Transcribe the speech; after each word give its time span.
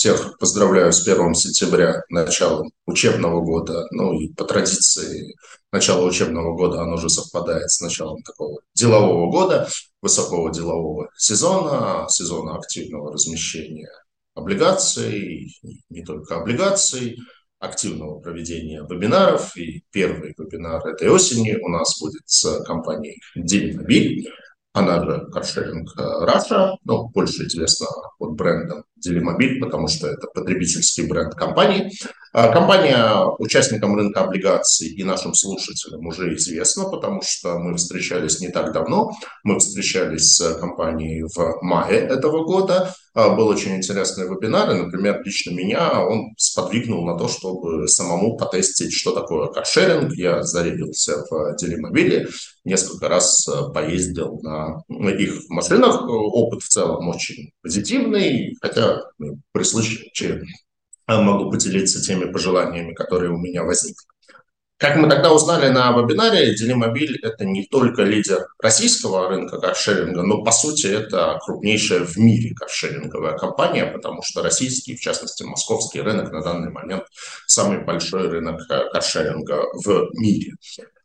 всех 0.00 0.38
поздравляю 0.38 0.94
с 0.94 1.06
1 1.06 1.34
сентября, 1.34 2.02
началом 2.08 2.70
учебного 2.86 3.42
года. 3.42 3.86
Ну 3.90 4.18
и 4.18 4.32
по 4.32 4.44
традиции 4.44 5.36
начало 5.72 6.06
учебного 6.06 6.56
года, 6.56 6.80
оно 6.80 6.96
же 6.96 7.10
совпадает 7.10 7.70
с 7.70 7.82
началом 7.82 8.22
такого 8.22 8.60
делового 8.74 9.30
года, 9.30 9.68
высокого 10.00 10.50
делового 10.50 11.10
сезона, 11.18 12.06
сезона 12.08 12.56
активного 12.56 13.12
размещения 13.12 13.90
облигаций, 14.34 15.54
не 15.90 16.02
только 16.02 16.36
облигаций, 16.36 17.18
активного 17.58 18.20
проведения 18.20 18.82
вебинаров. 18.88 19.54
И 19.58 19.84
первый 19.92 20.34
вебинар 20.38 20.86
этой 20.88 21.10
осени 21.10 21.58
у 21.62 21.68
нас 21.68 22.00
будет 22.00 22.22
с 22.24 22.64
компанией 22.64 23.20
Delimobile 23.36 24.30
она 24.72 25.04
же 25.04 25.26
каршеринг 25.32 25.88
Russia, 25.98 26.76
ну, 26.84 27.08
больше 27.08 27.46
известна 27.46 27.86
под 28.18 28.34
брендом 28.34 28.84
Delimobile, 29.04 29.58
потому 29.60 29.88
что 29.88 30.08
это 30.08 30.28
потребительский 30.34 31.08
бренд 31.08 31.34
компании. 31.34 31.90
А 32.32 32.52
компания 32.52 33.26
участникам 33.38 33.96
рынка 33.96 34.20
облигаций 34.20 34.88
и 34.88 35.02
нашим 35.02 35.34
слушателям 35.34 36.06
уже 36.06 36.34
известна, 36.36 36.84
потому 36.84 37.22
что 37.22 37.58
мы 37.58 37.76
встречались 37.76 38.40
не 38.40 38.48
так 38.48 38.72
давно. 38.72 39.10
Мы 39.42 39.58
встречались 39.58 40.36
с 40.36 40.54
компанией 40.54 41.22
в 41.22 41.58
мае 41.62 41.98
этого 41.98 42.44
года. 42.44 42.94
А, 43.12 43.30
был 43.30 43.48
очень 43.48 43.76
интересный 43.76 44.28
вебинар, 44.28 44.70
и, 44.70 44.74
например, 44.74 45.20
лично 45.24 45.50
меня 45.50 46.06
он 46.06 46.32
сподвигнул 46.36 47.04
на 47.04 47.18
то, 47.18 47.26
чтобы 47.26 47.88
самому 47.88 48.36
потестить, 48.36 48.92
что 48.92 49.10
такое 49.10 49.48
каршеринг. 49.48 50.12
Я 50.14 50.44
зарядился 50.44 51.24
в 51.28 51.56
Делимобиле, 51.56 52.28
несколько 52.64 53.08
раз 53.08 53.48
а, 53.48 53.70
поездил 53.70 54.38
на 54.42 54.84
их 54.88 55.48
машинах. 55.48 56.02
Опыт 56.08 56.62
в 56.62 56.68
целом 56.68 57.08
очень 57.08 57.50
позитивный, 57.62 58.54
хотя 58.62 59.02
ну, 59.18 59.40
при 59.52 59.64
случае 59.64 60.08
могу 61.18 61.50
поделиться 61.50 62.00
теми 62.00 62.30
пожеланиями, 62.30 62.94
которые 62.94 63.30
у 63.30 63.38
меня 63.38 63.64
возникли. 63.64 64.06
Как 64.80 64.96
мы 64.96 65.10
тогда 65.10 65.30
узнали 65.30 65.68
на 65.68 65.92
вебинаре, 65.92 66.54
Делимобиль– 66.54 67.18
это 67.22 67.44
не 67.44 67.66
только 67.66 68.00
лидер 68.00 68.46
российского 68.62 69.28
рынка 69.28 69.58
каршеринга, 69.58 70.22
но, 70.22 70.42
по 70.42 70.52
сути, 70.52 70.86
это 70.86 71.38
крупнейшая 71.44 72.06
в 72.06 72.16
мире 72.16 72.54
каршеринговая 72.54 73.36
компания, 73.36 73.84
потому 73.84 74.22
что 74.22 74.42
российский, 74.42 74.96
в 74.96 75.00
частности, 75.00 75.42
московский 75.42 76.00
рынок 76.00 76.32
на 76.32 76.40
данный 76.42 76.70
момент 76.70 77.04
самый 77.46 77.84
большой 77.84 78.28
рынок 78.28 78.62
каршеринга 78.90 79.66
в 79.84 80.08
мире. 80.14 80.52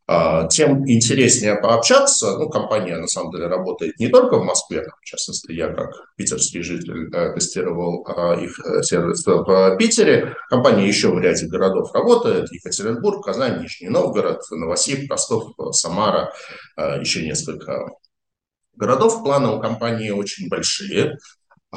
А, 0.07 0.47
тем 0.47 0.87
интереснее 0.87 1.55
пообщаться. 1.55 2.37
Ну, 2.37 2.47
компания, 2.49 2.97
на 2.97 3.07
самом 3.07 3.31
деле, 3.31 3.47
работает 3.47 3.99
не 3.99 4.07
только 4.07 4.37
в 4.37 4.43
Москве. 4.43 4.83
В 5.01 5.05
частности, 5.05 5.51
я, 5.51 5.69
как 5.69 5.89
питерский 6.15 6.61
житель, 6.61 7.11
э, 7.11 7.33
тестировал 7.33 8.05
а, 8.07 8.35
их 8.35 8.59
э, 8.59 8.83
сервис 8.83 9.25
в 9.25 9.75
Питере. 9.77 10.35
Компания 10.49 10.87
еще 10.87 11.09
в 11.09 11.19
ряде 11.19 11.47
городов 11.47 11.91
работает. 11.93 12.51
Екатеринбург, 12.51 13.25
Казань, 13.25 13.63
Нижний 13.63 13.89
Новгород, 13.89 14.41
Новосиб, 14.51 15.09
Ростов, 15.09 15.53
Самара, 15.71 16.31
э, 16.77 16.99
еще 16.99 17.25
несколько 17.25 17.89
городов. 18.75 19.23
Планы 19.23 19.55
у 19.55 19.59
компании 19.59 20.11
очень 20.11 20.49
большие. 20.49 21.17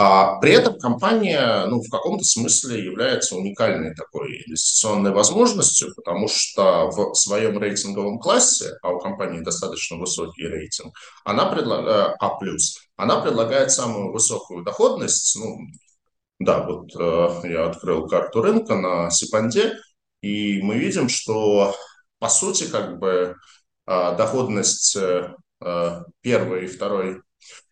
А 0.00 0.38
при 0.38 0.52
этом 0.52 0.78
компания 0.78 1.66
ну, 1.66 1.80
в 1.80 1.90
каком-то 1.90 2.22
смысле 2.22 2.84
является 2.84 3.34
уникальной 3.34 3.96
такой 3.96 4.44
инвестиционной 4.46 5.10
возможностью, 5.10 5.92
потому 5.96 6.28
что 6.28 6.88
в 6.88 7.14
своем 7.14 7.58
рейтинговом 7.58 8.20
классе, 8.20 8.78
а 8.82 8.90
у 8.90 9.00
компании 9.00 9.40
достаточно 9.40 9.96
высокий 9.96 10.46
рейтинг, 10.46 10.94
она 11.24 11.46
предлагает, 11.46 12.14
А+, 12.20 12.38
она 12.96 13.20
предлагает 13.20 13.72
самую 13.72 14.12
высокую 14.12 14.62
доходность. 14.62 15.36
Ну, 15.36 15.58
да, 16.38 16.64
вот 16.64 16.94
э, 16.94 17.48
я 17.48 17.66
открыл 17.66 18.06
карту 18.06 18.40
рынка 18.40 18.76
на 18.76 19.10
Сипанде, 19.10 19.78
и 20.22 20.62
мы 20.62 20.78
видим, 20.78 21.08
что 21.08 21.74
по 22.20 22.28
сути 22.28 22.70
как 22.70 23.00
бы 23.00 23.34
э, 23.88 24.16
доходность 24.16 24.96
э, 24.96 25.34
первой 26.20 26.66
и 26.66 26.68
второй 26.68 27.20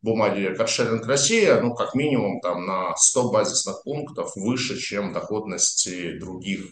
бумаги 0.02 0.54
каршеринг 0.56 1.06
Россия, 1.06 1.60
ну, 1.60 1.74
как 1.74 1.94
минимум, 1.94 2.40
там, 2.40 2.66
на 2.66 2.94
100 2.96 3.30
базисных 3.30 3.82
пунктов 3.82 4.32
выше, 4.36 4.78
чем 4.78 5.12
доходности 5.12 6.18
других 6.18 6.66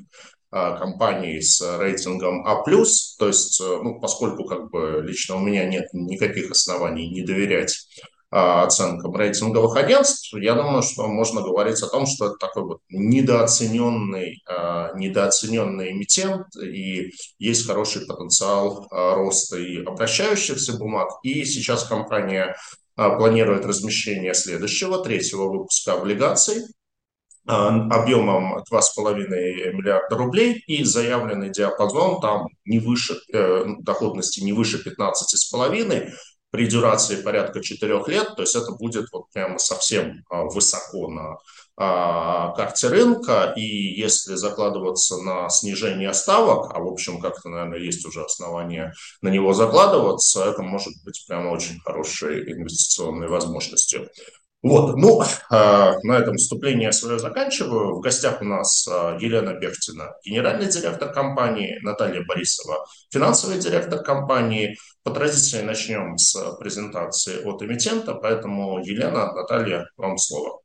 а, 0.57 0.77
компаний 0.79 1.41
с 1.41 1.61
рейтингом 1.81 2.47
А+, 2.47 2.63
то 2.63 3.27
есть, 3.27 3.61
э, 3.61 3.81
ну, 3.83 3.99
поскольку 3.99 4.45
как 4.45 4.71
бы 4.71 5.03
лично 5.05 5.35
у 5.35 5.41
меня 5.41 5.65
нет 5.65 5.87
никаких 5.93 6.53
оснований 6.53 7.11
не 7.11 7.23
доверять 7.23 7.75
а, 8.31 8.63
оценкам 8.63 9.17
рейтинговых 9.17 9.77
агентств, 9.77 10.33
я 10.35 10.55
думаю, 10.55 10.83
что 10.83 11.09
можно 11.09 11.41
говорить 11.41 11.83
о 11.83 11.89
том, 11.89 12.07
что 12.07 12.27
это 12.27 12.37
такой 12.37 12.63
вот 12.63 12.79
недооцененный, 12.89 14.45
а, 14.47 14.93
недооцененный 14.95 15.91
эмитент, 15.91 16.47
и 16.63 17.11
есть 17.41 17.67
хороший 17.67 18.07
потенциал 18.07 18.87
роста 18.93 19.59
и 19.59 19.85
обращающихся 19.85 20.79
бумаг. 20.79 21.09
И 21.25 21.45
сейчас 21.45 21.83
компания 21.83 22.55
планирует 22.97 23.65
размещение 23.65 24.35
следующего, 24.35 25.03
третьего 25.03 25.49
выпуска 25.49 25.95
облигаций 25.95 26.63
а, 27.47 27.69
объемом 27.69 28.59
2,5 28.71 29.29
миллиарда 29.73 30.17
рублей 30.17 30.63
и 30.67 30.83
заявленный 30.85 31.51
диапазон 31.51 32.21
там 32.21 32.47
не 32.65 32.79
выше, 32.79 33.17
э, 33.33 33.65
доходности 33.81 34.41
не 34.41 34.55
выше 34.55 34.83
15,5, 34.83 36.11
при 36.51 36.67
дюрации 36.67 37.17
порядка 37.17 37.61
4 37.61 38.05
лет, 38.07 38.37
то 38.37 38.43
есть 38.43 38.55
это 38.55 38.71
будет 38.73 39.09
вот 39.13 39.25
прямо 39.33 39.59
совсем 39.59 40.23
а, 40.31 40.45
высоко 40.45 41.11
на 41.11 41.33
а, 41.33 41.39
карте 41.77 42.89
рынка, 42.89 43.53
и 43.57 43.63
если 43.63 44.35
закладываться 44.35 45.17
на 45.19 45.49
снижение 45.49 46.15
ставок, 46.15 46.73
а 46.73 46.79
в 46.79 46.87
общем 46.87 47.21
как-то, 47.21 47.49
наверное, 47.49 47.81
есть 47.81 48.07
уже 48.07 48.23
основания 48.23 48.93
на 49.23 49.29
него 49.29 49.53
закладываться, 49.53 50.45
это 50.45 50.63
может 50.63 50.93
быть 51.05 51.25
прямо 51.27 51.51
очень 51.51 51.81
хорошей 51.81 52.43
инвестиционной 52.53 53.29
возможностью. 53.29 54.09
Вот, 54.65 54.97
ну, 54.97 55.23
а, 55.51 55.93
на 56.05 56.15
этом 56.15 56.37
вступление 56.37 56.91
свое 56.91 57.19
заканчиваю. 57.19 57.97
В 57.97 58.01
гостях 58.01 58.41
у 58.41 58.47
нас 58.47 58.89
а, 58.89 59.19
Елена 59.21 59.53
Бехтина, 59.53 60.15
генеральный 60.25 60.71
директор 60.71 61.13
компании, 61.13 61.79
Наталья 61.83 62.25
Борисова, 62.25 62.87
финансовый 63.11 63.59
директор 63.59 64.03
компании. 64.03 64.79
По 65.03 65.11
традиции 65.11 65.61
начнем 65.61 66.17
с 66.17 66.35
презентации 66.59 67.45
от 67.45 67.61
эмитента, 67.61 68.15
поэтому, 68.15 68.83
Елена, 68.83 69.35
Наталья, 69.35 69.87
вам 69.99 70.17
слово. 70.17 70.64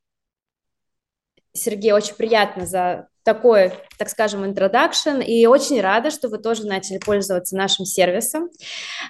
Сергей, 1.53 1.91
очень 1.91 2.15
приятно 2.15 2.65
за 2.65 3.09
такой, 3.23 3.73
так 3.99 4.09
скажем, 4.09 4.43
introduction, 4.43 5.23
и 5.23 5.45
очень 5.45 5.81
рада, 5.81 6.09
что 6.09 6.29
вы 6.29 6.39
тоже 6.39 6.65
начали 6.65 6.97
пользоваться 6.97 7.55
нашим 7.55 7.85
сервисом. 7.85 8.49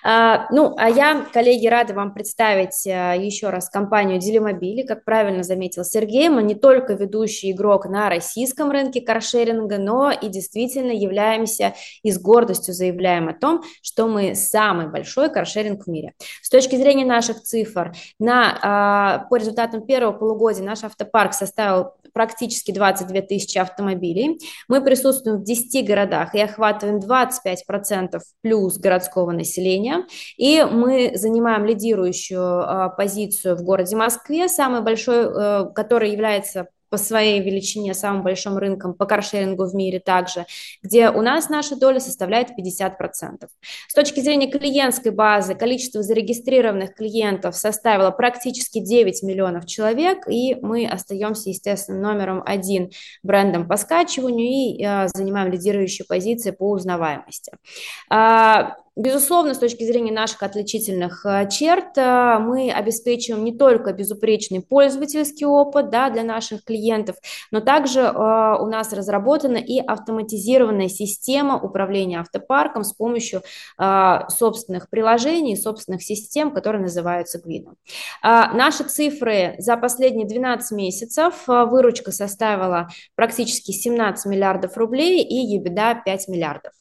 А, 0.04 0.48
ну, 0.52 0.76
а 0.78 0.90
я, 0.90 1.26
коллеги, 1.32 1.68
рада 1.68 1.94
вам 1.94 2.14
представить 2.14 2.86
а, 2.88 3.14
еще 3.14 3.50
раз 3.50 3.70
компанию 3.70 4.20
Делимобили. 4.20 4.86
Как 4.86 5.06
правильно 5.06 5.44
заметил 5.44 5.86
Сергей, 5.86 6.28
мы 6.28 6.44
не 6.44 6.56
только 6.56 6.94
ведущий 6.94 7.52
игрок 7.52 7.86
на 7.86 8.10
российском 8.10 8.72
рынке 8.72 9.00
каршеринга, 9.00 9.78
но 9.78 10.12
и 10.12 10.28
действительно 10.28 10.92
являемся 10.92 11.76
и 12.04 12.12
с 12.12 12.20
гордостью 12.20 12.74
заявляем 12.74 13.30
о 13.30 13.34
том, 13.34 13.64
что 13.82 14.08
мы 14.08 14.36
самый 14.36 14.90
большой 14.90 15.30
каршеринг 15.32 15.86
в 15.86 15.88
мире. 15.88 16.14
С 16.42 16.50
точки 16.50 16.76
зрения 16.76 17.06
наших 17.06 17.42
цифр, 17.42 17.94
на, 18.20 18.60
а, 18.62 19.20
по 19.30 19.38
результатам 19.38 19.86
первого 19.86 20.12
полугодия 20.12 20.64
наш 20.64 20.84
автопарк 20.84 21.34
составил 21.34 21.94
практически 22.14 22.72
22 22.72 23.22
тысячи 23.22 23.58
автомобилей. 23.58 24.40
Мы 24.68 24.84
присутствуем 24.84 25.40
в 25.40 25.44
10 25.44 25.86
городах 25.86 26.36
и 26.36 26.42
охватываем 26.42 27.00
25% 27.00 28.20
плюс 28.42 28.78
городского 28.78 29.32
населения. 29.32 30.06
И 30.38 30.64
мы 30.64 31.12
занимаем 31.16 31.66
лидирующую 31.66 32.42
а, 32.42 32.90
позицию 32.90 33.56
в 33.56 33.64
городе 33.64 33.96
Москве, 33.96 34.48
самый 34.48 34.82
большой, 34.82 35.26
э, 35.26 35.66
который 35.74 36.12
является 36.12 36.68
по 36.90 36.98
своей 36.98 37.42
величине 37.42 37.94
самым 37.94 38.24
большим 38.24 38.58
рынком 38.58 38.94
по 38.94 39.06
каршерингу 39.06 39.66
в 39.66 39.76
мире 39.76 40.00
также, 40.00 40.46
где 40.82 41.10
у 41.10 41.22
нас 41.22 41.50
наша 41.50 41.76
доля 41.76 42.00
составляет 42.00 42.50
50%. 42.58 43.48
С 43.88 43.94
точки 43.94 44.20
зрения 44.20 44.50
клиентской 44.50 45.12
базы, 45.12 45.56
количество 45.56 46.04
зарегистрированных 46.04 46.96
клиентов 46.96 47.56
составило 47.56 48.12
практически 48.12 48.80
9 48.80 49.24
миллионов 49.24 49.66
человек, 49.66 50.28
и 50.28 50.56
мы 50.62 50.88
остаемся, 50.88 51.50
естественно, 51.50 52.00
номером 52.00 52.44
один 52.46 52.92
брендом 53.24 53.68
по 53.68 53.78
скачиванию 53.78 54.48
и 54.48 54.84
э, 54.84 55.08
занимаем 55.10 55.52
лидирующие 55.52 56.06
позиции 56.06 56.52
по 56.52 56.72
узнаваемости. 56.72 57.52
Безусловно, 59.00 59.54
с 59.54 59.60
точки 59.60 59.86
зрения 59.86 60.12
наших 60.12 60.44
отличительных 60.44 61.26
черт, 61.50 61.96
мы 61.96 62.70
обеспечиваем 62.70 63.46
не 63.46 63.58
только 63.58 63.94
безупречный 63.94 64.62
пользовательский 64.62 65.46
опыт 65.46 65.90
да, 65.90 66.10
для 66.10 66.24
наших 66.24 66.66
клиентов, 66.66 67.16
но 67.50 67.62
также 67.62 68.02
у 68.02 68.66
нас 68.66 68.92
разработана 68.92 69.56
и 69.56 69.80
автоматизированная 69.80 70.90
система 70.90 71.58
управления 71.58 72.20
автопарком 72.20 72.84
с 72.84 72.92
помощью 72.92 73.42
собственных 73.78 74.90
приложений, 74.90 75.56
собственных 75.56 76.04
систем, 76.04 76.52
которые 76.52 76.82
называются 76.82 77.40
Гвидом. 77.40 77.78
Наши 78.22 78.84
цифры 78.84 79.56
за 79.60 79.78
последние 79.78 80.28
12 80.28 80.74
месяцев 80.74 81.48
выручка 81.48 82.12
составила 82.12 82.90
практически 83.16 83.72
17 83.72 84.26
миллиардов 84.26 84.76
рублей 84.76 85.24
и 85.24 85.58
EBITDA 85.58 86.00
5 86.04 86.28
миллиардов. 86.28 86.74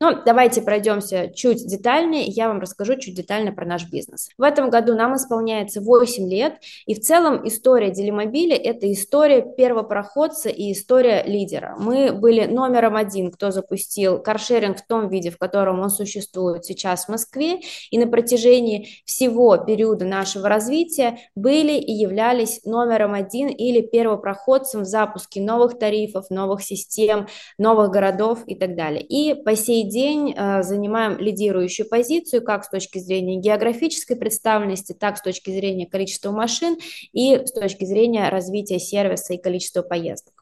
Но 0.00 0.22
давайте 0.24 0.62
пройдемся 0.62 1.32
чуть 1.34 1.66
детальнее, 1.66 2.26
и 2.26 2.30
я 2.30 2.48
вам 2.48 2.60
расскажу 2.60 2.96
чуть 2.96 3.14
детально 3.14 3.52
про 3.52 3.64
наш 3.64 3.88
бизнес. 3.90 4.28
В 4.38 4.42
этом 4.42 4.70
году 4.70 4.94
нам 4.94 5.16
исполняется 5.16 5.80
8 5.80 6.28
лет, 6.28 6.58
и 6.86 6.94
в 6.94 7.00
целом 7.00 7.46
история 7.46 7.90
Делимобиля– 7.90 8.56
это 8.62 8.90
история 8.92 9.42
первопроходца 9.42 10.48
и 10.48 10.72
история 10.72 11.22
лидера. 11.24 11.76
Мы 11.78 12.12
были 12.12 12.46
номером 12.46 12.96
один, 12.96 13.30
кто 13.30 13.50
запустил 13.50 14.20
каршеринг 14.20 14.78
в 14.78 14.86
том 14.86 15.08
виде, 15.08 15.30
в 15.30 15.38
котором 15.38 15.80
он 15.80 15.90
существует 15.90 16.64
сейчас 16.64 17.06
в 17.06 17.08
Москве, 17.10 17.60
и 17.90 17.98
на 17.98 18.06
протяжении 18.06 18.88
всего 19.04 19.56
периода 19.56 20.04
нашего 20.04 20.48
развития 20.48 21.18
были 21.34 21.72
и 21.72 21.92
являлись 21.92 22.60
номером 22.64 23.14
один 23.14 23.48
или 23.48 23.80
первопроходцем 23.80 24.82
в 24.82 24.86
запуске 24.86 25.40
новых 25.40 25.78
тарифов, 25.78 26.30
новых 26.30 26.62
систем, 26.62 27.26
новых 27.58 27.90
городов 27.90 28.40
и 28.46 28.54
так 28.54 28.76
далее. 28.76 29.02
И 29.02 29.34
по 29.34 29.56
сей 29.64 29.84
день 29.84 30.34
э, 30.36 30.62
занимаем 30.62 31.18
лидирующую 31.18 31.88
позицию 31.88 32.42
как 32.42 32.64
с 32.64 32.68
точки 32.68 32.98
зрения 32.98 33.36
географической 33.36 34.16
представленности, 34.16 34.92
так 34.92 35.16
с 35.16 35.22
точки 35.22 35.50
зрения 35.50 35.86
количества 35.86 36.30
машин 36.32 36.76
и 37.12 37.36
с 37.44 37.52
точки 37.52 37.84
зрения 37.84 38.28
развития 38.28 38.78
сервиса 38.78 39.34
и 39.34 39.38
количества 39.38 39.82
поездок. 39.82 40.33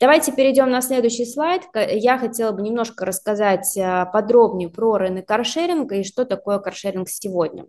Давайте 0.00 0.32
перейдем 0.32 0.70
на 0.70 0.80
следующий 0.80 1.26
слайд. 1.26 1.62
Я 1.74 2.18
хотела 2.18 2.52
бы 2.52 2.62
немножко 2.62 3.04
рассказать 3.04 3.76
а, 3.78 4.06
подробнее 4.06 4.68
про 4.68 4.96
рынок 4.96 5.26
каршеринга 5.26 5.96
и 5.96 6.04
что 6.04 6.24
такое 6.24 6.58
каршеринг 6.58 7.08
сегодня. 7.08 7.66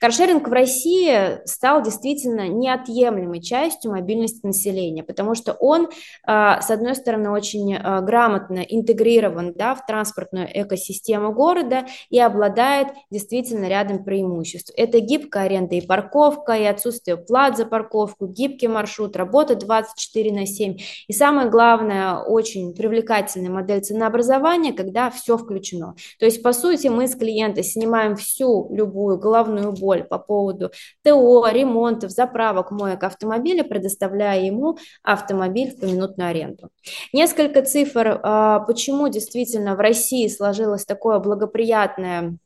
Каршеринг 0.00 0.46
в 0.48 0.52
России 0.52 1.40
стал 1.46 1.82
действительно 1.82 2.48
неотъемлемой 2.48 3.40
частью 3.40 3.92
мобильности 3.92 4.44
населения, 4.44 5.02
потому 5.02 5.34
что 5.34 5.52
он, 5.52 5.88
а, 6.24 6.60
с 6.60 6.70
одной 6.70 6.94
стороны, 6.94 7.30
очень 7.30 7.76
а, 7.76 8.00
грамотно 8.00 8.60
интегрирован 8.60 9.54
да, 9.54 9.74
в 9.74 9.86
транспортную 9.86 10.48
экосистему 10.52 11.32
города 11.32 11.86
и 12.10 12.20
обладает 12.20 12.88
действительно 13.10 13.66
рядом 13.66 14.04
преимуществ. 14.04 14.72
Это 14.76 15.00
гибкая 15.00 15.44
аренда 15.44 15.76
и 15.76 15.80
парковка, 15.80 16.52
и 16.52 16.64
отсутствие 16.64 17.16
плат 17.16 17.56
за 17.56 17.64
парковку, 17.64 18.26
гибкий 18.26 18.68
маршрут, 18.68 19.16
работа 19.16 19.54
24 19.54 20.32
на 20.32 20.46
7 20.46 20.76
и 21.08 21.12
самое 21.20 21.50
главное, 21.50 22.16
очень 22.16 22.74
привлекательная 22.74 23.50
модель 23.50 23.82
ценообразования, 23.82 24.72
когда 24.72 25.10
все 25.10 25.36
включено. 25.36 25.94
То 26.18 26.24
есть, 26.24 26.42
по 26.42 26.54
сути, 26.54 26.88
мы 26.88 27.06
с 27.08 27.14
клиента 27.14 27.62
снимаем 27.62 28.16
всю 28.16 28.74
любую 28.74 29.18
головную 29.18 29.72
боль 29.72 30.02
по 30.02 30.18
поводу 30.18 30.70
ТО, 31.04 31.46
ремонтов, 31.52 32.10
заправок, 32.10 32.70
моек 32.70 33.04
автомобиля, 33.04 33.64
предоставляя 33.64 34.40
ему 34.40 34.78
автомобиль 35.02 35.72
в 35.72 35.80
поминутную 35.80 36.30
аренду. 36.30 36.70
Несколько 37.12 37.60
цифр, 37.60 38.18
а, 38.22 38.60
почему 38.60 39.08
действительно 39.08 39.74
в 39.74 39.80
России 39.80 40.26
сложилось 40.26 40.86
такое 40.86 41.18
благоприятное 41.18 42.38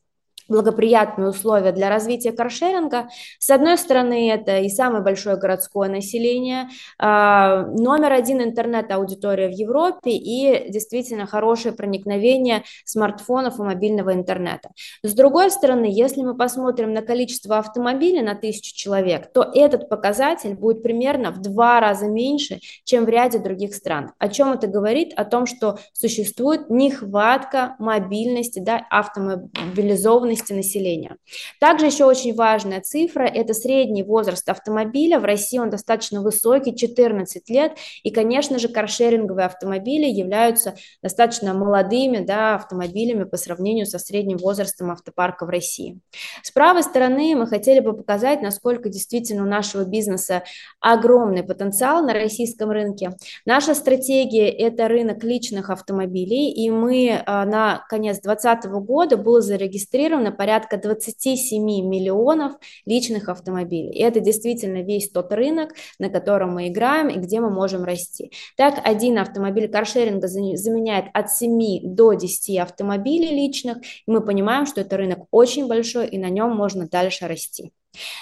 благоприятные 0.48 1.28
условия 1.28 1.72
для 1.72 1.88
развития 1.88 2.32
каршеринга. 2.32 3.08
С 3.38 3.50
одной 3.50 3.78
стороны, 3.78 4.30
это 4.30 4.58
и 4.58 4.68
самое 4.68 5.02
большое 5.02 5.36
городское 5.36 5.88
население, 5.88 6.68
а, 6.98 7.66
номер 7.66 8.12
один 8.12 8.42
интернет-аудитория 8.42 9.48
в 9.48 9.52
Европе 9.52 10.10
и 10.10 10.70
действительно 10.70 11.26
хорошее 11.26 11.74
проникновение 11.74 12.64
смартфонов 12.84 13.58
и 13.58 13.62
мобильного 13.62 14.12
интернета. 14.12 14.70
С 15.02 15.14
другой 15.14 15.50
стороны, 15.50 15.86
если 15.90 16.22
мы 16.22 16.36
посмотрим 16.36 16.92
на 16.92 17.02
количество 17.02 17.58
автомобилей 17.58 18.22
на 18.22 18.34
тысячу 18.34 18.74
человек, 18.76 19.32
то 19.32 19.50
этот 19.54 19.88
показатель 19.88 20.54
будет 20.54 20.82
примерно 20.82 21.30
в 21.30 21.40
два 21.40 21.80
раза 21.80 22.06
меньше, 22.06 22.60
чем 22.84 23.04
в 23.04 23.08
ряде 23.08 23.38
других 23.38 23.74
стран. 23.74 24.12
О 24.18 24.28
чем 24.28 24.52
это 24.52 24.66
говорит? 24.66 25.12
О 25.16 25.24
том, 25.24 25.46
что 25.46 25.78
существует 25.92 26.68
нехватка 26.70 27.76
мобильности, 27.78 28.58
да, 28.58 28.84
автомобилизованности 28.90 30.33
численности 30.34 30.52
населения. 30.52 31.16
Также 31.60 31.86
еще 31.86 32.04
очень 32.04 32.34
важная 32.34 32.80
цифра– 32.80 33.22
это 33.34 33.54
средний 33.54 34.02
возраст 34.02 34.48
автомобиля. 34.48 35.18
В 35.18 35.24
России 35.24 35.58
он 35.58 35.70
достаточно 35.70 36.20
высокий, 36.20 36.76
14 36.76 37.48
лет. 37.50 37.72
И, 38.02 38.10
конечно 38.10 38.58
же, 38.58 38.68
каршеринговые 38.68 39.46
автомобили 39.46 40.06
являются 40.06 40.74
достаточно 41.02 41.54
молодыми 41.54 42.18
да, 42.18 42.56
автомобилями 42.56 43.24
по 43.24 43.36
сравнению 43.36 43.86
со 43.86 43.98
средним 43.98 44.38
возрастом 44.38 44.90
автопарка 44.90 45.46
в 45.46 45.48
России. 45.48 45.98
С 46.42 46.50
правой 46.50 46.82
стороны 46.82 47.34
мы 47.36 47.46
хотели 47.46 47.80
бы 47.80 47.96
показать, 47.96 48.42
насколько 48.42 48.88
действительно 48.88 49.42
у 49.42 49.46
нашего 49.46 49.84
бизнеса 49.84 50.42
огромный 50.80 51.42
потенциал 51.42 52.04
на 52.04 52.12
российском 52.12 52.70
рынке. 52.70 53.12
Наша 53.46 53.74
стратегия– 53.74 54.48
это 54.50 54.88
рынок 54.88 55.22
личных 55.24 55.70
автомобилей, 55.70 56.52
и 56.52 56.70
мы 56.70 57.22
а, 57.26 57.44
на 57.44 57.84
конец 57.88 58.20
2020 58.20 58.70
года 58.86 59.16
был 59.16 59.40
зарегистрирован 59.40 60.23
на 60.24 60.32
порядка 60.32 60.76
27 60.76 61.62
миллионов 61.62 62.54
личных 62.86 63.28
автомобилей. 63.28 63.92
И 63.92 64.00
это 64.00 64.20
действительно 64.20 64.82
весь 64.82 65.10
тот 65.10 65.32
рынок, 65.32 65.70
на 65.98 66.08
котором 66.10 66.54
мы 66.54 66.68
играем 66.68 67.08
и 67.08 67.18
где 67.18 67.40
мы 67.40 67.50
можем 67.50 67.84
расти. 67.84 68.32
Так, 68.56 68.80
один 68.82 69.18
автомобиль 69.18 69.68
каршеринга 69.68 70.26
заменяет 70.26 71.06
от 71.14 71.30
7 71.30 71.94
до 71.94 72.14
10 72.14 72.58
автомобилей 72.58 73.30
личных, 73.30 73.78
и 73.78 74.10
мы 74.10 74.20
понимаем, 74.20 74.66
что 74.66 74.80
это 74.80 74.96
рынок 74.96 75.26
очень 75.30 75.68
большой, 75.68 76.08
и 76.08 76.18
на 76.18 76.30
нем 76.30 76.50
можно 76.56 76.88
дальше 76.88 77.28
расти. 77.28 77.72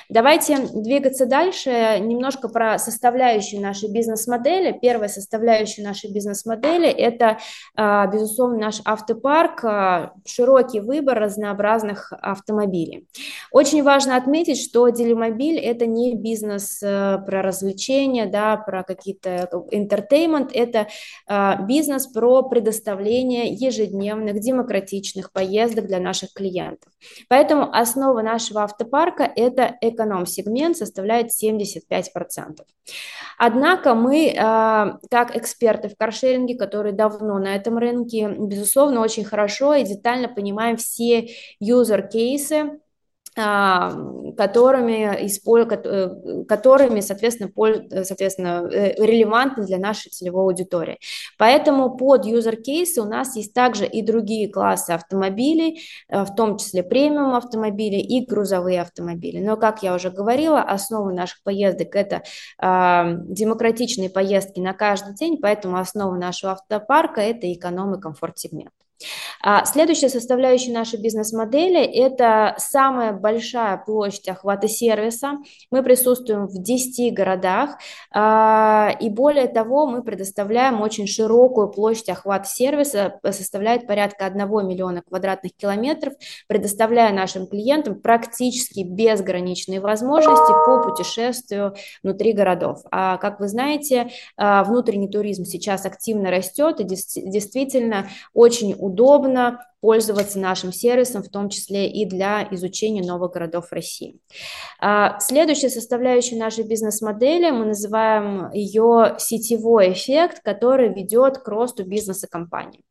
Давайте 0.08 0.58
двигаться 0.58 1.26
дальше. 1.26 1.98
Немножко 2.00 2.48
про 2.48 2.78
составляющую 2.78 3.60
нашей 3.60 3.90
бизнес-модели. 3.90 4.78
Первая 4.80 5.08
составляющая 5.08 5.82
нашей 5.82 6.12
бизнес-модели– 6.12 6.86
это, 6.88 7.38
а, 7.74 8.06
безусловно, 8.06 8.58
наш 8.58 8.80
автопарк, 8.84 9.64
а, 9.64 10.12
широкий 10.26 10.80
выбор 10.80 11.18
разнообразных 11.18 12.12
автомобилей. 12.12 13.06
Очень 13.50 13.82
важно 13.82 14.16
отметить, 14.16 14.60
что 14.60 14.88
Делимобиль– 14.88 15.58
это 15.62 15.86
не 15.86 16.14
бизнес 16.14 16.82
э, 16.82 17.18
про 17.26 17.42
развлечения, 17.42 18.26
да, 18.26 18.56
про 18.56 18.82
какие-то 18.82 19.48
entertainment, 19.72 20.50
это 20.52 20.88
а, 21.26 21.62
бизнес 21.62 22.06
про 22.06 22.42
предоставление 22.42 23.52
ежедневных 23.52 24.40
демократичных 24.40 25.32
поездок 25.32 25.86
для 25.86 25.98
наших 25.98 26.32
клиентов. 26.32 26.92
Поэтому 27.28 27.72
основа 27.72 28.22
нашего 28.22 28.62
автопарка– 28.62 29.30
это 29.36 29.61
это 29.62 30.02
эконом-сегмент 30.02 30.76
составляет 30.76 31.30
75%. 31.30 32.64
Однако 33.38 33.94
мы, 33.94 34.34
а, 34.38 34.98
как 35.10 35.36
эксперты 35.36 35.88
в 35.88 35.96
каршеринге, 35.96 36.56
которые 36.56 36.92
давно 36.92 37.38
на 37.38 37.54
этом 37.54 37.78
рынке, 37.78 38.28
безусловно, 38.38 39.00
очень 39.00 39.24
хорошо 39.24 39.74
и 39.74 39.84
детально 39.84 40.28
понимаем 40.28 40.76
все 40.76 41.28
юзер-кейсы, 41.60 42.80
которыми, 43.34 45.24
э, 45.24 46.44
которыми 46.44 47.00
соответственно, 47.00 47.50
соответственно, 48.04 48.68
э, 48.70 48.94
релевантны 49.02 49.64
для 49.64 49.78
нашей 49.78 50.10
целевой 50.10 50.44
аудитории. 50.44 50.98
Поэтому 51.38 51.96
под 51.96 52.26
user 52.26 52.56
кейсы 52.56 53.00
у 53.00 53.06
нас 53.06 53.34
есть 53.36 53.54
также 53.54 53.86
и 53.86 54.02
другие 54.02 54.50
классы 54.50 54.90
автомобилей, 54.90 55.80
э, 56.08 56.24
в 56.24 56.34
том 56.34 56.58
числе 56.58 56.82
премиум 56.82 57.34
автомобили 57.34 57.96
и 57.96 58.26
грузовые 58.26 58.82
автомобили. 58.82 59.40
Но, 59.40 59.56
как 59.56 59.82
я 59.82 59.94
уже 59.94 60.10
говорила, 60.10 60.60
основа 60.60 61.10
наших 61.10 61.42
поездок– 61.42 61.96
это 61.96 62.22
э, 62.60 63.16
демократичные 63.28 64.10
поездки 64.10 64.60
на 64.60 64.74
каждый 64.74 65.14
день, 65.14 65.38
поэтому 65.40 65.78
основа 65.78 66.16
нашего 66.16 66.52
автопарка– 66.52 67.20
это 67.22 67.50
эконом 67.50 67.94
и 67.94 68.00
комфорт 68.00 68.38
сегмент. 68.38 68.72
А, 68.72 68.81
следующая 69.64 70.08
составляющая 70.08 70.72
нашей 70.72 71.00
бизнес-модели– 71.00 71.82
это 72.04 72.54
самая 72.58 73.12
большая 73.12 73.76
площадь 73.76 74.28
охвата 74.28 74.68
сервиса. 74.68 75.38
Мы 75.70 75.82
присутствуем 75.82 76.46
в 76.46 76.62
10 76.62 77.12
городах, 77.14 77.78
а, 78.12 78.90
и 79.00 79.08
более 79.08 79.48
того, 79.48 79.86
мы 79.86 80.02
предоставляем 80.02 80.80
очень 80.80 81.06
широкую 81.06 81.70
площадь 81.70 82.08
охвата 82.08 82.48
сервиса, 82.48 83.20
составляет 83.30 83.86
порядка 83.86 84.26
1 84.26 84.66
миллиона 84.66 85.02
квадратных 85.02 85.56
километров, 85.56 86.14
предоставляя 86.48 87.12
нашим 87.12 87.46
клиентам 87.46 88.00
практически 88.00 88.80
безграничные 88.80 89.80
возможности 89.80 90.52
по 90.66 90.82
путешествию 90.82 91.74
внутри 92.02 92.32
городов. 92.32 92.80
А 92.90 93.16
как 93.18 93.40
вы 93.40 93.48
знаете, 93.48 94.10
внутренний 94.36 95.08
туризм 95.08 95.44
сейчас 95.44 95.86
активно 95.86 96.30
растет, 96.30 96.80
и 96.80 96.84
действительно 96.84 98.08
очень 98.34 98.74
удобно 98.78 98.91
удобно 98.92 99.66
пользоваться 99.80 100.38
нашим 100.38 100.72
сервисом, 100.72 101.22
в 101.22 101.28
том 101.28 101.48
числе 101.48 101.90
и 101.90 102.06
для 102.06 102.46
изучения 102.52 103.02
новых 103.02 103.32
городов 103.32 103.72
России. 103.72 104.20
А, 104.78 105.18
следующая 105.18 105.70
составляющая 105.70 106.36
нашей 106.36 106.64
бизнес-модели, 106.64 107.50
мы 107.50 107.64
называем 107.64 108.50
ее 108.52 109.16
сетевой 109.18 109.92
эффект, 109.92 110.40
который 110.44 110.94
ведет 110.94 111.38
к 111.38 111.48
росту 111.48 111.84
бизнеса 111.84 112.28
компании. 112.30 112.84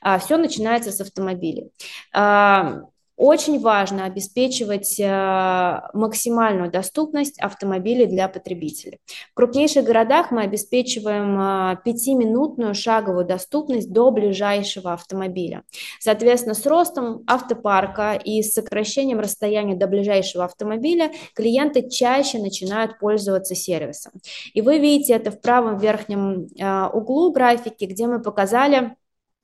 А, 0.00 0.18
Все 0.18 0.38
начинается 0.38 0.90
с 0.90 1.00
автомобилей. 1.02 1.70
Очень 3.18 3.58
важно 3.58 4.04
обеспечивать 4.04 4.94
э, 5.00 5.80
максимальную 5.92 6.70
доступность 6.70 7.40
автомобилей 7.40 8.06
для 8.06 8.28
потребителей. 8.28 9.00
В 9.32 9.34
крупнейших 9.34 9.84
городах 9.84 10.30
мы 10.30 10.42
обеспечиваем 10.42 11.36
э, 11.40 11.76
пятиминутную 11.84 12.76
шаговую 12.76 13.24
доступность 13.24 13.92
до 13.92 14.12
ближайшего 14.12 14.92
автомобиля. 14.92 15.64
Соответственно, 15.98 16.54
с 16.54 16.64
ростом 16.64 17.24
автопарка 17.26 18.12
и 18.12 18.40
с 18.40 18.52
сокращением 18.52 19.18
расстояния 19.18 19.74
до 19.74 19.88
ближайшего 19.88 20.44
автомобиля 20.44 21.10
клиенты 21.34 21.90
чаще 21.90 22.38
начинают 22.38 23.00
пользоваться 23.00 23.56
сервисом. 23.56 24.12
И 24.54 24.60
вы 24.60 24.78
видите 24.78 25.14
это 25.14 25.32
в 25.32 25.40
правом 25.40 25.78
верхнем 25.78 26.46
э, 26.56 26.86
углу 26.92 27.32
графики, 27.32 27.84
где 27.84 28.06
мы 28.06 28.22
показали 28.22 28.94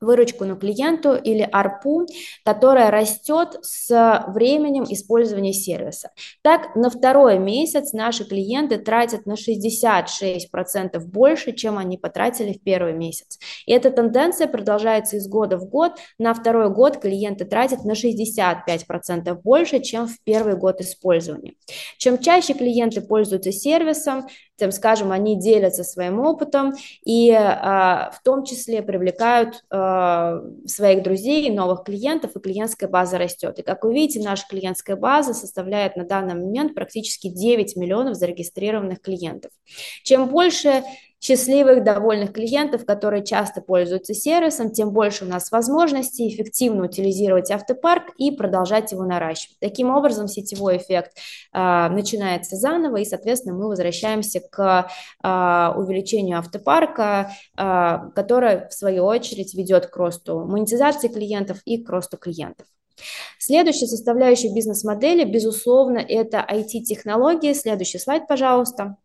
выручку 0.04 0.44
на 0.44 0.56
клиенту 0.56 1.14
или 1.14 1.48
ARPU, 1.50 2.06
которая 2.44 2.90
растет 2.90 3.58
с 3.62 4.24
временем 4.28 4.84
использования 4.84 5.52
сервиса. 5.52 6.10
Так, 6.42 6.76
на 6.76 6.90
второй 6.90 7.38
месяц 7.38 7.92
наши 7.92 8.24
клиенты 8.24 8.78
тратят 8.78 9.26
на 9.26 9.34
66% 9.34 10.98
больше, 11.00 11.52
чем 11.52 11.78
они 11.78 11.98
потратили 11.98 12.52
в 12.52 12.62
первый 12.62 12.92
месяц. 12.92 13.38
И 13.66 13.72
эта 13.72 13.90
тенденция 13.90 14.46
продолжается 14.46 15.16
из 15.16 15.28
года 15.28 15.56
в 15.58 15.68
год. 15.68 15.92
На 16.18 16.34
второй 16.34 16.70
год 16.70 16.98
клиенты 16.98 17.44
тратят 17.44 17.84
на 17.84 17.92
65% 17.92 19.34
больше, 19.42 19.80
чем 19.80 20.06
в 20.06 20.20
первый 20.24 20.56
год 20.56 20.80
использования. 20.80 21.54
Чем 21.98 22.18
чаще 22.18 22.54
клиенты 22.54 23.00
пользуются 23.00 23.52
сервисом, 23.52 24.26
тем, 24.56 24.70
скажем, 24.72 25.10
они 25.10 25.38
делятся 25.38 25.84
своим 25.84 26.20
опытом 26.20 26.74
и 27.04 27.30
а, 27.32 28.10
в 28.10 28.22
том 28.22 28.44
числе 28.44 28.82
привлекают 28.82 29.64
а, 29.70 30.42
своих 30.66 31.02
друзей, 31.02 31.50
новых 31.50 31.84
клиентов, 31.84 32.36
и 32.36 32.40
клиентская 32.40 32.88
база 32.88 33.18
растет. 33.18 33.58
И 33.58 33.62
как 33.62 33.84
вы 33.84 33.94
видите, 33.94 34.26
наша 34.26 34.46
клиентская 34.48 34.96
база 34.96 35.34
составляет 35.34 35.96
на 35.96 36.04
данный 36.04 36.34
момент 36.34 36.74
практически 36.74 37.28
9 37.28 37.76
миллионов 37.76 38.14
зарегистрированных 38.14 39.00
клиентов. 39.00 39.50
Чем 40.04 40.28
больше 40.28 40.84
счастливых, 41.24 41.82
довольных 41.84 42.34
клиентов, 42.34 42.84
которые 42.84 43.24
часто 43.24 43.62
пользуются 43.62 44.12
сервисом, 44.12 44.70
тем 44.70 44.90
больше 44.90 45.24
у 45.24 45.28
нас 45.28 45.50
возможностей 45.50 46.28
эффективно 46.28 46.84
утилизировать 46.84 47.50
автопарк 47.50 48.10
и 48.18 48.30
продолжать 48.30 48.92
его 48.92 49.04
наращивать. 49.04 49.56
Таким 49.58 49.88
образом, 49.88 50.28
сетевой 50.28 50.76
эффект 50.76 51.12
э, 51.54 51.88
начинается 51.88 52.56
заново, 52.56 52.98
и, 52.98 53.06
соответственно, 53.06 53.54
мы 53.54 53.68
возвращаемся 53.68 54.40
к 54.40 54.90
э, 55.22 55.28
увеличению 55.78 56.40
автопарка, 56.40 57.30
э, 57.56 57.98
которое, 58.14 58.68
в 58.68 58.74
свою 58.74 59.04
очередь, 59.04 59.54
ведет 59.54 59.86
к 59.86 59.96
росту 59.96 60.44
монетизации 60.44 61.08
клиентов 61.08 61.62
и 61.64 61.82
к 61.82 61.88
росту 61.88 62.18
клиентов. 62.18 62.66
Следующая 63.38 63.86
составляющая 63.86 64.54
бизнес-модели, 64.54 65.24
безусловно, 65.24 65.98
это 65.98 66.46
IT-технологии. 66.46 67.54
Следующий 67.54 67.98
слайд, 67.98 68.28
пожалуйста 68.28 68.98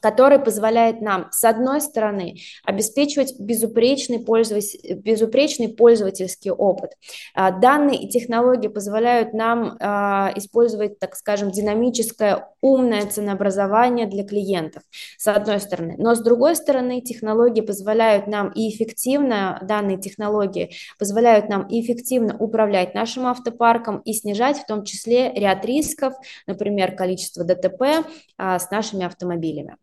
который 0.00 0.38
позволяет 0.38 1.00
нам, 1.00 1.28
с 1.30 1.44
одной 1.44 1.80
стороны, 1.80 2.38
обеспечивать 2.64 3.38
безупречный, 3.38 4.20
пользователь, 4.20 4.94
безупречный 4.94 5.68
пользовательский 5.68 6.50
опыт. 6.50 6.92
А, 7.34 7.50
данные 7.50 8.02
и 8.02 8.08
технологии 8.08 8.68
позволяют 8.68 9.32
нам 9.34 9.76
а, 9.80 10.32
использовать, 10.36 10.98
так 10.98 11.16
скажем, 11.16 11.50
динамическое 11.50 12.48
умное 12.60 13.06
ценообразование 13.06 14.06
для 14.06 14.24
клиентов, 14.24 14.82
с 15.16 15.28
одной 15.28 15.60
стороны. 15.60 15.94
Но 15.98 16.14
с 16.14 16.20
другой 16.20 16.56
стороны, 16.56 17.00
технологии 17.00 17.60
позволяют 17.60 18.26
нам 18.26 18.50
и 18.50 18.68
эффективно, 18.70 19.60
данные 19.62 19.98
технологии 19.98 20.70
позволяют 20.98 21.48
нам 21.48 21.66
эффективно 21.68 22.36
управлять 22.38 22.94
нашим 22.94 23.26
автопарком 23.26 23.98
и 23.98 24.12
снижать 24.12 24.58
в 24.58 24.66
том 24.66 24.84
числе 24.84 25.32
ряд 25.32 25.64
рисков, 25.64 26.14
например, 26.46 26.94
количество 26.96 27.44
ДТП 27.44 28.04
а, 28.36 28.58
с 28.58 28.70
нашими 28.70 29.04
автомобилями. 29.04 29.76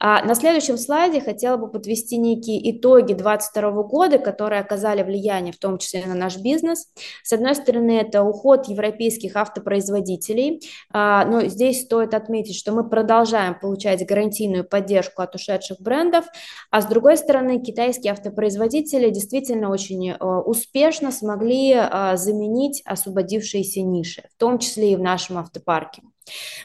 А 0.00 0.24
на 0.24 0.34
следующем 0.34 0.78
слайде 0.78 1.20
хотела 1.20 1.56
бы 1.56 1.70
подвести 1.70 2.16
некие 2.16 2.70
итоги 2.70 3.14
2022 3.14 3.82
года, 3.84 4.18
которые 4.18 4.60
оказали 4.60 5.02
влияние 5.02 5.52
в 5.52 5.58
том 5.58 5.78
числе 5.78 6.04
на 6.06 6.14
наш 6.14 6.36
бизнес. 6.38 6.88
С 7.22 7.32
одной 7.32 7.54
стороны, 7.54 7.98
это 7.98 8.22
уход 8.22 8.68
европейских 8.68 9.36
автопроизводителей, 9.36 10.62
а, 10.92 11.24
но 11.24 11.42
здесь 11.46 11.82
стоит 11.82 12.14
отметить, 12.14 12.56
что 12.56 12.72
мы 12.72 12.88
продолжаем 12.88 13.58
получать 13.58 14.06
гарантийную 14.06 14.64
поддержку 14.64 15.22
от 15.22 15.34
ушедших 15.34 15.80
брендов, 15.80 16.26
а 16.70 16.80
с 16.80 16.86
другой 16.86 17.16
стороны, 17.16 17.60
китайские 17.60 18.12
автопроизводители 18.12 19.10
действительно 19.10 19.70
очень 19.70 20.10
э, 20.10 20.16
успешно 20.16 21.10
смогли 21.10 21.72
а, 21.74 22.16
заменить 22.16 22.82
освободившиеся 22.84 23.82
ниши, 23.82 24.22
в 24.34 24.38
том 24.38 24.58
числе 24.58 24.92
и 24.92 24.96
в 24.96 25.00
нашем 25.00 25.38
автопарке. 25.38 26.02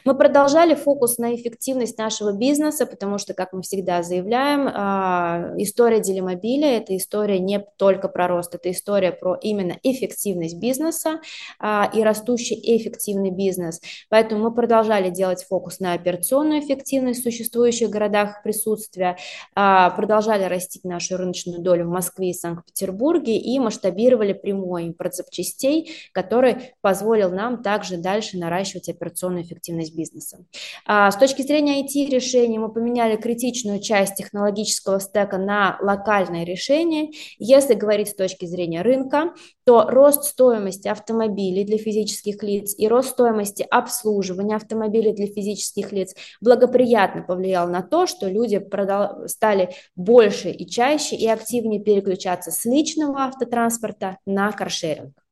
Мы 0.04 0.16
продолжали 0.16 0.74
фокус 0.74 1.18
на 1.18 1.34
эффективность 1.34 1.98
нашего 1.98 2.32
бизнеса, 2.32 2.86
потому 2.86 3.18
что, 3.18 3.34
как 3.34 3.52
мы 3.52 3.62
всегда 3.62 4.02
заявляем, 4.02 4.68
а, 4.72 5.52
история 5.56 6.00
Делимобиля– 6.00 6.76
это 6.78 6.96
история 6.96 7.38
не 7.38 7.64
только 7.76 8.08
про 8.08 8.28
рост, 8.28 8.54
это 8.54 8.70
история 8.70 9.12
про 9.12 9.36
именно 9.40 9.78
эффективность 9.82 10.58
бизнеса 10.58 11.20
а, 11.58 11.90
и 11.92 12.02
растущий 12.02 12.60
эффективный 12.76 13.30
бизнес. 13.30 13.80
Поэтому 14.08 14.44
мы 14.44 14.54
продолжали 14.54 15.10
делать 15.10 15.44
фокус 15.48 15.80
на 15.80 15.94
операционную 15.94 16.60
эффективность 16.60 17.20
в 17.20 17.22
существующих 17.22 17.90
городах 17.90 18.42
присутствия, 18.42 19.16
а, 19.54 19.90
продолжали 19.90 20.44
растить 20.44 20.84
нашу 20.84 21.16
рыночную 21.16 21.60
долю 21.60 21.86
в 21.86 21.90
Москве 21.90 22.30
и 22.30 22.34
Санкт-Петербурге 22.34 23.36
и 23.36 23.58
масштабировали 23.58 24.32
прямой 24.32 24.84
импорт 24.86 25.14
запчастей, 25.14 25.92
который 26.12 26.74
позволил 26.80 27.30
нам 27.30 27.62
также 27.62 27.96
дальше 27.96 28.38
наращивать 28.38 28.88
операционную 28.88 29.44
эффективность 29.44 29.53
эффективность 29.54 29.94
бизнеса. 29.94 30.44
А, 30.86 31.10
с 31.10 31.16
точки 31.16 31.42
зрения 31.42 31.82
IT-решений 31.82 32.58
мы 32.58 32.72
поменяли 32.72 33.16
критичную 33.16 33.80
часть 33.80 34.16
технологического 34.16 34.98
стека 34.98 35.38
на 35.38 35.78
локальное 35.80 36.44
решение. 36.44 37.10
Если 37.38 37.74
говорить 37.74 38.08
с 38.08 38.14
точки 38.14 38.46
зрения 38.46 38.82
рынка, 38.82 39.32
то 39.64 39.88
рост 39.88 40.24
стоимости 40.24 40.88
автомобилей 40.88 41.64
для 41.64 41.78
физических 41.78 42.42
лиц 42.42 42.74
и 42.76 42.86
рост 42.88 43.10
стоимости 43.10 43.66
обслуживания 43.70 44.56
автомобилей 44.56 45.12
для 45.12 45.26
физических 45.26 45.92
лиц 45.92 46.14
благоприятно 46.40 47.22
повлиял 47.22 47.68
на 47.68 47.82
то, 47.82 48.06
что 48.06 48.28
люди 48.28 48.62
стали 49.26 49.70
больше 49.96 50.50
и 50.50 50.66
чаще 50.66 51.16
и 51.16 51.26
активнее 51.26 51.80
переключаться 51.80 52.50
с 52.50 52.64
личного 52.64 53.20
автотранспорта 53.20 54.18
на 54.26 54.52
каршеринг. 54.52 55.23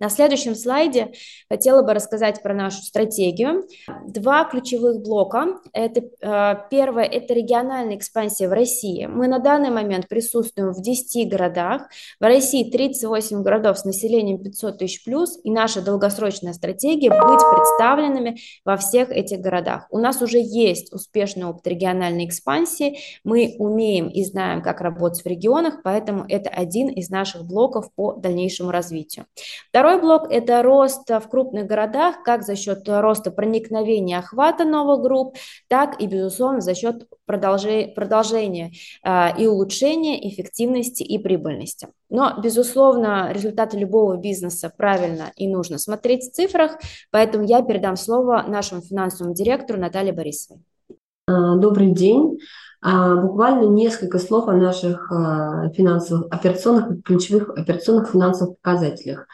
На 0.00 0.08
следующем 0.08 0.54
слайде 0.54 1.12
хотела 1.48 1.82
бы 1.82 1.92
рассказать 1.92 2.42
про 2.42 2.54
нашу 2.54 2.82
стратегию. 2.82 3.64
Два 4.06 4.44
ключевых 4.44 5.02
блока. 5.02 5.60
Это, 5.74 6.00
э, 6.00 6.54
первое– 6.70 7.04
это 7.04 7.34
региональная 7.34 7.96
экспансия 7.96 8.48
в 8.48 8.52
России. 8.52 9.04
Мы 9.04 9.28
на 9.28 9.38
данный 9.38 9.70
момент 9.70 10.08
присутствуем 10.08 10.72
в 10.72 10.80
10 10.80 11.28
городах. 11.28 11.88
В 12.18 12.24
России 12.24 12.70
38 12.70 13.42
городов 13.42 13.78
с 13.78 13.84
населением 13.84 14.42
500 14.42 14.78
тысяч 14.78 15.04
плюс, 15.04 15.38
и 15.44 15.50
наша 15.50 15.82
долгосрочная 15.82 16.54
стратегия– 16.54 17.10
быть 17.20 17.40
представленными 17.40 18.38
во 18.64 18.78
всех 18.78 19.10
этих 19.10 19.40
городах. 19.40 19.86
У 19.90 19.98
нас 19.98 20.22
уже 20.22 20.38
есть 20.38 20.92
успешный 20.94 21.44
опыт 21.44 21.66
региональной 21.66 22.24
экспансии, 22.24 22.98
мы 23.22 23.54
умеем 23.58 24.08
и 24.08 24.24
знаем, 24.24 24.62
как 24.62 24.80
работать 24.80 25.22
в 25.22 25.26
регионах, 25.26 25.82
поэтому 25.84 26.24
это 26.26 26.48
один 26.48 26.88
из 26.88 27.10
наших 27.10 27.44
блоков 27.44 27.92
по 27.94 28.14
дальнейшему 28.14 28.70
развитию. 28.70 29.26
Второй 29.68 29.89
Второй 29.90 30.02
блок– 30.02 30.26
это 30.30 30.62
рост 30.62 31.10
в 31.10 31.28
крупных 31.28 31.66
городах, 31.66 32.22
как 32.22 32.44
за 32.44 32.54
счет 32.54 32.84
роста 32.86 33.32
проникновения 33.32 34.20
охвата 34.20 34.64
новых 34.64 35.00
групп, 35.02 35.34
так 35.66 36.00
и, 36.00 36.06
безусловно, 36.06 36.60
за 36.60 36.76
счет 36.76 37.08
продолжения 37.26 38.70
а, 39.02 39.34
и 39.36 39.48
улучшения 39.48 40.28
эффективности 40.28 41.02
и 41.02 41.18
прибыльности. 41.18 41.88
Но, 42.08 42.40
безусловно, 42.40 43.32
результаты 43.32 43.78
любого 43.78 44.16
бизнеса 44.16 44.72
правильно 44.76 45.32
и 45.34 45.48
нужно 45.48 45.76
смотреть 45.78 46.22
в 46.22 46.32
цифрах, 46.34 46.78
поэтому 47.10 47.44
я 47.44 47.60
передам 47.60 47.96
слово 47.96 48.44
нашему 48.46 48.82
финансовому 48.82 49.34
директору 49.34 49.80
Наталье 49.80 50.12
Борисовой. 50.12 50.62
А, 51.26 51.56
добрый 51.56 51.90
день. 51.90 52.38
А, 52.80 53.16
буквально 53.16 53.64
несколько 53.64 54.20
слов 54.20 54.46
о 54.46 54.52
наших 54.52 55.08
финансовых, 55.74 56.28
операционных, 56.30 57.02
ключевых 57.02 57.50
операционных 57.50 58.10
финансовых 58.10 58.56
показателях. 58.62 59.26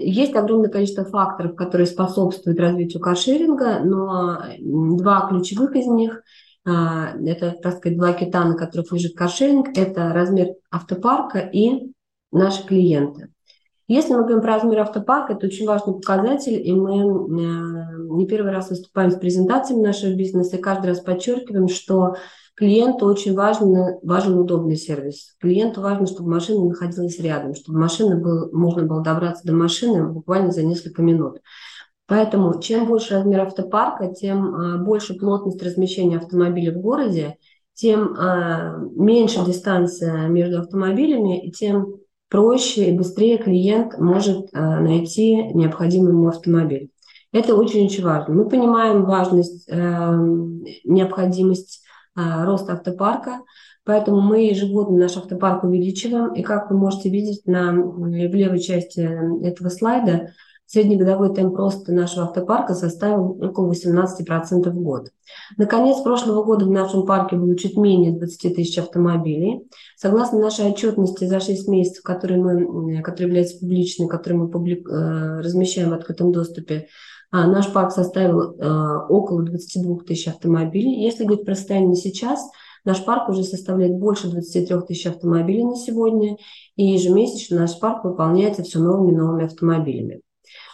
Есть 0.00 0.34
огромное 0.34 0.68
количество 0.68 1.04
факторов, 1.04 1.54
которые 1.54 1.86
способствуют 1.86 2.58
развитию 2.58 3.00
каршеринга, 3.00 3.80
но 3.84 4.42
два 4.58 5.28
ключевых 5.28 5.76
из 5.76 5.86
них 5.86 6.22
а, 6.68 7.14
это, 7.24 7.52
так 7.62 7.78
сказать, 7.78 7.96
два 7.96 8.12
кита, 8.12 8.44
на 8.44 8.54
которых 8.54 8.92
лежит 8.92 9.16
каршеринг, 9.16 9.68
это 9.76 10.12
размер 10.12 10.48
автопарка 10.70 11.38
и 11.38 11.92
наши 12.30 12.66
клиенты. 12.66 13.28
Если 13.86 14.12
мы 14.12 14.20
говорим 14.20 14.42
про 14.42 14.56
размер 14.56 14.80
автопарка, 14.80 15.32
это 15.32 15.46
очень 15.46 15.66
важный 15.66 15.94
показатель, 15.94 16.60
и 16.62 16.72
мы 16.74 16.96
не 18.16 18.26
первый 18.26 18.52
раз 18.52 18.68
выступаем 18.68 19.10
с 19.10 19.16
презентациями 19.16 19.82
нашего 19.82 20.14
бизнеса, 20.14 20.56
и 20.56 20.60
каждый 20.60 20.88
раз 20.88 21.00
подчеркиваем, 21.00 21.68
что 21.68 22.16
клиенту 22.58 23.06
очень 23.06 23.34
важен, 23.34 24.00
важен 24.02 24.36
удобный 24.36 24.74
сервис. 24.74 25.36
Клиенту 25.40 25.80
важно, 25.80 26.08
чтобы 26.08 26.30
машина 26.30 26.64
находилась 26.64 27.20
рядом, 27.20 27.54
чтобы 27.54 27.78
машина 27.78 28.16
был, 28.16 28.50
можно 28.52 28.82
было 28.82 29.00
добраться 29.00 29.46
до 29.46 29.52
машины 29.52 30.08
буквально 30.08 30.50
за 30.50 30.64
несколько 30.64 31.00
минут. 31.00 31.38
Поэтому 32.08 32.60
чем 32.60 32.86
больше 32.86 33.14
размер 33.14 33.42
автопарка, 33.42 34.12
тем 34.12 34.54
а, 34.54 34.78
больше 34.78 35.14
плотность 35.14 35.62
размещения 35.62 36.16
автомобилей 36.16 36.72
в 36.72 36.80
городе, 36.80 37.36
тем 37.74 38.16
а, 38.18 38.76
меньше 38.96 39.44
дистанция 39.44 40.26
между 40.26 40.58
автомобилями, 40.58 41.46
и 41.46 41.52
тем 41.52 41.94
проще 42.28 42.90
и 42.90 42.98
быстрее 42.98 43.38
клиент 43.38 43.96
может 43.98 44.48
а, 44.52 44.80
найти 44.80 45.44
необходимый 45.54 46.10
ему 46.10 46.26
автомобиль. 46.26 46.90
Это 47.30 47.54
очень-очень 47.54 48.02
важно. 48.02 48.34
Мы 48.34 48.48
понимаем 48.48 49.04
важность, 49.04 49.68
необходимость 49.68 51.82
роста 52.44 52.74
автопарка, 52.74 53.42
поэтому 53.84 54.20
мы 54.20 54.46
ежегодно 54.46 54.98
наш 54.98 55.16
автопарк 55.16 55.64
увеличиваем. 55.64 56.34
И 56.34 56.42
как 56.42 56.70
вы 56.70 56.76
можете 56.76 57.08
видеть 57.08 57.46
на, 57.46 57.72
в 57.72 58.06
левой 58.06 58.60
части 58.60 59.00
этого 59.44 59.68
слайда, 59.68 60.32
Среднегодовой 60.70 61.34
темп 61.34 61.56
роста 61.56 61.92
нашего 61.92 62.26
автопарка 62.26 62.74
составил 62.74 63.42
около 63.42 63.72
18% 63.72 64.68
в 64.68 64.82
год. 64.82 65.08
Наконец 65.56 66.02
прошлого 66.02 66.44
года 66.44 66.66
в 66.66 66.70
нашем 66.70 67.06
парке 67.06 67.36
было 67.36 67.56
чуть 67.56 67.78
менее 67.78 68.12
20 68.12 68.54
тысяч 68.54 68.76
автомобилей. 68.76 69.62
Согласно 69.96 70.38
нашей 70.38 70.66
отчетности 70.66 71.24
за 71.24 71.40
6 71.40 71.68
месяцев, 71.68 72.02
которые, 72.02 72.38
мы, 72.38 73.00
которые 73.00 73.28
являются 73.28 73.58
публичной, 73.58 74.08
которые 74.08 74.40
мы 74.40 74.48
публик, 74.50 74.86
э, 74.86 75.40
размещаем 75.40 75.88
в 75.88 75.94
открытом 75.94 76.32
доступе, 76.32 76.74
а, 76.76 76.88
наш 77.32 77.72
парк 77.72 77.92
составил 77.92 78.56
э, 78.58 79.06
около 79.08 79.42
22 79.42 80.04
тысяч 80.06 80.28
автомобилей. 80.28 81.02
Если 81.02 81.24
говорить 81.24 81.44
про 81.44 81.54
состояние 81.54 81.96
сейчас, 81.96 82.40
Наш 82.88 83.04
парк 83.04 83.28
уже 83.28 83.42
составляет 83.42 83.98
больше 83.98 84.30
23 84.30 84.80
тысяч 84.86 85.06
автомобилей 85.06 85.64
на 85.64 85.76
сегодня, 85.76 86.38
и 86.76 86.86
ежемесячно 86.86 87.58
наш 87.58 87.78
парк 87.78 88.02
выполняется 88.02 88.62
все 88.62 88.78
новыми 88.78 89.12
и 89.12 89.16
новыми 89.16 89.44
автомобилями. 89.44 90.22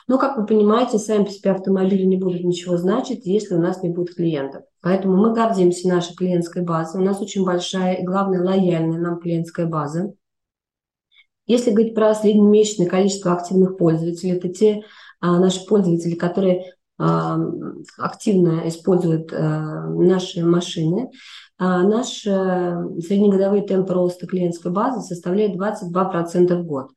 Но, 0.06 0.18
как 0.18 0.36
вы 0.36 0.46
понимаете, 0.46 0.98
сами 0.98 1.24
по 1.24 1.30
себе 1.30 1.50
автомобили 1.50 2.04
не 2.04 2.16
будут 2.16 2.44
ничего 2.44 2.76
значить, 2.76 3.26
если 3.26 3.56
у 3.56 3.60
нас 3.60 3.82
не 3.82 3.88
будет 3.88 4.14
клиентов. 4.14 4.62
Поэтому 4.80 5.16
мы 5.16 5.34
гордимся 5.34 5.88
нашей 5.88 6.14
клиентской 6.14 6.62
базой. 6.62 7.00
У 7.00 7.04
нас 7.04 7.20
очень 7.20 7.44
большая 7.44 7.94
и, 7.94 8.04
главное, 8.04 8.44
лояльная 8.44 9.00
нам 9.00 9.18
клиентская 9.18 9.66
база. 9.66 10.14
Если 11.46 11.72
говорить 11.72 11.94
про 11.94 12.14
среднемесячное 12.14 12.86
количество 12.86 13.32
активных 13.32 13.76
пользователей, 13.76 14.36
это 14.36 14.50
те 14.50 14.74
а, 14.74 14.82
наши 15.38 15.64
пользователи, 15.66 16.14
которые 16.14 16.74
а, 16.98 17.38
активно 17.98 18.68
используют 18.68 19.32
а, 19.32 19.88
наши 19.88 20.44
машины, 20.44 21.10
а, 21.58 21.82
наш 21.82 22.26
а, 22.26 22.84
среднегодовой 23.00 23.62
темп 23.62 23.90
роста 23.90 24.26
клиентской 24.26 24.70
базы 24.70 25.00
составляет 25.00 25.56
22% 25.56 26.56
в 26.56 26.66
год. 26.66 26.90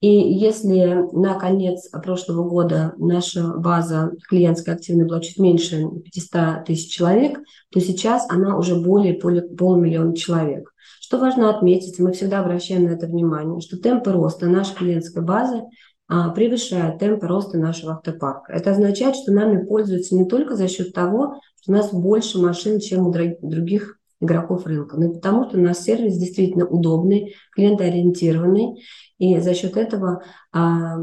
И 0.00 0.08
если 0.08 1.04
на 1.12 1.34
конец 1.34 1.90
прошлого 1.90 2.48
года 2.48 2.94
наша 2.96 3.52
база 3.54 4.12
клиентская 4.28 4.74
активная 4.74 5.06
была 5.06 5.20
чуть 5.20 5.38
меньше 5.38 5.84
500 6.04 6.64
тысяч 6.64 6.90
человек, 6.90 7.38
то 7.70 7.80
сейчас 7.80 8.26
она 8.30 8.56
уже 8.56 8.76
более 8.76 9.14
полумиллиона 9.14 10.16
человек. 10.16 10.72
Что 11.00 11.18
важно 11.18 11.50
отметить, 11.50 11.98
мы 11.98 12.12
всегда 12.12 12.40
обращаем 12.40 12.84
на 12.84 12.90
это 12.90 13.06
внимание, 13.06 13.60
что 13.60 13.76
темпы 13.76 14.12
роста 14.12 14.46
нашей 14.46 14.74
клиентской 14.74 15.22
базы 15.22 15.64
а, 16.12 16.30
превышают 16.30 16.98
темпы 16.98 17.28
роста 17.28 17.56
нашего 17.56 17.92
автопарка. 17.92 18.52
Это 18.52 18.72
означает, 18.72 19.14
что 19.14 19.30
нами 19.30 19.64
пользуются 19.64 20.16
не 20.16 20.24
только 20.24 20.56
за 20.56 20.66
счет 20.66 20.92
того, 20.92 21.40
что 21.62 21.70
у 21.70 21.74
нас 21.76 21.92
больше 21.92 22.40
машин, 22.40 22.80
чем 22.80 23.06
у 23.06 23.12
других 23.12 23.96
игроков 24.20 24.66
рынка, 24.66 24.96
но 24.96 25.04
и 25.06 25.14
потому, 25.14 25.48
что 25.48 25.56
у 25.56 25.60
нас 25.60 25.84
сервис 25.84 26.18
действительно 26.18 26.66
удобный, 26.66 27.36
клиентоориентированный, 27.52 28.82
и 29.18 29.38
за 29.38 29.54
счет 29.54 29.76
этого 29.76 30.24
а, 30.50 30.96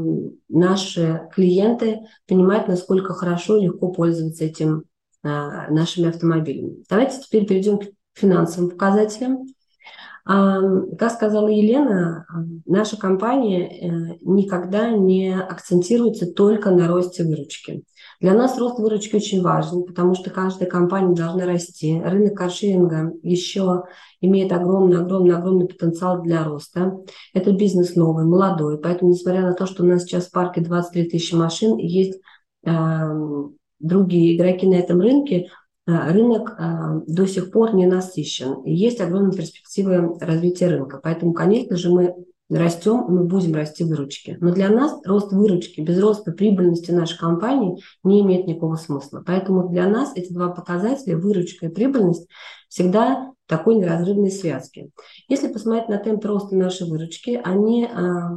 наши 0.50 1.22
клиенты 1.34 2.00
понимают, 2.26 2.68
насколько 2.68 3.14
хорошо 3.14 3.56
и 3.56 3.64
легко 3.64 3.90
пользоваться 3.90 4.44
этим 4.44 4.84
а, 5.22 5.70
нашими 5.70 6.10
автомобилями. 6.10 6.84
Давайте 6.90 7.18
теперь 7.22 7.46
перейдем 7.46 7.78
к 7.78 7.86
финансовым 8.12 8.68
показателям. 8.68 9.46
А, 10.30 10.60
как 10.98 11.12
сказала 11.12 11.48
Елена, 11.48 12.26
наша 12.66 12.98
компания 12.98 13.64
э, 13.66 14.18
никогда 14.20 14.90
не 14.90 15.34
акцентируется 15.34 16.30
только 16.30 16.70
на 16.70 16.86
росте 16.86 17.24
выручки. 17.24 17.82
Для 18.20 18.34
нас 18.34 18.58
рост 18.58 18.78
выручки 18.78 19.16
очень 19.16 19.40
важен, 19.40 19.84
потому 19.84 20.14
что 20.14 20.28
каждая 20.28 20.68
компания 20.68 21.14
должна 21.14 21.46
расти. 21.46 21.98
Рынок 21.98 22.36
каршеринга 22.36 23.14
еще 23.22 23.84
имеет 24.20 24.52
огромный-огромный-огромный 24.52 25.66
потенциал 25.66 26.20
для 26.20 26.44
роста. 26.44 26.98
Это 27.32 27.52
бизнес 27.52 27.96
новый, 27.96 28.26
молодой, 28.26 28.78
поэтому, 28.78 29.12
несмотря 29.12 29.40
на 29.40 29.54
то, 29.54 29.64
что 29.64 29.82
у 29.82 29.86
нас 29.86 30.02
сейчас 30.02 30.26
в 30.26 30.32
парке 30.32 30.60
23 30.60 31.08
тысячи 31.08 31.34
машин, 31.34 31.78
есть 31.78 32.20
э, 32.66 32.70
другие 33.78 34.36
игроки 34.36 34.66
на 34.66 34.74
этом 34.74 35.00
рынке, 35.00 35.48
рынок 35.88 36.54
э, 36.58 37.00
до 37.06 37.26
сих 37.26 37.50
пор 37.50 37.74
не 37.74 37.86
насыщен. 37.86 38.62
И 38.62 38.74
есть 38.74 39.00
огромные 39.00 39.36
перспективы 39.36 40.18
развития 40.20 40.68
рынка. 40.68 41.00
Поэтому, 41.02 41.32
конечно 41.32 41.76
же, 41.76 41.88
мы 41.90 42.14
растем, 42.50 43.04
мы 43.08 43.24
будем 43.24 43.54
расти 43.54 43.84
выручки. 43.84 44.36
Но 44.40 44.52
для 44.52 44.68
нас 44.68 44.98
рост 45.04 45.32
выручки 45.32 45.80
без 45.80 46.00
роста 46.00 46.32
прибыльности 46.32 46.90
нашей 46.90 47.18
компании 47.18 47.78
не 48.04 48.20
имеет 48.20 48.46
никакого 48.46 48.76
смысла. 48.76 49.22
Поэтому 49.26 49.68
для 49.68 49.88
нас 49.88 50.12
эти 50.14 50.32
два 50.32 50.48
показателя, 50.48 51.16
выручка 51.16 51.66
и 51.66 51.70
прибыльность, 51.70 52.28
всегда 52.68 53.32
такой 53.46 53.76
неразрывной 53.76 54.30
связки. 54.30 54.90
Если 55.28 55.48
посмотреть 55.48 55.88
на 55.88 55.96
темп 55.96 56.24
роста 56.26 56.54
нашей 56.54 56.86
выручки, 56.86 57.40
они 57.42 57.84
э, 57.84 57.88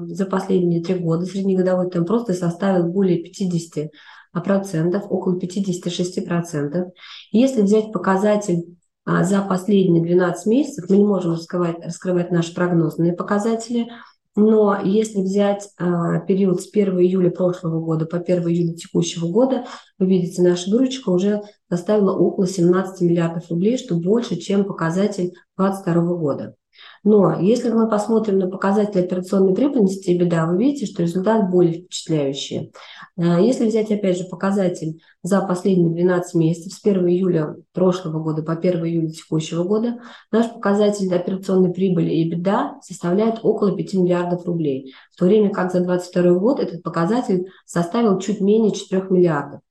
за 0.05 0.25
последние 0.25 0.81
три 0.81 0.95
года, 0.95 1.25
среднегодовой 1.25 1.89
темп 1.89 2.09
роста 2.09 2.33
составил 2.33 2.87
более 2.87 3.21
50 3.21 3.91
процентов, 4.39 5.03
около 5.09 5.37
56 5.37 6.25
процентов. 6.25 6.93
Если 7.31 7.61
взять 7.61 7.91
показатель 7.91 8.77
а, 9.03 9.23
за 9.23 9.41
последние 9.41 10.03
12 10.03 10.45
месяцев, 10.45 10.89
мы 10.89 10.97
не 10.97 11.05
можем 11.05 11.33
раскрывать, 11.33 11.83
раскрывать 11.83 12.31
наши 12.31 12.53
прогнозные 12.53 13.13
показатели, 13.13 13.87
но 14.35 14.79
если 14.81 15.21
взять 15.21 15.67
а, 15.77 16.19
период 16.19 16.61
с 16.61 16.69
1 16.71 16.99
июля 16.99 17.31
прошлого 17.31 17.81
года 17.81 18.05
по 18.05 18.17
1 18.17 18.47
июля 18.47 18.73
текущего 18.75 19.27
года, 19.27 19.65
вы 19.99 20.07
видите, 20.07 20.41
наша 20.41 20.71
выручка 20.71 21.09
уже 21.09 21.41
составила 21.69 22.15
около 22.15 22.47
17 22.47 23.01
миллиардов 23.01 23.49
рублей, 23.49 23.77
что 23.77 23.95
больше, 23.95 24.37
чем 24.37 24.63
показатель 24.63 25.33
2022 25.57 26.15
года. 26.15 26.55
Но 27.03 27.39
если 27.39 27.69
мы 27.71 27.89
посмотрим 27.89 28.37
на 28.37 28.47
показатели 28.47 29.03
операционной 29.03 29.55
прибыльности 29.55 30.11
и 30.11 30.17
беда, 30.17 30.45
вы 30.45 30.57
видите, 30.57 30.85
что 30.85 31.01
результат 31.01 31.49
более 31.49 31.81
впечатляющий. 31.83 32.71
А, 33.17 33.39
если 33.39 33.65
взять, 33.65 33.91
опять 33.91 34.19
же, 34.19 34.25
показатель 34.25 35.01
за 35.23 35.41
последние 35.41 35.89
12 35.89 36.35
месяцев, 36.35 36.73
с 36.73 36.85
1 36.85 37.07
июля 37.07 37.55
прошлого 37.73 38.21
года 38.21 38.43
по 38.43 38.53
1 38.53 38.85
июля 38.85 39.09
текущего 39.09 39.63
года, 39.63 39.99
наш 40.31 40.51
показатель 40.53 41.13
операционной 41.13 41.73
прибыли 41.73 42.11
и 42.11 42.29
беда 42.29 42.79
составляет 42.81 43.39
около 43.41 43.75
5 43.75 43.93
миллиардов 43.95 44.45
рублей, 44.45 44.93
в 45.11 45.17
то 45.17 45.25
время 45.25 45.49
как 45.49 45.71
за 45.71 45.79
2022 45.79 46.39
год 46.39 46.59
этот 46.59 46.83
показатель 46.83 47.47
составил 47.65 48.19
чуть 48.19 48.41
менее 48.41 48.71
4 48.71 49.07
миллиардов. 49.09 49.61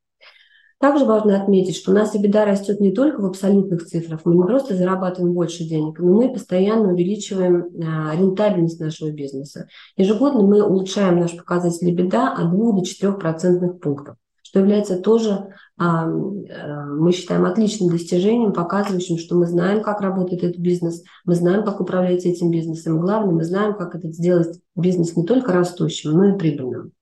Также 0.81 1.05
важно 1.05 1.39
отметить, 1.39 1.77
что 1.77 1.91
у 1.91 1.95
нас 1.95 2.17
беда 2.17 2.47
растет 2.47 2.81
не 2.81 2.91
только 2.91 3.21
в 3.21 3.27
абсолютных 3.27 3.85
цифрах, 3.85 4.21
мы 4.25 4.35
не 4.35 4.43
просто 4.43 4.75
зарабатываем 4.75 5.35
больше 5.35 5.65
денег, 5.65 5.99
но 5.99 6.15
мы 6.15 6.33
постоянно 6.33 6.95
увеличиваем 6.95 7.67
а, 7.87 8.17
рентабельность 8.17 8.81
нашего 8.81 9.11
бизнеса. 9.11 9.69
Ежегодно 9.99 10.41
мы 10.41 10.63
улучшаем 10.63 11.21
наш 11.21 11.37
показатель 11.37 11.95
беда 11.95 12.33
от 12.33 12.51
2 12.51 12.73
до 12.73 12.83
4 12.83 13.13
процентных 13.13 13.79
пунктов, 13.79 14.17
что 14.41 14.61
является 14.61 14.97
тоже, 14.97 15.53
а, 15.77 16.05
а, 16.05 16.07
мы 16.07 17.13
считаем, 17.13 17.45
отличным 17.45 17.91
достижением, 17.91 18.55
показывающим, 18.55 19.19
что 19.19 19.37
мы 19.37 19.47
знаем, 19.47 19.83
как 19.83 20.01
работает 20.01 20.45
этот 20.45 20.61
бизнес, 20.61 21.03
мы 21.27 21.35
знаем, 21.35 21.63
как 21.63 21.83
управлять 21.83 22.25
этим 22.25 22.51
бизнесом, 22.51 23.03
главное, 23.03 23.35
мы 23.35 23.45
знаем, 23.45 23.75
как 23.75 23.95
это 23.95 24.11
сделать 24.13 24.59
бизнес 24.75 25.15
не 25.15 25.27
только 25.27 25.53
растущим, 25.53 26.13
но 26.13 26.35
и 26.35 26.39
прибыльным. 26.39 26.93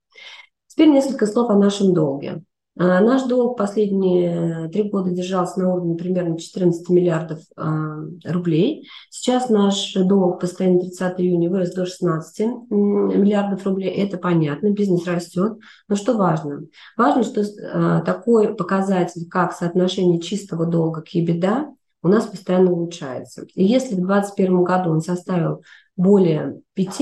Теперь 0.67 0.89
несколько 0.89 1.27
слов 1.27 1.49
о 1.51 1.55
нашем 1.55 1.95
долге. 1.95 2.43
А, 2.79 3.01
наш 3.01 3.25
долг 3.25 3.59
последние 3.59 4.69
три 4.69 4.85
года 4.85 5.11
держался 5.11 5.61
на 5.61 5.75
уровне 5.75 5.97
примерно 5.97 6.39
14 6.39 6.89
миллиардов 6.91 7.41
а, 7.57 7.99
рублей. 8.25 8.89
Сейчас 9.11 9.49
наш 9.49 9.95
долг 9.95 10.41
по 10.41 10.47
состоянию 10.47 10.83
30 10.83 11.21
июня 11.21 11.51
вырос 11.51 11.75
до 11.75 11.87
16 11.87 12.47
миллиардов 12.71 13.67
рублей. 13.67 13.91
Это 13.91 14.17
понятно, 14.17 14.71
бизнес 14.71 15.07
растет. 15.07 15.59
Но 15.89 15.97
что 15.97 16.17
важно? 16.17 16.67
Важно, 16.97 17.25
что 17.25 17.43
а, 17.73 18.01
такой 18.03 18.55
показатель, 18.55 19.29
как 19.29 19.53
соотношение 19.53 20.21
чистого 20.21 20.65
долга 20.65 21.03
к 21.03 21.15
EBITDA, 21.15 21.67
у 22.03 22.09
нас 22.09 22.27
постоянно 22.27 22.71
улучшается. 22.71 23.45
И 23.55 23.65
если 23.65 23.95
в 23.97 24.07
2021 24.07 24.63
году 24.63 24.91
он 24.91 25.01
составил 25.01 25.65
более 25.97 26.61
5, 26.75 27.01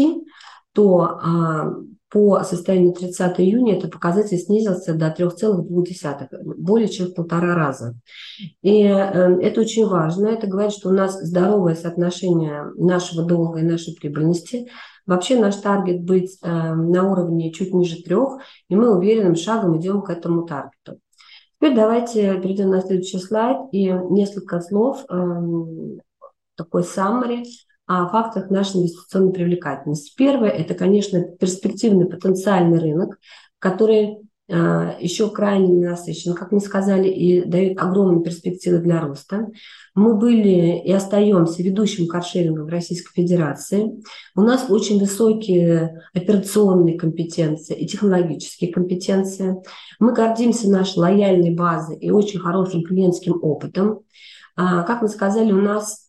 то 0.73 1.19
а, 1.23 1.71
по 2.09 2.43
состоянию 2.45 2.93
30 2.93 3.41
июня 3.41 3.77
этот 3.77 3.93
показатель 3.93 4.39
снизился 4.39 4.95
до 4.95 5.09
3,2, 5.09 6.55
более 6.57 6.89
чем 6.89 7.07
в 7.07 7.15
полтора 7.15 7.55
раза. 7.55 7.95
И 8.63 8.83
э, 8.83 8.87
это 8.87 9.61
очень 9.61 9.87
важно. 9.87 10.29
Это 10.29 10.47
говорит, 10.47 10.73
что 10.73 10.89
у 10.89 10.93
нас 10.93 11.21
здоровое 11.21 11.75
соотношение 11.75 12.71
нашего 12.77 13.25
долга 13.25 13.59
и 13.59 13.65
нашей 13.65 13.95
прибыльности. 13.95 14.69
Вообще 15.05 15.39
наш 15.39 15.57
таргет 15.57 16.03
быть 16.03 16.39
э, 16.43 16.49
на 16.49 17.11
уровне 17.11 17.53
чуть 17.53 17.75
ниже 17.75 18.03
трех, 18.03 18.41
и 18.69 18.77
мы 18.77 18.97
уверенным 18.97 19.35
шагом 19.35 19.79
идем 19.79 20.03
к 20.03 20.11
этому 20.11 20.47
таргету. 20.47 21.01
Теперь 21.59 21.75
давайте 21.75 22.41
перейдем 22.41 22.71
на 22.71 22.83
следующий 22.83 23.19
слайд 23.19 23.59
и 23.73 23.87
несколько 24.11 24.61
слов, 24.61 25.05
эм, 25.09 26.01
такой 26.55 26.83
summary 26.83 27.45
о 27.87 28.09
факторах 28.09 28.51
нашей 28.51 28.81
инвестиционной 28.81 29.33
привлекательности. 29.33 30.13
Первое– 30.17 30.51
это, 30.51 30.75
конечно, 30.75 31.23
перспективный 31.23 32.07
потенциальный 32.07 32.81
рынок, 32.81 33.19
который 33.61 34.19
э, 34.49 34.97
еще 35.01 35.31
крайне 35.31 35.69
ненасыщен, 35.69 36.35
как 36.35 36.51
мы 36.51 36.59
сказали, 36.59 37.09
и 37.09 37.45
дает 37.45 37.81
огромные 37.81 38.25
перспективы 38.25 38.79
для 38.79 39.01
роста. 39.01 39.47
Мы 39.95 40.17
были 40.17 40.81
и 40.85 40.91
остаемся 40.91 41.63
ведущим 41.63 42.09
каршерингом 42.09 42.67
в 42.67 42.71
Российской 42.71 43.23
Федерации. 43.23 44.03
У 44.35 44.41
нас 44.41 44.67
очень 44.69 44.99
высокие 44.99 46.03
операционные 46.13 46.99
компетенции 46.99 47.77
и 47.77 47.87
технологические 47.87 48.73
компетенции. 48.73 49.63
Мы 50.01 50.13
гордимся 50.13 50.69
нашей 50.69 50.99
лояльной 50.99 51.55
базой 51.55 51.99
и 51.99 52.11
очень 52.11 52.41
хорошим 52.41 52.83
клиентским 52.83 53.39
опытом. 53.41 54.01
А, 54.57 54.83
как 54.83 55.03
мы 55.03 55.09
сказали, 55.09 55.53
у 55.53 55.61
нас 55.61 56.07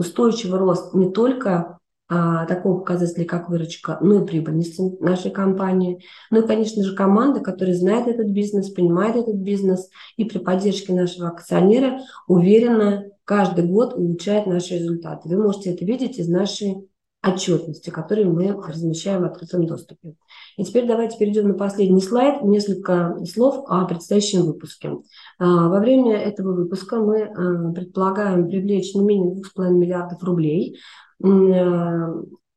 устойчивый 0.00 0.58
рост 0.58 0.94
не 0.94 1.10
только 1.10 1.78
а, 2.08 2.44
такого 2.46 2.80
показателя, 2.80 3.24
как 3.24 3.48
выручка, 3.48 3.98
но 4.00 4.22
и 4.22 4.26
прибыльность 4.26 4.80
нашей 5.00 5.30
компании. 5.30 6.02
Ну 6.32 6.42
и, 6.42 6.46
конечно 6.46 6.82
же, 6.82 6.96
команда, 6.96 7.38
которая 7.38 7.76
знает 7.76 8.08
этот 8.08 8.28
бизнес, 8.30 8.70
понимает 8.70 9.14
этот 9.14 9.36
бизнес 9.36 9.88
и 10.16 10.24
при 10.24 10.38
поддержке 10.38 10.92
нашего 10.92 11.28
акционера 11.28 12.00
уверенно 12.26 13.04
каждый 13.24 13.64
год 13.64 13.94
улучшает 13.94 14.46
наши 14.46 14.74
результаты. 14.74 15.28
Вы 15.28 15.40
можете 15.40 15.72
это 15.72 15.84
видеть 15.84 16.18
из 16.18 16.28
нашей 16.28 16.89
отчетности, 17.22 17.90
которую 17.90 18.32
мы 18.32 18.52
размещаем 18.52 19.22
в 19.22 19.24
открытом 19.24 19.66
доступе. 19.66 20.14
И 20.56 20.64
теперь 20.64 20.86
давайте 20.86 21.18
перейдем 21.18 21.48
на 21.48 21.54
последний 21.54 22.00
слайд. 22.00 22.42
Несколько 22.42 23.18
слов 23.26 23.64
о 23.66 23.84
предстоящем 23.84 24.42
выпуске. 24.42 24.92
А, 25.38 25.68
во 25.68 25.80
время 25.80 26.16
этого 26.16 26.54
выпуска 26.54 26.96
мы 26.96 27.24
а, 27.24 27.72
предполагаем 27.72 28.48
привлечь 28.48 28.94
не 28.94 29.02
менее 29.02 29.34
2,5 29.34 29.70
миллиардов 29.70 30.22
рублей. 30.22 30.78
Э, 31.22 31.26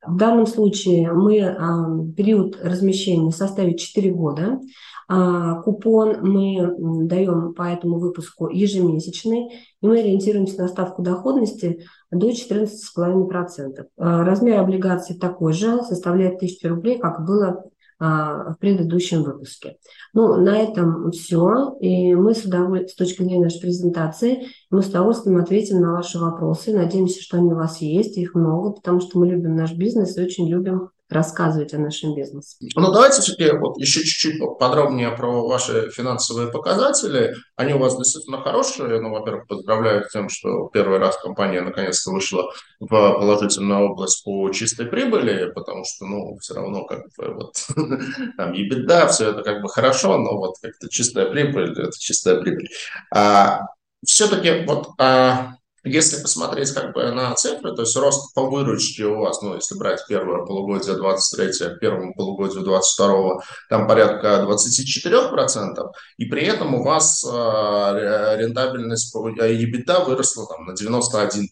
в 0.06 0.18
данном 0.18 0.48
случае 0.48 1.14
мы 1.14 2.14
период 2.16 2.58
размещения 2.62 3.32
составит 3.32 3.80
4 3.80 4.12
года. 4.12 4.60
А, 5.08 5.62
купон 5.62 6.18
мы 6.22 7.08
даем 7.08 7.54
по 7.54 7.64
этому 7.64 8.00
выпуску 8.00 8.48
ежемесячный, 8.48 9.54
и 9.82 9.88
мы 9.88 10.00
ориентируемся 10.00 10.62
на 10.62 10.68
ставку 10.68 11.02
доходности 11.02 11.86
до 12.12 12.30
14,5%. 12.30 13.86
Размер 13.98 14.60
облигаций 14.60 15.18
такой 15.18 15.54
же, 15.54 15.84
составляет 15.84 16.36
1000 16.36 16.70
рублей, 16.70 17.00
как 17.00 17.26
было 17.26 17.64
а, 18.06 18.52
в 18.52 18.58
предыдущем 18.60 19.24
выпуске. 19.24 19.78
Ну, 20.14 20.36
на 20.36 20.58
этом 20.58 21.12
все. 21.12 21.78
И 21.80 22.14
мы 22.16 22.34
с 22.34 22.44
удовольствием, 22.44 22.90
с 22.90 22.96
точки 22.96 23.22
зрения 23.22 23.46
нашей 23.46 23.62
презентации, 23.62 24.48
мы 24.70 24.82
с 24.82 24.90
удовольствием 24.90 25.38
ответим 25.38 25.80
на 25.80 25.94
ваши 25.94 26.20
вопросы. 26.20 26.74
Надеемся, 26.76 27.22
что 27.22 27.38
они 27.38 27.54
у 27.54 27.56
вас 27.56 27.80
есть, 27.80 28.18
их 28.18 28.36
много, 28.36 28.72
потому 28.72 29.00
что 29.00 29.20
мы 29.20 29.28
любим 29.28 29.56
наш 29.56 29.74
бизнес 29.74 30.18
и 30.18 30.22
очень 30.22 30.50
любим 30.50 30.90
рассказывать 31.14 31.74
о 31.74 31.78
нашем 31.78 32.16
бизнесе. 32.16 32.58
Ну, 32.76 32.92
давайте 32.92 33.22
все-таки 33.22 33.56
вот 33.58 33.78
еще 33.78 34.04
чуть-чуть 34.04 34.42
подробнее 34.60 35.12
про 35.12 35.48
ваши 35.48 35.90
финансовые 35.92 36.52
показатели. 36.52 37.36
Они 37.56 37.74
у 37.74 37.78
вас 37.78 37.98
действительно 37.98 38.42
хорошие. 38.42 39.00
Ну, 39.00 39.12
во-первых, 39.12 39.48
поздравляю 39.48 40.04
с 40.04 40.12
тем, 40.12 40.30
что 40.30 40.68
первый 40.74 40.98
раз 40.98 41.18
компания 41.18 41.62
наконец-то 41.62 42.12
вышла 42.12 42.52
в 42.80 42.88
положительную 42.88 43.92
область 43.92 44.24
по 44.24 44.50
чистой 44.50 44.88
прибыли, 44.88 45.52
потому 45.54 45.84
что, 45.86 46.06
ну, 46.06 46.38
все 46.40 46.56
равно 46.56 46.86
как 46.86 47.04
бы 47.18 47.34
вот 47.34 47.56
там 48.38 48.54
и 48.54 48.68
беда, 48.68 49.08
все 49.08 49.30
это 49.30 49.44
как 49.44 49.62
бы 49.62 49.70
хорошо, 49.70 50.18
но 50.18 50.38
вот 50.38 50.56
как-то 50.62 50.90
чистая 50.90 51.30
прибыль, 51.30 51.72
это 51.72 51.98
чистая 51.98 52.42
прибыль. 52.42 52.70
А, 53.14 53.62
все-таки 54.06 54.66
вот 54.66 54.90
а, 55.00 55.54
если 55.84 56.22
посмотреть 56.22 56.72
как 56.72 56.94
бы 56.94 57.12
на 57.12 57.34
цифры, 57.36 57.76
то 57.76 57.82
есть 57.82 57.96
рост 57.98 58.34
по 58.34 58.50
выручке 58.50 59.06
у 59.06 59.20
вас, 59.20 59.42
ну, 59.42 59.56
если 59.56 59.78
брать 59.78 60.04
первое 60.08 60.46
полугодие 60.46 60.96
23 60.96 61.76
к 61.76 61.80
первому 61.80 62.14
полугодию 62.14 62.64
22 62.64 63.42
там 63.70 63.88
порядка 63.88 64.46
24%, 64.48 65.92
и 66.18 66.26
при 66.26 66.44
этом 66.44 66.76
у 66.76 66.84
вас 66.84 67.24
э, 67.26 68.38
рентабельность 68.38 69.12
по 69.12 69.30
EBITDA 69.30 70.06
выросла 70.06 70.48
там 70.48 70.66
на 70.66 70.72
91%. 70.72 71.48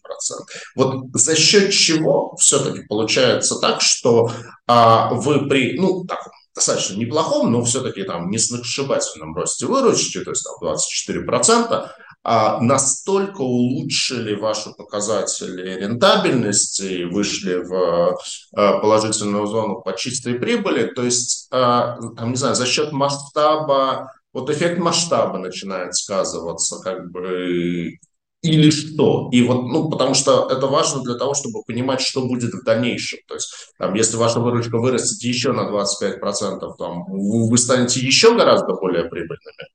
Вот 0.76 1.04
за 1.12 1.36
счет 1.36 1.70
чего 1.72 2.34
все-таки 2.36 2.82
получается 2.88 3.58
так, 3.60 3.82
что 3.82 4.30
э, 4.66 5.08
вы 5.12 5.46
при, 5.48 5.78
ну, 5.78 6.04
так, 6.04 6.20
достаточно 6.54 6.96
неплохом, 6.96 7.50
но 7.50 7.62
все-таки 7.64 8.02
там 8.04 8.30
не 8.30 8.38
сногсшибательном 8.38 9.34
росте 9.34 9.66
выручки, 9.66 10.20
то 10.20 10.30
есть 10.30 10.44
там 10.44 10.70
24%, 10.70 11.66
а 11.70 11.92
настолько 12.24 13.40
улучшили 13.40 14.34
ваши 14.34 14.70
показатели 14.70 15.80
рентабельности, 15.80 17.04
вышли 17.04 17.56
в 17.56 18.16
э, 18.56 18.80
положительную 18.80 19.46
зону 19.46 19.80
по 19.80 19.96
чистой 19.96 20.34
прибыли, 20.34 20.86
то 20.86 21.02
есть, 21.02 21.48
э, 21.50 21.56
там, 21.56 22.30
не 22.30 22.36
знаю, 22.36 22.54
за 22.54 22.66
счет 22.66 22.92
масштаба, 22.92 24.12
вот 24.32 24.50
эффект 24.50 24.78
масштаба 24.78 25.38
начинает 25.38 25.94
сказываться, 25.96 26.78
как 26.78 27.10
бы, 27.10 27.98
или 28.42 28.70
что. 28.70 29.28
И 29.32 29.42
вот, 29.42 29.64
ну, 29.64 29.90
потому 29.90 30.14
что 30.14 30.48
это 30.50 30.66
важно 30.66 31.02
для 31.02 31.14
того, 31.14 31.34
чтобы 31.34 31.62
понимать, 31.64 32.00
что 32.00 32.26
будет 32.26 32.52
в 32.54 32.64
дальнейшем. 32.64 33.20
То 33.26 33.34
есть, 33.34 33.52
там, 33.78 33.94
если 33.94 34.16
ваша 34.16 34.40
выручка 34.40 34.78
вырастет 34.78 35.22
еще 35.22 35.52
на 35.52 35.68
25%, 35.68 36.76
там, 36.78 37.04
вы 37.08 37.58
станете 37.58 38.00
еще 38.00 38.34
гораздо 38.36 38.74
более 38.74 39.04
прибыльными. 39.04 39.68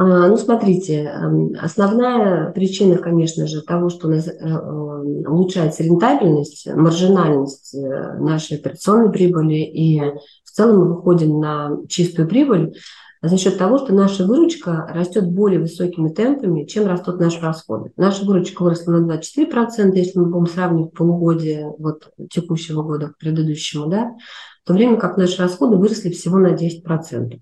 А, 0.00 0.28
ну, 0.28 0.36
смотрите, 0.36 1.06
эм, 1.06 1.54
основная 1.60 2.52
причина, 2.52 2.98
конечно 2.98 3.48
же, 3.48 3.62
того, 3.62 3.88
что 3.88 4.06
у 4.06 4.10
нас 4.12 4.28
э, 4.28 4.30
э, 4.30 5.28
улучшается 5.28 5.82
рентабельность, 5.82 6.68
маржинальность 6.72 7.74
э, 7.74 8.16
нашей 8.20 8.58
операционной 8.58 9.10
прибыли, 9.10 9.56
и 9.56 10.00
в 10.44 10.50
целом 10.52 10.78
мы 10.78 10.94
выходим 10.94 11.40
на 11.40 11.78
чистую 11.88 12.28
прибыль 12.28 12.76
за 13.22 13.36
счет 13.36 13.58
того, 13.58 13.78
что 13.78 13.92
наша 13.92 14.24
выручка 14.24 14.86
растет 14.88 15.28
более 15.32 15.58
высокими 15.58 16.10
темпами, 16.10 16.64
чем 16.64 16.86
растут 16.86 17.18
наши 17.18 17.40
расходы. 17.40 17.90
Наша 17.96 18.24
выручка 18.24 18.62
выросла 18.62 18.98
на 18.98 19.14
24%, 19.16 19.96
если 19.96 20.16
мы 20.16 20.26
будем 20.26 20.46
сравнивать 20.46 20.92
полугодие 20.92 21.74
вот, 21.76 22.12
текущего 22.30 22.84
года 22.84 23.08
к 23.08 23.18
предыдущему, 23.18 23.88
да, 23.88 24.14
в 24.62 24.68
то 24.68 24.74
время 24.74 24.96
как 24.96 25.16
наши 25.16 25.42
расходы 25.42 25.76
выросли 25.76 26.10
всего 26.10 26.38
на 26.38 26.54
10%. 26.54 27.40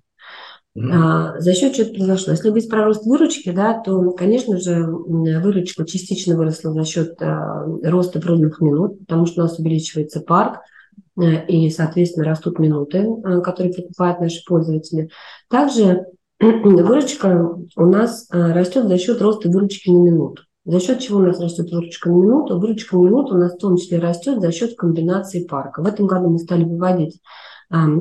А, 0.93 1.39
за 1.41 1.55
счет 1.55 1.75
чего 1.75 1.87
это 1.87 1.95
произошло? 1.97 2.33
Если 2.33 2.49
говорить 2.49 2.69
про 2.69 2.85
рост 2.85 3.07
выручки, 3.07 3.51
да, 3.51 3.81
то, 3.81 4.11
конечно 4.11 4.59
же, 4.59 4.85
выручка 4.87 5.87
частично 5.87 6.37
выросла 6.37 6.73
за 6.73 6.85
счет 6.85 7.21
а, 7.21 7.65
роста 7.83 8.21
проданных 8.21 8.61
минут, 8.61 8.99
потому 9.01 9.27
что 9.27 9.41
у 9.41 9.45
нас 9.45 9.59
увеличивается 9.59 10.21
парк, 10.21 10.61
э, 11.19 11.47
и, 11.47 11.71
соответственно, 11.71 12.27
растут 12.27 12.59
минуты, 12.59 12.99
э, 12.99 13.41
которые 13.41 13.73
покупают 13.73 14.21
наши 14.21 14.45
пользователи. 14.47 15.09
Также 15.49 16.07
выручка 16.41 17.57
у 17.77 17.87
нас 17.87 18.29
э, 18.31 18.53
растет 18.53 18.87
за 18.87 18.99
счет 18.99 19.23
роста 19.23 19.49
выручки 19.49 19.89
на 19.89 19.99
минуту. 19.99 20.43
За 20.67 20.81
счет 20.81 20.99
чего 20.99 21.21
у 21.21 21.23
нас 21.23 21.41
растет 21.41 21.71
выручка 21.71 22.11
на 22.11 22.17
минуту? 22.17 22.59
Выручка 22.59 22.97
на 22.97 23.07
минуту 23.07 23.35
у 23.35 23.39
нас 23.39 23.55
в 23.55 23.59
том 23.59 23.77
числе 23.77 23.99
растет 23.99 24.43
за 24.43 24.53
счет 24.53 24.77
комбинации 24.77 25.45
парка. 25.45 25.81
В 25.81 25.87
этом 25.87 26.07
году 26.07 26.29
мы 26.29 26.39
стали 26.39 26.65
выводить 26.65 27.21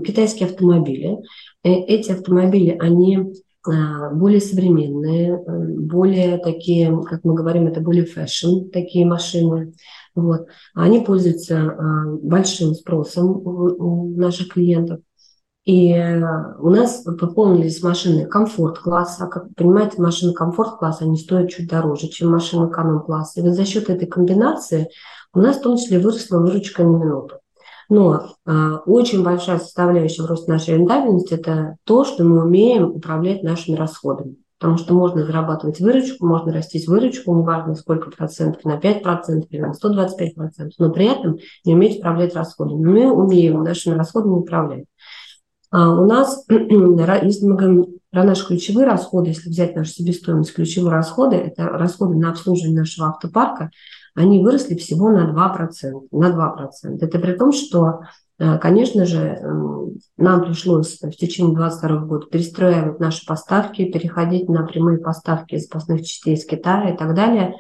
китайские 0.06 0.48
автомобили. 0.48 1.18
Э, 1.66 1.72
эти 1.88 2.12
автомобили, 2.12 2.78
они 2.80 3.34
а, 3.68 4.12
более 4.12 4.40
современные, 4.40 5.34
э, 5.34 5.68
более 5.80 6.38
такие, 6.38 6.96
как 7.04 7.24
мы 7.24 7.34
говорим, 7.34 7.66
это 7.66 7.82
более 7.82 8.06
fashion, 8.06 8.70
такие 8.72 9.04
машины. 9.04 9.74
Вот. 10.14 10.48
Они 10.76 11.00
пользуются 11.02 11.76
большим 12.22 12.76
спросом 12.76 13.42
у 13.46 14.16
наших 14.16 14.50
клиентов. 14.50 15.00
И 15.66 15.92
у 16.60 16.70
нас 16.70 17.04
пополнились 17.20 17.82
машины 17.82 18.28
комфорт-класса. 18.28 19.26
Как 19.26 19.48
понимаете, 19.56 20.00
машины 20.00 20.34
комфорт-класса, 20.34 21.06
они 21.06 21.18
стоят 21.18 21.50
чуть 21.50 21.68
дороже, 21.68 22.08
чем 22.08 22.30
машины 22.30 22.70
эконом-класса. 22.70 23.40
И 23.40 23.44
вот 23.44 23.56
за 23.56 23.66
счет 23.66 23.90
этой 23.90 24.08
комбинации 24.08 24.90
у 25.34 25.40
нас 25.40 25.58
в 25.58 25.64
том 25.64 25.78
числе 25.78 25.98
выросла 25.98 26.38
выручка 26.38 26.84
на 26.84 26.96
минуту. 26.96 27.40
Но 27.90 28.36
э, 28.46 28.72
очень 28.86 29.24
большая 29.24 29.60
составляющая 29.60 30.24
в 30.24 30.48
нашей 30.48 30.76
рентабельности– 30.76 31.34
это 31.36 31.78
то, 31.84 32.04
что 32.04 32.24
мы 32.24 32.44
умеем 32.44 32.92
управлять 32.92 33.44
нашими 33.44 33.76
расходами. 33.76 34.38
потому 34.58 34.78
что 34.78 34.94
можно 34.94 35.26
зарабатывать 35.26 35.80
выручку, 35.80 36.26
можно 36.26 36.52
растить 36.54 36.88
выручку, 36.88 37.36
неважно 37.36 37.76
сколько 37.76 38.10
процентов, 38.10 38.64
на 38.64 38.78
5 38.78 39.04
процентов 39.04 39.52
или 39.52 39.62
на 39.62 39.74
125 39.74 40.36
процентов, 40.36 40.74
но 40.80 40.92
при 40.92 41.06
этом 41.06 41.38
не 41.66 41.76
уметь 41.76 42.00
управлять 42.00 42.36
расходами. 42.36 42.84
Мы 42.84 43.12
умеем 43.12 43.64
нашими 43.64 43.96
расходами 43.96 44.34
управлять. 44.34 44.86
А 45.72 45.92
у 45.92 46.06
нас, 46.06 46.46
если 46.50 47.46
мы 47.46 47.56
говорим 47.56 47.86
про 48.10 48.24
наши 48.24 48.48
ключевые 48.48 48.88
расходы, 48.88 49.32
если 49.32 49.50
взять 49.50 49.76
нашу 49.76 49.92
себестоимость, 49.92 50.54
ключевые 50.54 50.94
расходы, 50.94 51.36
это 51.36 51.66
расходы 51.66 52.16
на 52.16 52.30
обслуживание 52.30 52.80
нашего 52.80 53.10
автопарка, 53.10 53.72
они 54.16 54.44
выросли 54.44 54.76
всего 54.76 55.10
на 55.12 55.32
2%. 55.32 56.08
На 56.12 56.30
2%. 56.32 56.98
Это 57.02 57.20
при 57.20 57.34
том, 57.34 57.52
что 57.52 58.02
Э, 58.38 58.58
конечно 58.58 59.06
же, 59.06 59.40
нам 60.18 60.44
пришлось 60.44 61.00
в 61.02 61.12
течение 61.12 61.56
2022 61.56 62.06
года 62.06 62.28
перестраивать 62.28 63.00
наши 63.00 63.26
поставки, 63.26 63.90
переходить 63.92 64.50
на 64.50 64.66
прямые 64.66 64.98
поставки 64.98 65.58
запасных 65.58 66.06
частей 66.06 66.36
из 66.36 66.46
Китая 66.46 66.94
и 66.94 66.98
так 66.98 67.16
далее, 67.16 67.56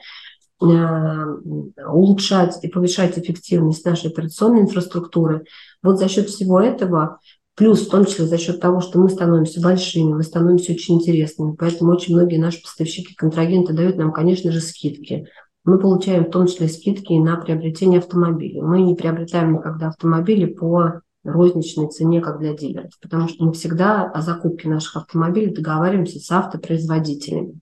э, 0.62 1.86
улучшать 1.88 2.62
и 2.64 2.68
повышать 2.68 3.18
эффективность 3.18 3.86
нашей 3.86 4.12
операционной 4.12 4.62
инфраструктуры. 4.62 5.46
Вот 5.82 5.98
за 5.98 6.10
счет 6.10 6.28
всего 6.28 6.60
этого, 6.60 7.20
плюс 7.56 7.88
в 7.88 7.90
том 7.90 8.06
числе 8.06 8.26
за 8.26 8.38
счет 8.38 8.60
того, 8.60 8.82
что 8.82 9.00
мы 9.00 9.10
становимся 9.10 9.62
большими, 9.62 10.14
мы 10.14 10.24
становимся 10.24 10.74
очень 10.74 10.96
интересными, 10.96 11.56
поэтому 11.56 11.94
очень 11.94 12.16
многие 12.16 12.38
наши 12.38 12.62
поставщики, 12.62 13.16
контрагенты 13.16 13.72
дают 13.72 13.96
нам, 13.96 14.12
конечно 14.12 14.52
же, 14.52 14.60
скидки 14.60 15.28
мы 15.66 15.80
получаем 15.80 16.26
в 16.26 16.30
том 16.30 16.48
числе 16.48 16.68
скидки 16.70 17.14
на 17.14 17.36
приобретение 17.38 18.00
автомобилей. 18.00 18.62
Мы 18.62 18.82
не 18.82 18.96
приобретаем 18.96 19.54
никогда 19.54 19.88
автомобили 19.90 20.46
по 20.46 21.02
розничной 21.24 21.90
цене, 21.90 22.22
как 22.22 22.40
для 22.40 22.54
дилеров, 22.54 22.92
потому 23.02 23.28
что 23.28 23.44
мы 23.44 23.54
всегда 23.54 24.04
о 24.04 24.22
закупке 24.22 24.70
наших 24.70 24.96
автомобилей 24.98 25.54
договариваемся 25.54 26.20
с 26.20 26.32
автопроизводителями. 26.32 27.60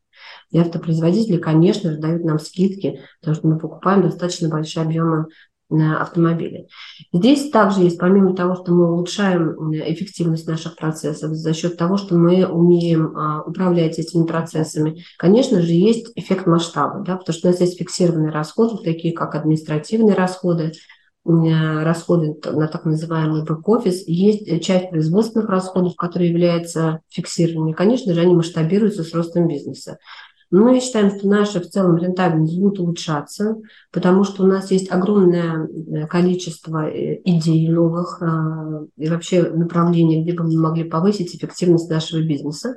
И 0.51 0.59
автопроизводители, 0.59 1.37
конечно 1.37 1.91
же, 1.91 1.97
дают 1.97 2.23
нам 2.23 2.39
скидки, 2.39 2.99
потому 3.21 3.35
что 3.35 3.47
мы 3.47 3.57
покупаем 3.57 4.01
достаточно 4.01 4.49
большие 4.49 4.83
объемы 4.83 5.27
автомобилей. 5.69 6.67
Здесь 7.11 7.49
также 7.49 7.81
есть, 7.81 7.97
помимо 7.97 8.35
того, 8.35 8.55
что 8.55 8.71
мы 8.71 8.91
улучшаем 8.91 9.73
эффективность 9.73 10.47
наших 10.47 10.75
процессов 10.75 11.31
за 11.33 11.53
счет 11.53 11.77
того, 11.77 11.97
что 11.97 12.15
мы 12.15 12.45
умеем 12.45 13.17
а, 13.17 13.41
управлять 13.41 13.97
этими 13.97 14.25
процессами, 14.25 15.03
конечно 15.17 15.61
же, 15.61 15.71
есть 15.71 16.11
эффект 16.15 16.45
масштаба, 16.45 17.03
да, 17.03 17.17
потому 17.17 17.35
что 17.35 17.47
у 17.47 17.51
нас 17.51 17.61
есть 17.61 17.79
фиксированные 17.79 18.31
расходы, 18.31 18.83
такие 18.83 19.13
как 19.13 19.35
административные 19.35 20.15
расходы, 20.15 20.73
расходы 21.25 22.35
на 22.51 22.67
так 22.67 22.83
называемый 22.83 23.43
бэк-офис, 23.45 24.03
есть 24.07 24.61
часть 24.61 24.89
производственных 24.89 25.47
расходов, 25.47 25.95
которые 25.95 26.29
являются 26.31 26.99
фиксированными. 27.09 27.73
Конечно 27.73 28.13
же, 28.13 28.19
они 28.19 28.35
масштабируются 28.35 29.03
с 29.03 29.13
ростом 29.13 29.47
бизнеса. 29.47 29.99
Мы 30.55 30.79
считаем, 30.79 31.09
что 31.09 31.27
наша 31.27 31.59
в 31.59 31.67
целом 31.67 31.97
рентабельность 31.97 32.59
будет 32.59 32.79
улучшаться, 32.79 33.57
потому 33.91 34.23
что 34.23 34.43
у 34.43 34.45
нас 34.45 34.69
есть 34.69 34.91
огромное 34.91 35.67
э, 35.67 36.05
количество 36.05 36.87
э, 36.87 37.21
идей 37.25 37.67
новых 37.69 38.21
э, 38.21 38.85
и 38.97 39.09
вообще 39.09 39.49
направлений, 39.49 40.21
где 40.21 40.33
бы 40.33 40.43
мы 40.43 40.55
могли 40.61 40.83
повысить 40.83 41.35
эффективность 41.35 41.89
нашего 41.89 42.21
бизнеса. 42.21 42.75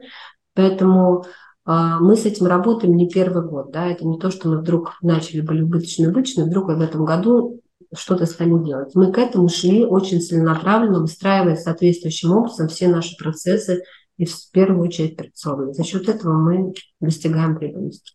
Поэтому 0.54 1.26
мы 1.66 2.16
с 2.16 2.24
этим 2.24 2.46
работаем 2.46 2.96
не 2.96 3.10
первый 3.10 3.46
год. 3.46 3.72
Да? 3.72 3.86
Это 3.88 4.06
не 4.06 4.18
то, 4.18 4.30
что 4.30 4.48
мы 4.48 4.58
вдруг 4.60 4.94
начали 5.02 5.42
были 5.42 5.60
убыточно-убыточно, 5.60 6.44
вдруг 6.44 6.68
в 6.68 6.80
этом 6.80 7.04
году 7.04 7.60
что-то 7.94 8.24
стали 8.24 8.56
делать. 8.64 8.94
Мы 8.94 9.12
к 9.12 9.18
этому 9.18 9.50
шли 9.50 9.84
очень 9.84 10.22
целенаправленно, 10.22 11.00
выстраивая 11.00 11.56
соответствующим 11.56 12.32
образом 12.32 12.68
все 12.68 12.88
наши 12.88 13.16
процессы 13.18 13.82
и 14.16 14.24
в 14.24 14.50
первую 14.50 14.86
очередь 14.86 15.12
операционной. 15.12 15.74
За 15.74 15.84
счет 15.84 16.08
этого 16.08 16.32
мы 16.32 16.72
достигаем 17.00 17.58
прибыльности. 17.58 18.14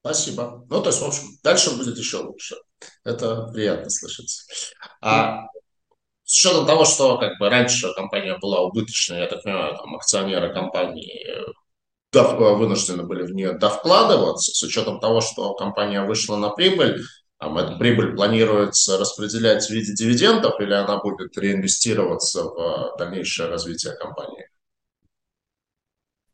Спасибо. 0.00 0.64
Ну, 0.70 0.82
то 0.82 0.90
есть, 0.90 1.00
в 1.00 1.04
общем, 1.04 1.24
дальше 1.42 1.76
будет 1.76 1.98
еще 1.98 2.18
лучше. 2.18 2.56
Это 3.04 3.46
приятно 3.52 3.90
слышать. 3.90 4.46
А 5.00 5.46
с 6.24 6.36
учетом 6.36 6.66
того, 6.66 6.84
что 6.84 7.18
как 7.18 7.38
бы 7.38 7.48
раньше 7.48 7.92
компания 7.94 8.36
была 8.40 8.60
убыточной, 8.62 9.20
я 9.20 9.26
так 9.26 9.42
понимаю, 9.42 9.76
там 9.76 9.96
акционеры 9.96 10.52
компании 10.52 11.26
вынуждены 12.12 13.02
были 13.02 13.22
в 13.24 13.32
нее 13.32 13.52
довкладываться, 13.58 14.52
с 14.52 14.62
учетом 14.62 15.00
того, 15.00 15.20
что 15.20 15.54
компания 15.54 16.02
вышла 16.02 16.36
на 16.36 16.50
прибыль, 16.50 17.02
там, 17.38 17.58
эта 17.58 17.76
прибыль 17.76 18.16
планируется 18.16 18.96
распределять 18.96 19.66
в 19.66 19.70
виде 19.70 19.92
дивидендов 19.92 20.58
или 20.60 20.72
она 20.72 20.98
будет 20.98 21.36
реинвестироваться 21.36 22.44
в 22.44 22.96
дальнейшее 22.98 23.48
развитие 23.48 23.92
компании? 23.94 24.48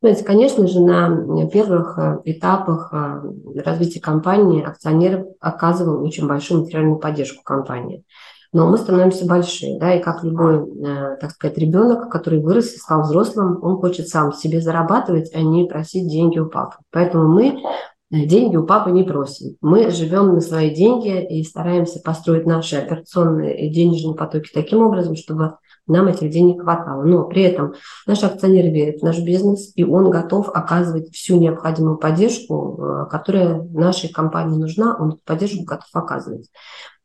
Знаете, 0.02 0.24
конечно 0.24 0.66
же, 0.66 0.80
на 0.80 1.46
первых 1.46 1.96
э, 1.96 2.18
этапах 2.24 2.92
э, 2.92 3.22
развития 3.64 4.00
компании 4.00 4.60
акционер 4.60 5.26
оказывал 5.38 6.02
очень 6.02 6.26
большую 6.26 6.62
материальную 6.62 6.98
поддержку 6.98 7.44
компании. 7.44 8.04
Но 8.52 8.68
мы 8.68 8.78
становимся 8.78 9.26
большие, 9.26 9.78
да, 9.78 9.94
и 9.94 10.02
как 10.02 10.24
любой, 10.24 10.56
э, 10.56 11.18
так 11.20 11.30
сказать, 11.30 11.56
ребенок, 11.56 12.10
который 12.10 12.40
вырос 12.42 12.74
и 12.74 12.78
стал 12.78 13.02
взрослым, 13.02 13.60
он 13.62 13.76
хочет 13.76 14.08
сам 14.08 14.32
себе 14.32 14.60
зарабатывать, 14.60 15.32
а 15.34 15.40
не 15.40 15.66
просить 15.68 16.08
деньги 16.08 16.40
у 16.40 16.50
папы. 16.50 16.78
Поэтому 16.90 17.28
мы 17.28 17.62
деньги 18.10 18.56
у 18.56 18.66
папы 18.66 18.90
не 18.90 19.04
просим. 19.04 19.56
Мы 19.60 19.88
живем 19.92 20.34
на 20.34 20.40
свои 20.40 20.74
деньги 20.74 21.24
и 21.24 21.44
стараемся 21.44 22.00
построить 22.00 22.44
наши 22.44 22.74
операционные 22.74 23.68
и 23.68 23.72
денежные 23.72 24.16
потоки 24.16 24.50
таким 24.52 24.82
образом, 24.82 25.14
чтобы 25.14 25.58
нам 25.86 26.08
этих 26.08 26.30
денег 26.30 26.62
хватало. 26.62 27.02
Но 27.02 27.24
при 27.24 27.42
этом 27.42 27.74
наш 28.06 28.22
акционер 28.22 28.72
верит 28.72 29.00
в 29.00 29.04
наш 29.04 29.18
бизнес, 29.18 29.72
и 29.74 29.84
он 29.84 30.10
готов 30.10 30.48
оказывать 30.48 31.12
всю 31.12 31.38
необходимую 31.38 31.98
поддержку, 31.98 32.78
э, 32.78 33.10
которая 33.10 33.62
нашей 33.62 34.10
компании 34.10 34.58
нужна, 34.58 34.96
он 34.98 35.10
эту 35.10 35.20
поддержку 35.24 35.64
готов 35.64 35.88
оказывать. 35.92 36.50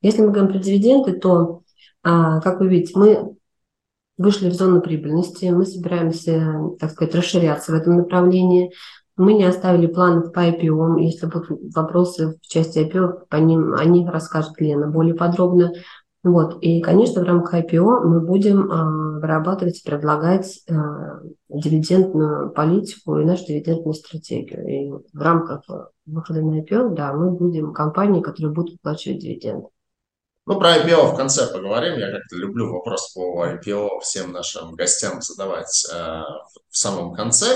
Если 0.01 0.21
мы 0.21 0.29
говорим 0.29 0.51
про 0.51 0.59
дивиденды, 0.59 1.13
то, 1.13 1.63
а, 2.03 2.39
как 2.41 2.59
вы 2.59 2.67
видите, 2.67 2.97
мы 2.97 3.35
вышли 4.17 4.49
в 4.49 4.53
зону 4.53 4.81
прибыльности, 4.81 5.45
мы 5.45 5.65
собираемся, 5.65 6.53
так 6.79 6.91
сказать, 6.91 7.15
расширяться 7.15 7.71
в 7.71 7.75
этом 7.75 7.97
направлении. 7.97 8.71
Мы 9.15 9.33
не 9.33 9.45
оставили 9.45 9.87
планов 9.87 10.31
по 10.31 10.47
IPO. 10.47 10.99
Если 10.99 11.25
будут 11.25 11.49
вопросы 11.75 12.37
в 12.41 12.47
части 12.47 12.79
IPO, 12.79 13.25
по 13.29 13.37
ним, 13.37 13.73
о 13.73 13.83
них 13.85 14.09
расскажет 14.11 14.59
Лена 14.59 14.87
более 14.87 15.15
подробно. 15.15 15.73
Вот. 16.27 16.57
И, 16.61 16.81
конечно, 16.81 17.21
в 17.21 17.25
рамках 17.25 17.53
IPO 17.53 18.01
мы 18.03 18.19
будем 18.19 18.69
э, 18.69 19.19
вырабатывать 19.21 19.79
и 19.79 19.89
предлагать 19.89 20.59
э, 20.67 20.73
дивидендную 21.47 22.49
политику 22.51 23.17
и 23.17 23.25
нашу 23.25 23.45
дивидендную 23.45 23.93
стратегию. 23.93 24.67
И 24.67 24.91
в 25.13 25.21
рамках 25.21 25.63
выхода 26.05 26.41
на 26.41 26.61
IPO, 26.61 26.95
да, 26.95 27.13
мы 27.13 27.31
будем 27.31 27.73
компанией, 27.73 28.21
которая 28.21 28.53
будет 28.53 28.73
выплачивать 28.73 29.19
дивиденды. 29.19 29.67
Ну, 30.45 30.59
про 30.59 30.77
IPO 30.77 31.13
в 31.13 31.15
конце 31.15 31.47
поговорим. 31.47 31.97
Я 31.97 32.11
как-то 32.11 32.35
люблю 32.35 32.73
вопрос 32.73 33.13
по 33.13 33.45
IPO 33.45 34.01
всем 34.01 34.33
нашим 34.33 34.75
гостям 34.75 35.21
задавать 35.21 35.85
э, 35.93 35.95
в 36.69 36.77
самом 36.77 37.13
конце 37.13 37.47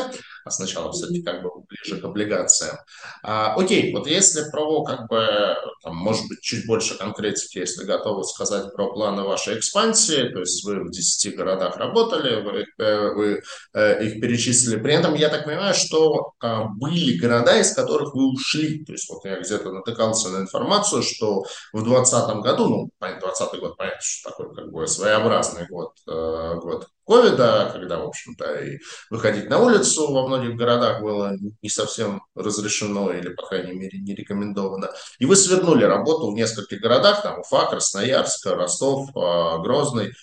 сначала 0.50 0.92
все-таки 0.92 1.22
как 1.22 1.44
бы 1.44 1.50
ближе 1.68 2.02
к 2.02 2.06
облигациям. 2.06 2.78
А, 3.24 3.56
окей, 3.56 3.94
вот 3.94 4.08
если 4.08 4.50
про 4.52 4.84
как 4.84 5.08
бы, 5.08 5.56
там, 5.84 5.96
может 5.96 6.28
быть, 6.28 6.42
чуть 6.42 6.66
больше 6.66 6.98
конкретики, 6.98 7.60
если 7.60 7.86
готовы 7.86 8.24
сказать 8.24 8.74
про 8.74 8.92
планы 8.92 9.24
вашей 9.24 9.58
экспансии, 9.58 10.30
то 10.30 10.40
есть 10.40 10.64
вы 10.66 10.84
в 10.84 10.92
10 10.92 11.36
городах 11.36 11.78
работали, 11.78 12.42
вы, 12.42 12.66
э, 12.84 13.14
вы 13.14 13.42
э, 13.74 14.06
их 14.06 14.22
перечислили. 14.22 14.80
При 14.80 14.94
этом 14.94 15.16
я 15.16 15.30
так 15.30 15.46
понимаю, 15.46 15.74
что 15.74 16.34
а, 16.40 16.66
были 16.66 17.18
города, 17.18 17.60
из 17.60 17.74
которых 17.74 18.14
вы 18.14 18.34
ушли. 18.34 18.84
То 18.86 18.94
есть 18.94 19.10
вот 19.10 19.24
я 19.26 19.40
где-то 19.40 19.72
натыкался 19.72 20.30
на 20.30 20.42
информацию, 20.42 21.04
что 21.04 21.44
в 21.74 21.84
2020 21.84 22.36
году, 22.38 22.68
ну, 22.68 22.90
2020 23.00 23.60
год, 23.60 23.78
понятно, 23.78 24.02
что 24.02 24.30
такой 24.30 24.56
как 24.56 24.72
бы 24.72 24.88
своеобразный 24.88 25.68
год, 25.68 25.94
э, 26.08 26.56
год 26.62 26.88
ковида, 27.06 27.70
когда, 27.74 28.00
в 28.00 28.08
общем-то, 28.08 28.54
и 28.62 28.80
выходить 29.10 29.50
на 29.50 29.60
улицу 29.60 30.12
во 30.12 30.28
многих 30.28 30.56
городах 30.56 31.02
было 31.02 31.34
не 31.62 31.70
совсем 31.70 32.24
разрешено 32.36 33.12
или, 33.12 33.30
по 33.30 33.48
крайней 33.48 33.74
мере, 33.74 34.00
не 34.00 34.16
рекомендовано. 34.16 34.92
И 35.20 35.26
вы 35.26 35.36
свернули 35.36 35.84
работу 35.84 36.32
в 36.32 36.36
нескольких 36.36 36.80
городах, 36.82 37.24
там 37.24 37.40
Уфа, 37.40 37.68
Красноярск, 37.68 38.46
Ростов, 38.48 39.10
а, 39.16 39.58
Грозный. 39.60 40.14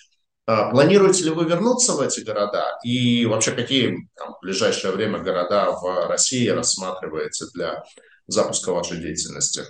А, 0.45 0.71
планируете 0.71 1.25
ли 1.25 1.29
вы 1.29 1.45
вернуться 1.45 1.93
в 1.93 2.01
эти 2.01 2.21
города? 2.21 2.77
И 2.83 3.25
вообще, 3.25 3.51
какие 3.51 4.09
там, 4.15 4.33
в 4.33 4.41
ближайшее 4.41 4.93
время 4.93 5.19
города 5.19 5.71
в 5.71 6.07
России 6.07 6.47
рассматриваете 6.47 7.45
для 7.53 7.83
запуска 8.27 8.71
вашей 8.71 8.97
деятельности? 8.97 9.63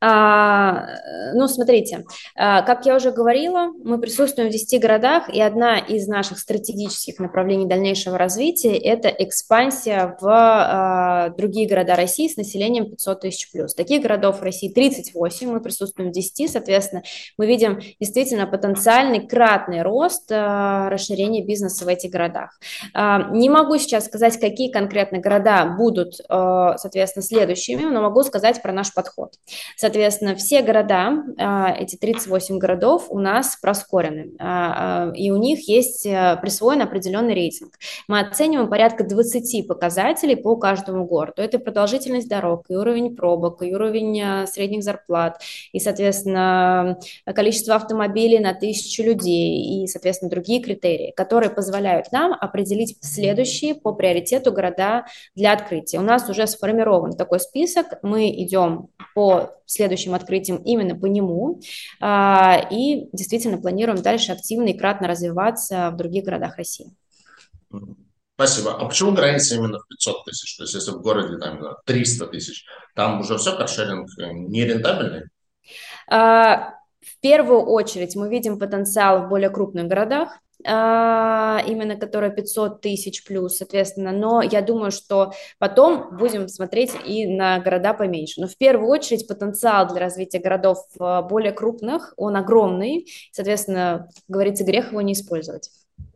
А, 0.00 0.86
ну, 1.34 1.46
смотрите, 1.48 2.04
а, 2.34 2.62
как 2.62 2.86
я 2.86 2.96
уже 2.96 3.12
говорила, 3.12 3.72
мы 3.84 4.00
присутствуем 4.00 4.48
в 4.48 4.52
10 4.52 4.80
городах, 4.80 5.28
и 5.28 5.40
одна 5.40 5.78
из 5.78 6.08
наших 6.08 6.38
стратегических 6.38 7.18
направлений 7.18 7.66
дальнейшего 7.66 8.18
развития– 8.18 8.76
это 8.78 9.08
экспансия 9.08 10.16
в 10.20 10.26
а, 10.28 11.28
другие 11.30 11.68
города 11.68 11.94
России 11.94 12.28
с 12.28 12.36
населением 12.36 12.90
500 12.90 13.20
тысяч 13.20 13.50
плюс. 13.52 13.74
Таких 13.74 14.02
городов 14.02 14.40
в 14.40 14.42
России 14.42 14.68
38, 14.68 15.50
мы 15.50 15.60
присутствуем 15.60 16.10
в 16.10 16.12
10, 16.12 16.50
соответственно, 16.50 17.02
мы 17.38 17.46
видим 17.46 17.80
действительно 18.00 18.46
потенциальный 18.46 19.26
кратный 19.26 19.82
рост 19.82 20.30
расширения 20.30 21.44
бизнеса 21.44 21.84
в 21.84 21.88
этих 21.88 22.10
городах. 22.10 22.58
Не 22.94 23.50
могу 23.50 23.78
сейчас 23.78 24.06
сказать, 24.06 24.38
какие 24.38 24.70
конкретно 24.70 25.18
города 25.18 25.64
будут, 25.78 26.14
соответственно, 26.14 27.22
следующими, 27.22 27.84
но 27.84 28.02
могу 28.02 28.22
сказать 28.22 28.60
про 28.62 28.72
наш 28.72 28.92
подход. 28.92 29.34
Соответственно, 29.76 30.34
все 30.34 30.62
города, 30.62 31.24
а, 31.38 31.74
эти 31.78 31.96
38 31.96 32.58
городов 32.58 33.06
у 33.10 33.18
нас 33.18 33.56
проскорены, 33.60 34.32
а, 34.38 35.08
а, 35.08 35.12
и 35.14 35.30
у 35.30 35.36
них 35.36 35.68
есть 35.68 36.06
э, 36.06 36.38
присвоен 36.40 36.82
определенный 36.82 37.34
рейтинг. 37.34 37.74
Мы 38.08 38.20
оцениваем 38.20 38.68
порядка 38.68 39.04
20 39.04 39.66
показателей 39.66 40.36
по 40.36 40.56
каждому 40.56 41.04
городу. 41.04 41.42
Это 41.42 41.58
продолжительность 41.58 42.28
дорог, 42.28 42.64
и 42.68 42.76
уровень 42.76 43.16
пробок, 43.16 43.62
и 43.62 43.74
уровень 43.74 44.20
э, 44.20 44.46
средних 44.46 44.82
зарплат, 44.82 45.40
и, 45.72 45.78
соответственно, 45.78 46.98
количество 47.24 47.74
автомобилей 47.74 48.38
на 48.38 48.54
тысячу 48.54 49.02
людей, 49.02 49.84
и, 49.84 49.86
соответственно, 49.86 50.30
другие 50.30 50.62
критерии, 50.62 51.12
которые 51.16 51.50
позволяют 51.50 52.12
нам 52.12 52.32
определить 52.32 52.96
следующие 53.00 53.74
по 53.74 53.92
приоритету 53.92 54.52
города 54.52 55.06
для 55.34 55.52
открытия. 55.52 55.98
У 55.98 56.02
нас 56.02 56.28
уже 56.28 56.46
сформирован 56.46 57.16
такой 57.16 57.40
список, 57.40 57.86
мы 58.02 58.30
идем 58.30 58.88
по 59.14 59.41
следующим 59.66 60.14
открытием 60.14 60.56
именно 60.56 60.94
по 60.94 61.06
нему. 61.06 61.60
А, 62.00 62.66
и 62.70 63.08
действительно 63.12 63.58
планируем 63.58 64.02
дальше 64.02 64.32
активно 64.32 64.68
и 64.68 64.78
кратно 64.78 65.08
развиваться 65.08 65.90
в 65.90 65.96
других 65.96 66.24
городах 66.24 66.56
России. 66.56 66.90
Спасибо. 68.34 68.74
А 68.74 68.86
почему 68.86 69.12
граница 69.12 69.54
именно 69.54 69.78
в 69.78 69.86
500 69.88 70.24
тысяч? 70.24 70.56
То 70.56 70.64
есть 70.64 70.74
если 70.74 70.90
в 70.90 71.00
городе 71.00 71.38
там 71.38 71.76
300 71.86 72.26
тысяч, 72.28 72.64
там 72.94 73.20
уже 73.20 73.36
все 73.36 73.56
каршеринг 73.56 74.08
э, 74.18 74.32
нерентабельный? 74.32 75.28
А, 76.08 76.74
в 77.00 77.20
первую 77.20 77.62
очередь 77.62 78.16
мы 78.16 78.28
видим 78.28 78.58
потенциал 78.58 79.26
в 79.26 79.28
более 79.28 79.50
крупных 79.50 79.86
городах, 79.86 80.38
именно 80.64 81.96
которая 81.96 82.30
500 82.30 82.80
тысяч 82.80 83.24
плюс, 83.24 83.56
соответственно, 83.56 84.12
но 84.12 84.42
я 84.42 84.62
думаю, 84.62 84.90
что 84.90 85.32
потом 85.58 86.16
будем 86.16 86.48
смотреть 86.48 86.92
и 87.04 87.26
на 87.26 87.58
города 87.60 87.94
поменьше. 87.94 88.40
Но 88.40 88.46
в 88.46 88.56
первую 88.56 88.88
очередь 88.88 89.26
потенциал 89.26 89.88
для 89.88 90.00
развития 90.00 90.38
городов 90.38 90.78
а, 90.98 91.22
более 91.22 91.52
крупных, 91.52 92.14
он 92.16 92.36
огромный, 92.36 93.08
соответственно, 93.32 94.08
говорится, 94.28 94.64
грех 94.64 94.90
его 94.90 95.00
не 95.00 95.14
использовать. 95.14 95.70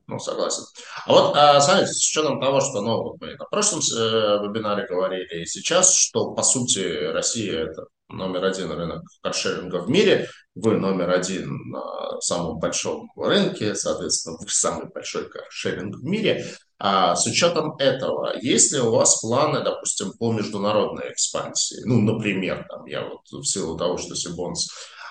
Ну, 0.06 0.18
согласен. 0.20 0.62
А 1.06 1.12
вот, 1.12 1.36
а, 1.36 1.60
смотрите, 1.60 1.92
с 1.92 2.08
учетом 2.08 2.40
того, 2.40 2.60
что 2.60 2.80
ну, 2.80 3.02
вот 3.02 3.20
мы 3.20 3.34
на 3.34 3.44
прошлом 3.46 3.80
э, 3.80 4.38
вебинаре 4.46 4.86
говорили 4.86 5.42
и 5.42 5.46
сейчас, 5.46 5.94
что, 5.94 6.32
по 6.32 6.42
сути, 6.44 7.10
Россия– 7.10 7.64
это 7.70 7.86
номер 8.08 8.44
один 8.44 8.70
рынок 8.70 9.02
каршеринга 9.22 9.80
в 9.80 9.90
мире, 9.90 10.28
вы 10.54 10.78
номер 10.78 11.10
один 11.10 11.70
на 11.70 12.20
самом 12.20 12.58
большом 12.58 13.10
рынке, 13.16 13.74
соответственно, 13.74 14.38
вы 14.40 14.48
самый 14.48 14.88
большой 14.88 15.28
каршеринг 15.28 15.96
в 15.96 16.04
мире. 16.04 16.46
А 16.78 17.16
с 17.16 17.26
учетом 17.26 17.74
этого, 17.78 18.34
есть 18.40 18.72
ли 18.72 18.80
у 18.80 18.90
вас 18.90 19.20
планы, 19.20 19.62
допустим, 19.62 20.12
по 20.18 20.32
международной 20.32 21.12
экспансии? 21.12 21.82
Ну, 21.84 22.00
например, 22.00 22.66
там, 22.68 22.84
я 22.86 23.02
вот 23.02 23.22
в 23.30 23.44
силу 23.44 23.78
того, 23.78 23.96
что 23.96 24.14
Сибонс 24.14 24.68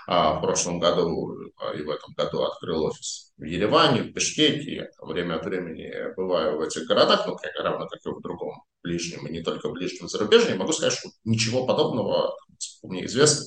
а, 0.07 0.37
в 0.37 0.41
прошлом 0.41 0.79
году 0.79 1.35
а, 1.57 1.73
и 1.73 1.81
в 1.81 1.89
этом 1.89 2.13
году 2.15 2.43
открыл 2.43 2.85
офис 2.85 3.31
в 3.37 3.43
Ереване, 3.43 4.03
в 4.03 4.13
Бишкеке. 4.13 4.91
Время 5.01 5.35
от 5.35 5.45
времени 5.45 5.91
бываю 6.15 6.57
в 6.57 6.61
этих 6.61 6.85
городах, 6.85 7.25
ну, 7.25 7.35
как, 7.35 7.51
равно 7.63 7.87
как 7.87 7.99
и 8.05 8.09
в 8.09 8.21
другом 8.21 8.63
ближнем, 8.83 9.25
и 9.27 9.31
не 9.31 9.41
только 9.41 9.69
ближнем 9.69 10.07
зарубежье. 10.07 10.55
Могу 10.55 10.71
сказать, 10.71 10.93
что 10.93 11.09
ничего 11.23 11.65
подобного 11.65 12.35
мне 12.83 13.05
известно 13.05 13.45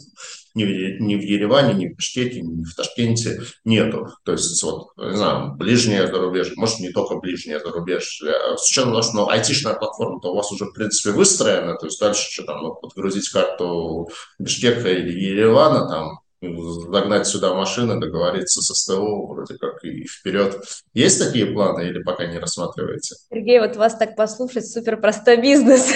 ни 0.54 0.64
в, 0.64 1.00
ни 1.00 1.14
в 1.14 1.20
Ереване, 1.20 1.74
ни 1.74 1.88
в 1.88 1.96
Бишкеке, 1.96 2.40
ни 2.40 2.64
в 2.64 2.74
Ташкенте 2.74 3.40
нету. 3.64 4.08
То 4.24 4.32
есть, 4.32 4.62
вот, 4.62 4.88
не 4.96 5.16
знаю, 5.16 5.54
ближнее 5.56 6.06
зарубежье, 6.06 6.54
может, 6.56 6.80
не 6.80 6.90
только 6.90 7.16
ближнее 7.16 7.60
зарубежье. 7.60 8.34
С 8.56 8.68
учетом 8.68 8.90
того, 8.90 9.02
что 9.02 9.28
айтишная 9.28 9.74
платформа-то 9.74 10.32
у 10.32 10.36
вас 10.36 10.50
уже, 10.52 10.66
в 10.66 10.72
принципе, 10.72 11.10
выстроена, 11.10 11.76
то 11.76 11.86
есть 11.86 12.00
дальше 12.00 12.30
что 12.30 12.44
там, 12.44 12.62
ну, 12.62 12.74
подгрузить 12.74 13.28
карту 13.28 14.08
Бишкека 14.38 14.90
или 14.90 15.12
Еревана, 15.12 15.88
там, 15.88 16.18
загнать 16.40 17.26
сюда 17.26 17.52
машины, 17.54 17.98
договориться 18.00 18.62
с 18.62 18.72
СТО, 18.72 19.26
вроде 19.26 19.58
как 19.58 19.82
и 19.84 20.06
вперед. 20.06 20.56
Есть 20.94 21.24
такие 21.24 21.46
планы 21.46 21.88
или 21.88 22.02
пока 22.02 22.26
не 22.26 22.38
рассматриваете? 22.38 23.16
Сергей, 23.28 23.60
вот 23.60 23.76
вас 23.76 23.96
так 23.96 24.14
послушать, 24.14 24.70
супер 24.70 25.00
простой 25.00 25.40
бизнес. 25.40 25.88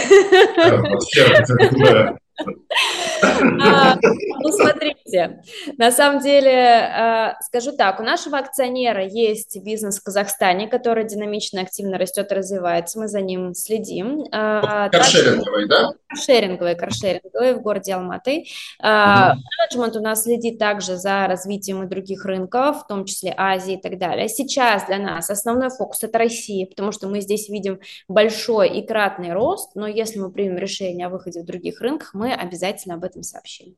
А, 3.61 3.97
ну, 4.03 4.49
смотрите, 4.53 5.43
на 5.79 5.91
самом 5.91 6.21
деле, 6.21 6.53
а, 6.53 7.37
скажу 7.43 7.73
так, 7.73 8.01
у 8.01 8.03
нашего 8.03 8.39
акционера 8.39 9.05
есть 9.05 9.63
бизнес 9.63 9.99
в 9.99 10.03
Казахстане, 10.03 10.69
который 10.69 11.05
динамично, 11.05 11.63
активно 11.63 11.99
растет 11.99 12.31
и 12.31 12.35
развивается, 12.35 12.99
мы 12.99 13.09
за 13.09 13.21
ним 13.21 13.55
следим. 13.55 14.25
А, 14.33 14.89
каршеринговый, 14.89 15.69
да? 15.69 15.93
Каршеринговый, 16.09 16.75
каршеринговый 16.75 17.55
в 17.55 17.63
городе 17.63 17.95
Алматы. 17.95 18.45
Менеджмент 18.81 19.97
у 19.97 20.01
нас 20.01 20.25
следит 20.25 20.59
также 20.59 20.97
за 20.97 21.27
развитием 21.27 21.83
и 21.83 21.87
других 21.87 22.25
рынков, 22.25 22.83
в 22.83 22.87
том 22.87 23.05
числе 23.05 23.35
Азии 23.37 23.75
и 23.75 23.81
так 23.81 23.99
далее. 23.99 24.29
Сейчас 24.29 24.87
для 24.87 24.99
нас 24.99 25.31
основной 25.31 25.71
фокус– 25.71 26.03
это 26.05 26.19
Россия, 26.19 26.67
потому 26.67 26.93
что 26.93 27.09
мы 27.09 27.21
здесь 27.21 27.49
видим 27.49 27.81
большой 28.09 28.69
и 28.69 28.87
кратный 28.87 29.33
рост, 29.33 29.71
но 29.75 29.87
если 29.87 30.19
мы 30.19 30.31
примем 30.31 30.59
решение 30.59 31.07
о 31.07 31.11
выходе 31.11 31.43
в 31.43 31.47
других 31.47 31.81
рынках, 31.81 32.15
мы 32.15 32.32
обязательно 32.35 32.95
об 32.95 33.05
этом 33.05 33.23
сообщим. 33.23 33.77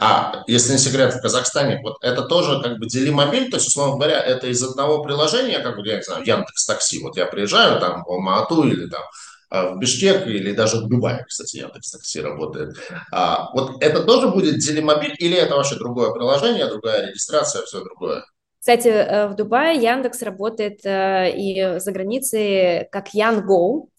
А, 0.00 0.42
если 0.46 0.72
не 0.72 0.78
секрет, 0.78 1.12
в 1.12 1.20
Казахстане, 1.20 1.80
вот 1.82 1.96
это 2.00 2.22
тоже 2.22 2.62
как 2.62 2.78
бы 2.78 2.86
делимобиль, 2.86 3.50
то 3.50 3.56
есть, 3.56 3.68
условно 3.68 3.96
говоря, 3.96 4.18
это 4.18 4.46
из 4.46 4.62
одного 4.62 5.02
приложения, 5.02 5.58
как 5.58 5.76
бы, 5.76 5.86
я 5.86 5.96
не 5.96 6.02
знаю, 6.02 6.24
Яндекс 6.24 6.64
Такси, 6.64 7.02
вот 7.02 7.16
я 7.18 7.26
приезжаю 7.26 7.78
там 7.78 8.02
в 8.04 8.08
Алмату 8.08 8.66
или 8.66 8.88
там 8.88 9.02
а, 9.50 9.70
в 9.72 9.78
Бишкек 9.78 10.26
или 10.26 10.52
даже 10.52 10.78
в 10.78 10.88
Дубае, 10.88 11.24
кстати, 11.28 11.58
Яндекс 11.58 11.90
Такси 11.90 12.22
работает. 12.22 12.74
А, 13.12 13.50
вот 13.52 13.82
это 13.82 14.02
тоже 14.02 14.28
будет 14.28 14.58
делимобиль 14.58 15.14
или 15.18 15.36
это 15.36 15.56
вообще 15.56 15.74
другое 15.74 16.10
приложение, 16.12 16.66
другая 16.66 17.08
регистрация, 17.08 17.62
все 17.62 17.84
другое? 17.84 18.24
Кстати, 18.60 18.88
э, 18.88 19.26
в 19.26 19.36
Дубае 19.36 19.80
Яндекс 19.80 20.22
работает 20.22 20.84
э, 20.84 21.32
и 21.34 21.80
за 21.80 21.92
границей 21.92 22.86
как 22.92 23.14
Янгоу, 23.14 23.90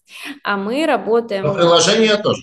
а 0.44 0.56
мы 0.56 0.86
работаем... 0.86 1.44
Но 1.44 1.54
приложение 1.54 2.16
тоже. 2.16 2.42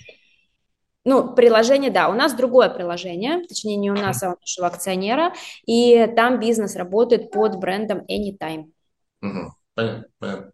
Ну, 1.05 1.33
приложение, 1.33 1.91
да, 1.91 2.09
у 2.09 2.13
нас 2.13 2.33
другое 2.33 2.69
приложение, 2.69 3.45
точнее, 3.47 3.77
не 3.77 3.89
у 3.89 3.95
нас, 3.95 4.21
а 4.21 4.31
у 4.31 4.35
нашего 4.39 4.67
акционера, 4.67 5.33
и 5.65 6.07
там 6.15 6.39
бизнес 6.39 6.75
работает 6.75 7.31
под 7.31 7.55
брендом 7.57 7.99
Anytime. 8.09 8.71
Угу. 9.21 9.53
Понятно, 9.75 10.05
понятно. 10.19 10.51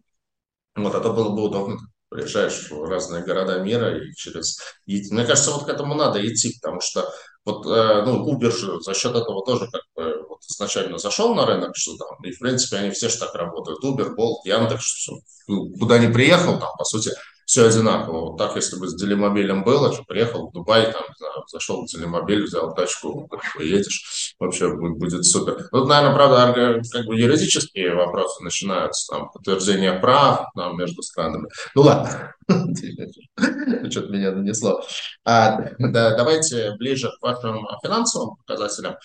Вот, 0.76 0.94
это 0.94 1.10
было 1.12 1.36
бы 1.36 1.44
удобно. 1.44 1.78
Приезжаешь 2.10 2.70
в 2.70 2.84
разные 2.84 3.24
города 3.24 3.60
мира 3.60 3.98
и 3.98 4.14
через... 4.14 4.60
Мне 4.86 5.26
кажется, 5.26 5.52
вот 5.52 5.66
к 5.66 5.70
этому 5.70 5.96
надо 5.96 6.26
идти, 6.26 6.58
потому 6.62 6.80
что 6.80 7.10
вот, 7.44 7.66
э, 7.66 8.04
ну, 8.06 8.32
Uber 8.32 8.52
же 8.52 8.80
за 8.82 8.94
счет 8.94 9.16
этого 9.16 9.44
тоже 9.46 9.68
как 9.72 9.82
бы 9.96 10.26
вот 10.28 10.40
изначально 10.48 10.98
зашел 10.98 11.34
на 11.34 11.46
рынок, 11.46 11.76
что 11.76 11.98
там, 11.98 12.24
и 12.24 12.32
в 12.32 12.40
принципе 12.40 12.78
они 12.78 12.92
все 12.92 13.10
же 13.10 13.18
так 13.18 13.34
работают. 13.36 13.84
Uber, 13.84 14.16
Bolt, 14.16 14.42
Яндекс, 14.46 14.84
что, 14.84 15.20
ну, 15.48 15.72
куда 15.80 15.98
не 15.98 16.08
приехал, 16.08 16.60
там, 16.60 16.70
по 16.78 16.84
сути, 16.84 17.12
все 17.46 17.68
одинаково. 17.68 18.32
Вот 18.32 18.38
так, 18.38 18.56
если 18.56 18.78
бы 18.78 18.88
с 18.88 18.96
Делимобилем 18.96 19.64
было, 19.64 19.94
приехал 20.08 20.50
в 20.50 20.54
Дубай, 20.54 20.92
там, 20.92 21.04
не 21.08 21.16
знаю, 21.18 21.44
зашел 21.48 21.84
в 21.84 21.88
Делимобиль, 21.88 22.44
взял 22.44 22.74
тачку, 22.74 23.30
едешь, 23.60 24.34
вообще 24.40 24.74
будет 24.76 25.24
супер. 25.26 25.68
Тут, 25.72 25.88
наверное, 25.88 26.16
правда, 26.16 26.82
как 26.92 27.06
бы 27.06 27.16
юридические 27.16 27.96
вопросы 27.96 28.44
начинаются, 28.44 29.14
там, 29.14 29.30
подтверждение 29.30 29.94
прав 29.94 30.48
там, 30.56 30.78
между 30.78 31.02
странами. 31.04 31.48
Ну 31.76 31.84
ладно, 31.84 32.34
что-то 33.90 34.12
меня 34.12 34.32
нанесло. 34.32 34.84
А, 35.24 35.60
да, 35.80 36.16
давайте 36.18 36.76
ближе 36.78 37.10
к 37.10 37.22
вашим 37.22 37.66
финансовым 37.84 38.38
показателям. 38.38 38.96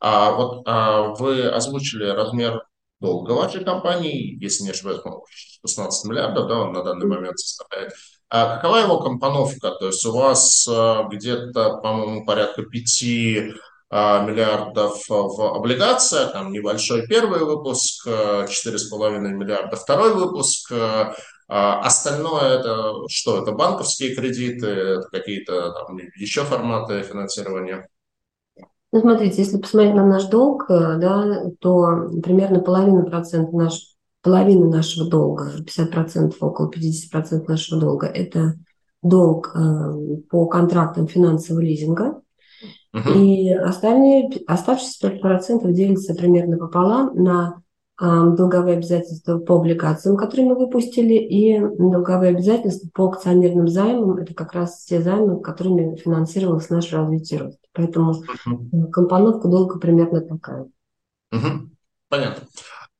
А, 0.00 0.32
вот 0.32 0.62
а, 0.66 1.08
вы 1.14 1.46
озвучили 1.48 2.06
размер 2.06 2.62
долга 3.00 3.32
вашей 3.32 3.64
компании, 3.64 4.36
если 4.42 4.64
не 4.64 4.70
ошибаюсь, 4.70 5.00
16 5.64 6.08
миллиардов, 6.08 6.48
да, 6.48 6.58
он 6.58 6.72
на 6.72 6.82
данный 6.82 7.06
момент 7.06 7.38
составляет. 7.38 7.92
А 8.28 8.56
какова 8.56 8.76
его 8.76 9.00
компоновка? 9.00 9.72
То 9.72 9.86
есть 9.86 10.04
у 10.06 10.12
вас 10.12 10.68
а, 10.68 11.04
где-то, 11.04 11.78
по-моему, 11.78 12.24
порядка 12.24 12.62
5 12.62 13.04
а, 13.90 14.24
миллиардов 14.24 15.02
в 15.08 15.56
облигациях, 15.56 16.32
там 16.32 16.52
небольшой 16.52 17.06
первый 17.06 17.40
выпуск, 17.40 18.06
4,5 18.06 19.18
миллиарда 19.18 19.76
второй 19.76 20.14
выпуск, 20.14 20.70
А 21.52 21.80
остальное 21.80 22.60
это 22.60 22.92
что? 23.08 23.42
Это 23.42 23.50
банковские 23.50 24.14
кредиты, 24.14 25.00
какие-то 25.10 25.72
там 25.72 25.98
еще 26.14 26.44
форматы 26.44 27.02
финансирования? 27.02 27.88
Ну, 28.92 29.00
смотрите, 29.00 29.42
если 29.42 29.58
посмотреть 29.58 29.94
на 29.94 30.04
наш 30.04 30.26
долг, 30.26 30.66
э, 30.68 30.98
да, 30.98 31.50
то 31.60 32.10
примерно 32.22 32.60
половина 32.60 33.04
процента 33.04 33.54
наш, 33.54 33.94
половина 34.20 34.68
нашего 34.68 35.08
долга, 35.08 35.52
50%, 35.64 36.34
около 36.40 36.70
50% 36.70 37.44
нашего 37.46 37.80
долга– 37.80 38.06
это 38.08 38.54
долг 39.02 39.52
э, 39.54 40.18
по 40.28 40.46
контрактам 40.46 41.06
финансового 41.06 41.60
лизинга. 41.60 42.20
Uh-huh. 42.92 43.16
И 43.16 43.52
остальные, 43.52 44.30
оставшиеся 44.48 45.08
5% 45.08 45.70
делятся 45.70 46.14
примерно 46.14 46.58
пополам 46.58 47.14
на 47.14 47.62
э, 48.00 48.04
долговые 48.36 48.78
обязательства 48.78 49.38
по 49.38 49.58
облигациям, 49.58 50.16
которые 50.16 50.48
мы 50.48 50.56
выпустили, 50.56 51.14
и 51.14 51.60
долговые 51.60 52.30
обязательства 52.30 52.88
по 52.92 53.06
акционерным 53.06 53.68
займам. 53.68 54.16
Это 54.16 54.34
как 54.34 54.52
раз 54.52 54.84
те 54.84 55.00
займы, 55.00 55.40
которыми 55.40 55.94
финансировалось 55.94 56.70
наше 56.70 56.96
развитие 56.96 57.38
роста. 57.38 57.59
Поэтому 57.72 58.12
uh-huh. 58.12 58.90
компоновка 58.90 59.48
долга 59.48 59.78
примерно 59.78 60.20
такая. 60.20 60.68
Uh-huh. 61.32 61.68
Понятно. 62.08 62.46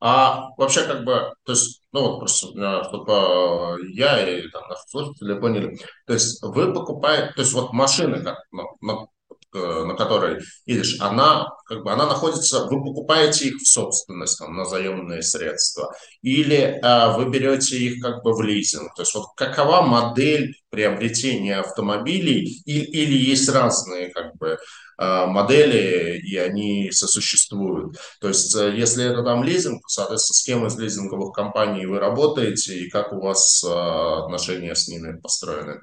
А 0.03 0.49
вообще 0.57 0.87
как 0.87 1.05
бы, 1.05 1.35
то 1.45 1.53
есть, 1.53 1.83
ну 1.93 2.03
вот 2.03 2.19
просто, 2.21 2.49
чтобы 2.85 3.77
я 3.93 4.27
и 4.27 4.49
там 4.49 4.67
наши 4.69 4.83
слушатели 4.89 5.39
поняли, 5.39 5.79
то 6.07 6.15
есть 6.15 6.43
вы 6.43 6.73
покупаете, 6.73 7.35
то 7.35 7.41
есть 7.43 7.53
вот 7.53 7.73
машины, 7.75 8.23
как, 8.23 8.39
ну, 8.51 9.11
на, 9.53 9.59
э, 9.59 9.85
на 9.85 9.95
которой 9.95 10.41
едешь, 10.67 10.97
она 11.01 11.49
как 11.67 11.83
бы 11.85 11.93
она 11.93 12.07
находится, 12.07 12.65
вы 12.65 12.83
покупаете 12.83 13.49
их 13.49 13.57
в 13.57 13.67
собственность 13.69 14.39
там, 14.39 14.57
на 14.57 14.65
заемные 14.65 15.23
средства, 15.23 15.93
или 16.23 16.79
а, 16.83 17.17
вы 17.17 17.31
берете 17.31 17.77
их 17.77 18.03
как 18.03 18.23
бы 18.25 18.35
в 18.35 18.43
лизинг, 18.43 18.95
то 18.95 19.03
есть 19.03 19.15
вот 19.15 19.27
какова 19.37 19.83
модель 19.83 20.55
приобретения 20.71 21.61
автомобилей, 21.61 22.63
и, 22.65 22.81
или 22.81 23.17
есть 23.17 23.49
разные 23.49 24.11
как 24.11 24.37
бы 24.37 24.59
Э, 25.01 25.25
модели, 25.25 26.19
и 26.19 26.37
они 26.37 26.91
сосуществуют. 26.93 27.97
То 28.21 28.29
есть, 28.29 28.55
э, 28.55 28.77
если 28.77 29.03
это 29.03 29.23
там 29.23 29.43
лизинг, 29.43 29.83
соответственно, 29.89 30.35
с 30.35 30.43
кем 30.45 30.67
из 30.67 30.79
лизинговых 30.79 31.33
компаний 31.35 31.87
вы 31.87 31.99
работаете 31.99 32.79
и 32.79 32.91
как 32.91 33.15
у 33.15 33.21
вас 33.23 33.65
э, 33.65 33.69
отношения 33.69 34.75
с 34.75 34.89
ними 34.89 35.19
построены? 35.19 35.81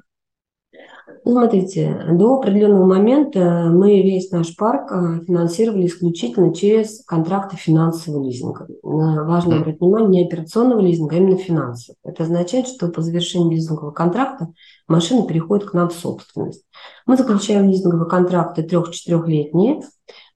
Смотрите, 1.23 2.05
до 2.11 2.35
определенного 2.35 2.85
момента 2.85 3.69
мы 3.71 4.01
весь 4.01 4.31
наш 4.31 4.55
парк 4.55 4.89
финансировали 5.25 5.87
исключительно 5.87 6.53
через 6.53 7.03
контракты 7.05 7.57
финансового 7.57 8.23
лизинга. 8.23 8.67
Важно 8.81 9.53
mm-hmm. 9.53 9.57
обратить 9.59 9.81
внимание 9.81 10.09
не 10.09 10.27
операционного 10.27 10.79
лизинга, 10.79 11.15
а 11.15 11.19
именно 11.19 11.37
финансового. 11.37 11.97
Это 12.03 12.23
означает, 12.23 12.67
что 12.67 12.87
по 12.87 13.01
завершении 13.01 13.55
лизингового 13.55 13.91
контракта 13.91 14.53
машина 14.87 15.27
переходит 15.27 15.69
к 15.69 15.73
нам 15.73 15.89
в 15.89 15.93
собственность. 15.93 16.63
Мы 17.05 17.17
заключаем 17.17 17.67
лизинговые 17.67 18.09
контракты 18.09 18.63
трех-четырехлетние. 18.63 19.81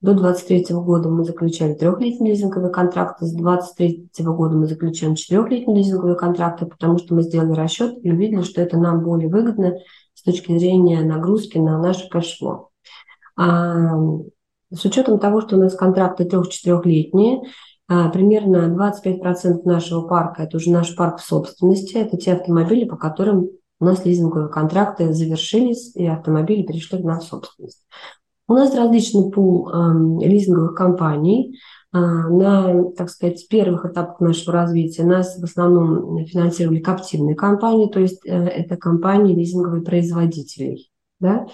До 0.02 0.14
2023 0.14 0.76
года 0.76 1.08
мы 1.08 1.24
заключали 1.24 1.74
трехлетние 1.74 2.34
лизинговые 2.34 2.72
контракты, 2.72 3.24
с 3.24 3.32
2023 3.32 4.26
года 4.26 4.56
мы 4.56 4.66
заключаем 4.66 5.14
четырехлетние 5.14 5.78
лизинговые 5.78 6.16
контракты, 6.16 6.66
потому 6.66 6.98
что 6.98 7.14
мы 7.14 7.22
сделали 7.22 7.52
расчет 7.52 7.94
и 8.02 8.10
увидели, 8.10 8.42
что 8.42 8.60
это 8.60 8.76
нам 8.76 9.02
более 9.02 9.28
выгодно 9.28 9.78
с 10.22 10.24
точки 10.24 10.56
зрения 10.56 11.02
нагрузки 11.02 11.58
на 11.58 11.78
наше 11.78 12.08
кэшфло. 12.08 12.68
А, 13.36 13.96
с 14.70 14.84
учетом 14.84 15.18
того, 15.18 15.40
что 15.40 15.56
у 15.56 15.58
нас 15.58 15.74
контракты 15.74 16.24
трех-четырехлетние, 16.24 17.42
а, 17.88 18.08
примерно 18.08 18.68
25% 18.68 19.64
нашего 19.64 20.06
парка– 20.06 20.42
это 20.44 20.58
уже 20.58 20.70
наш 20.70 20.94
парк 20.94 21.18
в 21.18 21.24
собственности, 21.24 21.96
это 21.96 22.16
те 22.16 22.34
автомобили, 22.34 22.84
по 22.84 22.96
которым 22.96 23.48
у 23.80 23.84
нас 23.84 24.04
лизинговые 24.04 24.48
контракты 24.48 25.12
завершились, 25.12 25.96
и 25.96 26.06
автомобили 26.06 26.62
перешли 26.62 27.02
в 27.02 27.20
собственность. 27.20 27.84
У 28.46 28.54
нас 28.54 28.72
различный 28.76 29.28
пул 29.32 29.68
э, 29.68 29.72
лизинговых 30.24 30.76
компаний. 30.76 31.58
Э, 31.94 31.98
на, 31.98 32.90
так 32.92 33.10
сказать, 33.10 33.46
первых 33.48 33.84
этапах 33.84 34.20
нашего 34.20 34.54
развития 34.54 35.04
нас 35.04 35.38
в 35.38 35.44
основном 35.44 36.24
финансировали 36.24 36.80
коптивные 36.80 37.34
компании, 37.34 37.88
то 37.88 38.00
есть 38.00 38.24
э, 38.24 38.30
это 38.30 38.76
компании 38.76 39.34
лизинговые 39.34 39.82
производителей. 39.82 40.90
Да? 41.20 41.46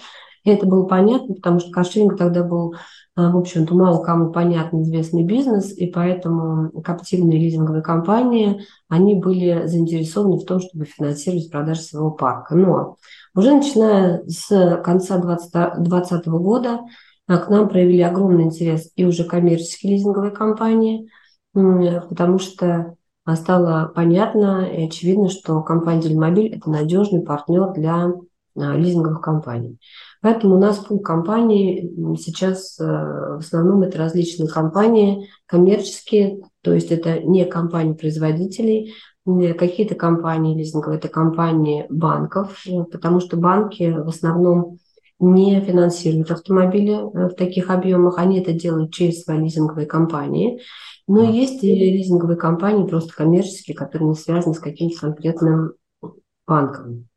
И 0.45 0.49
это 0.49 0.65
было 0.65 0.85
понятно, 0.85 1.35
потому 1.35 1.59
что 1.59 1.71
кошелинг 1.71 2.17
тогда 2.17 2.43
был 2.43 2.73
а, 3.19 3.31
в 3.31 3.37
общем-то, 3.37 3.75
мало 3.75 4.01
кому 4.01 4.31
понятный 4.31 4.83
известный 4.83 5.25
бизнес, 5.25 5.73
и 5.75 5.87
поэтому 5.87 6.71
коптивные 6.81 7.37
лизинговые 7.37 7.83
компании, 7.83 8.61
они 8.87 9.15
были 9.15 9.67
заинтересованы 9.67 10.37
в 10.37 10.45
том, 10.45 10.61
чтобы 10.61 10.85
финансировать 10.85 11.51
продажи 11.51 11.81
своего 11.81 12.11
парка. 12.11 12.55
Но 12.55 12.95
уже 13.35 13.53
начиная 13.53 14.23
с 14.25 14.81
конца 14.85 15.17
2020 15.17 16.27
года 16.27 16.69
а, 16.69 16.85
к 17.37 17.49
нам 17.49 17.69
проявили 17.69 18.01
огромный 18.01 18.43
интерес 18.43 18.91
и 18.95 19.05
уже 19.05 19.23
коммерческие 19.23 19.93
лизинговые 19.93 20.31
компании, 20.31 21.09
потому 21.53 22.39
что 22.39 22.95
стало 23.35 23.91
понятно 23.93 24.65
и 24.65 24.87
очевидно, 24.87 25.29
что 25.29 25.61
компания 25.61 26.01
«Дельмобиль»– 26.01 26.55
это 26.55 26.69
надежный 26.69 27.21
партнер 27.21 27.71
для 27.73 28.11
а, 28.57 28.75
лизинговых 28.75 29.21
компаний. 29.21 29.79
Поэтому 30.21 30.55
у 30.55 30.59
нас 30.59 30.77
пул 30.77 30.99
компаний 30.99 31.93
сейчас 32.19 32.77
э, 32.79 32.83
в 32.83 33.37
основном 33.37 33.83
это 33.83 33.97
различные 33.97 34.49
компании 34.49 35.29
коммерческие, 35.45 36.41
то 36.61 36.73
есть 36.73 36.91
это 36.91 37.21
не 37.21 37.45
компании 37.45 37.93
производителей, 37.93 38.93
какие-то 39.25 39.95
компании 39.95 40.57
лизинговые, 40.57 40.97
это 40.97 41.07
компании 41.07 41.85
банков, 41.89 42.63
э, 42.67 42.83
потому 42.91 43.21
что 43.21 43.37
банки 43.37 43.91
в 43.91 44.09
основном 44.09 44.79
не 45.19 45.59
финансируют 45.61 46.31
автомобили 46.31 46.93
э, 46.93 47.29
в 47.29 47.35
таких 47.35 47.69
объемах, 47.69 48.17
они 48.17 48.39
это 48.39 48.53
делают 48.53 48.93
через 48.93 49.23
свои 49.23 49.39
лизинговые 49.39 49.85
компании. 49.85 50.61
Но 51.07 51.23
есть 51.23 51.63
и 51.63 51.73
лизинговые 51.73 52.37
компании, 52.37 52.87
просто 52.87 53.13
коммерческие, 53.13 53.75
которые 53.75 54.09
не 54.09 54.15
связаны 54.15 54.53
с 54.53 54.59
каким-то 54.59 54.99
конкретным 54.99 55.73
банком. 56.47 57.07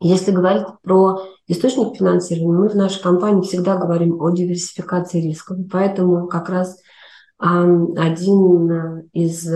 Если 0.00 0.30
говорить 0.30 0.66
про 0.82 1.22
источник 1.48 1.96
финансирования, 1.96 2.56
мы 2.56 2.68
в 2.68 2.76
нашей 2.76 3.02
компании 3.02 3.42
всегда 3.42 3.76
говорим 3.76 4.20
о 4.20 4.30
диверсификации 4.30 5.20
рисков. 5.20 5.58
Поэтому 5.72 6.28
как 6.28 6.48
раз 6.50 6.78
один 7.38 9.06
из, 9.12 9.48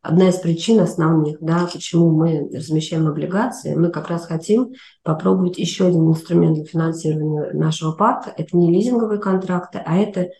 одна 0.00 0.28
из 0.28 0.36
причин 0.36 0.80
основных, 0.80 1.38
да, 1.40 1.68
почему 1.70 2.10
мы 2.10 2.48
размещаем 2.50 3.08
облигации, 3.08 3.74
мы 3.74 3.90
как 3.90 4.08
раз 4.08 4.26
хотим 4.26 4.72
попробовать 5.02 5.58
еще 5.58 5.86
один 5.86 6.08
инструмент 6.08 6.54
для 6.54 6.64
финансирования 6.64 7.52
нашего 7.52 7.92
парка. 7.92 8.32
Это 8.34 8.56
не 8.56 8.72
лизинговые 8.72 9.20
контракты, 9.20 9.82
а 9.84 9.96
это 9.96 10.30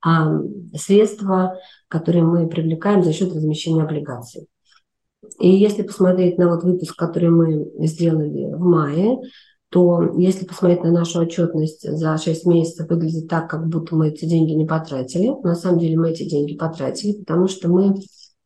а, 0.00 0.38
средства, 0.76 1.58
которые 1.88 2.22
мы 2.22 2.46
привлекаем 2.46 3.02
за 3.02 3.12
счет 3.12 3.34
размещения 3.34 3.82
облигаций. 3.82 4.46
И 5.40 5.48
если 5.48 5.82
посмотреть 5.82 6.38
на 6.38 6.48
вот 6.48 6.62
выпуск, 6.62 6.94
который 6.96 7.30
мы 7.30 7.68
сделали 7.86 8.54
в 8.54 8.60
мае, 8.60 9.18
то 9.74 10.12
если 10.16 10.44
посмотреть 10.44 10.84
на 10.84 10.92
нашу 10.92 11.18
отчетность 11.18 11.82
за 11.82 12.16
6 12.16 12.46
месяцев, 12.46 12.88
выглядит 12.88 13.26
так, 13.26 13.50
как 13.50 13.66
будто 13.66 13.96
мы 13.96 14.10
эти 14.10 14.24
деньги 14.24 14.52
не 14.52 14.66
потратили. 14.66 15.34
На 15.42 15.56
самом 15.56 15.80
деле 15.80 15.98
мы 15.98 16.12
эти 16.12 16.22
деньги 16.28 16.56
потратили, 16.56 17.18
потому 17.18 17.48
что 17.48 17.68
мы 17.68 17.96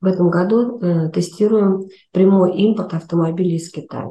в 0.00 0.06
этом 0.06 0.30
году 0.30 0.78
э, 0.80 1.10
тестируем 1.10 1.84
прямой 2.12 2.56
импорт 2.56 2.94
автомобилей 2.94 3.56
из 3.56 3.70
Китая. 3.70 4.08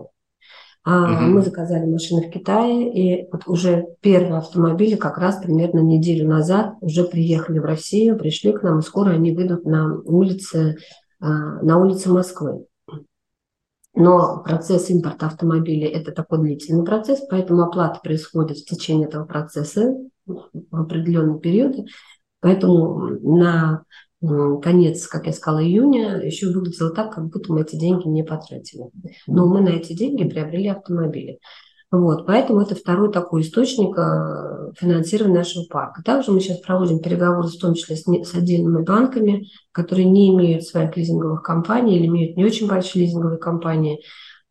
А 0.83 1.05
угу. 1.05 1.23
Мы 1.23 1.41
заказали 1.41 1.89
машины 1.89 2.27
в 2.27 2.29
Китае, 2.29 2.93
и 2.93 3.27
вот 3.31 3.47
уже 3.47 3.87
первые 4.01 4.37
автомобили 4.37 4.95
как 4.95 5.17
раз 5.17 5.37
примерно 5.37 5.79
неделю 5.79 6.29
назад 6.29 6.75
уже 6.81 7.03
приехали 7.03 7.57
в 7.57 7.65
Россию, 7.65 8.19
пришли 8.19 8.53
к 8.53 8.61
нам, 8.61 8.77
и 8.77 8.83
скоро 8.83 9.09
они 9.09 9.31
выйдут 9.31 9.65
на 9.65 9.99
улицы 10.05 10.77
а, 11.19 11.63
на 11.63 11.79
улице 11.79 12.11
Москвы. 12.11 12.67
Но 13.99 14.43
процесс 14.43 14.91
импорта 14.91 15.25
автомобилей– 15.25 15.87
это 15.91 16.11
такой 16.11 16.37
длительный 16.37 16.85
процесс, 16.85 17.19
поэтому 17.27 17.63
оплата 17.63 17.99
происходит 18.03 18.59
в 18.59 18.65
течение 18.65 19.07
этого 19.07 19.25
процесса 19.25 19.91
в 20.27 20.47
определенный 20.71 21.39
период. 21.39 21.77
Поэтому 22.39 23.17
на 23.21 23.81
конец, 24.21 25.07
как 25.07 25.25
я 25.25 25.33
сказала, 25.33 25.63
июня 25.63 26.21
еще 26.23 26.51
выглядело 26.51 26.91
так, 26.91 27.15
как 27.15 27.27
будто 27.29 27.51
мы 27.51 27.61
эти 27.61 27.75
деньги 27.75 28.07
не 28.07 28.23
потратили. 28.23 28.83
Но 29.25 29.47
мы 29.47 29.61
на 29.61 29.69
эти 29.69 29.93
деньги 29.93 30.29
приобрели 30.29 30.67
автомобили. 30.67 31.39
Вот, 31.89 32.25
поэтому 32.25 32.61
это 32.61 32.75
второй 32.75 33.13
такой 33.13 33.41
источник 33.41 33.97
э, 33.97 34.73
финансирования 34.77 35.37
нашего 35.37 35.63
парка. 35.69 36.03
Также 36.03 36.31
мы 36.31 36.41
сейчас 36.41 36.59
проводим 36.59 36.99
переговоры, 36.99 37.47
в 37.47 37.57
том 37.57 37.75
числе 37.75 37.95
с, 37.95 38.05
не, 38.07 38.25
с 38.25 38.35
отдельными 38.35 38.83
банками, 38.83 39.47
которые 39.71 40.03
не 40.03 40.35
имеют 40.35 40.65
своих 40.65 40.97
лизинговых 40.97 41.43
компаний 41.43 41.97
или 41.97 42.07
имеют 42.07 42.35
не 42.35 42.43
очень 42.43 42.67
большие 42.67 43.05
лизинговые 43.05 43.39
компании, 43.39 44.01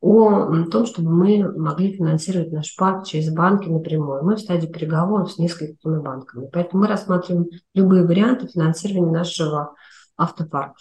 о 0.01 0.64
том, 0.70 0.87
чтобы 0.87 1.11
мы 1.11 1.53
могли 1.59 1.93
финансировать 1.93 2.53
наш 2.53 2.76
парк 2.76 3.07
через 3.07 3.32
банки 3.32 3.68
напрямую. 3.68 4.24
Мы 4.24 4.37
в 4.37 4.41
стадии 4.41 4.66
переговоров 4.66 5.32
с 5.32 5.39
несколькими 5.39 5.99
банками. 6.01 6.49
Поэтому 6.53 6.82
мы 6.82 6.89
рассматриваем 6.89 7.49
любые 7.74 8.05
варианты 8.05 8.47
финансирования 8.47 9.11
нашего 9.11 9.74
автопарка. 10.16 10.74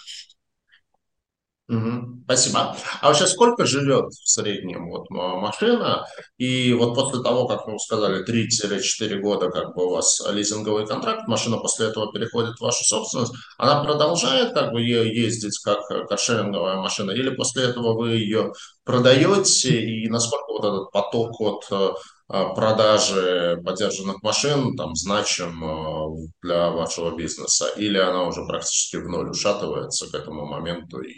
Угу, 1.68 2.22
спасибо. 2.26 2.76
А 3.02 3.08
вообще 3.08 3.26
сколько 3.26 3.66
живет 3.66 4.14
в 4.14 4.30
среднем 4.30 4.88
вот 4.92 5.10
машина? 5.10 6.06
И 6.38 6.72
вот 6.74 6.94
после 6.94 7.24
того, 7.24 7.48
как 7.48 7.66
мы 7.66 7.80
сказали, 7.80 8.24
3-4 8.24 9.18
года 9.20 9.50
как 9.50 9.76
бы 9.76 9.88
у 9.88 9.90
вас 9.90 10.22
лизинговый 10.32 10.86
контракт, 10.86 11.28
машина 11.28 11.58
после 11.58 11.88
этого 11.88 12.14
переходит 12.14 12.56
в 12.58 12.62
вашу 12.62 12.84
собственность, 12.84 13.34
она 13.58 13.84
продолжает 13.84 14.54
как 14.54 14.74
бы 14.74 14.82
ездить 14.82 15.58
как 15.64 15.80
каршеринговая 16.08 16.76
машина? 16.76 17.10
Или 17.12 17.32
после 17.32 17.64
этого 17.64 17.98
вы 17.98 18.10
ее 18.12 18.52
продаете? 18.84 19.82
И 19.82 20.08
насколько 20.08 20.52
вот 20.52 20.66
этот 20.66 20.92
поток 20.92 21.42
от 21.42 21.66
э, 21.72 21.94
продажи 22.28 23.60
поддержанных 23.66 24.22
машин 24.22 24.76
там 24.76 24.94
значим 24.94 25.64
э, 25.64 26.28
для 26.44 26.70
вашего 26.70 27.16
бизнеса? 27.16 27.70
Или 27.76 27.98
она 27.98 28.24
уже 28.26 28.46
практически 28.46 28.98
в 28.98 29.10
ноль 29.10 29.32
ушатывается 29.32 30.12
к 30.12 30.14
этому 30.14 30.46
моменту 30.46 31.02
и 31.02 31.16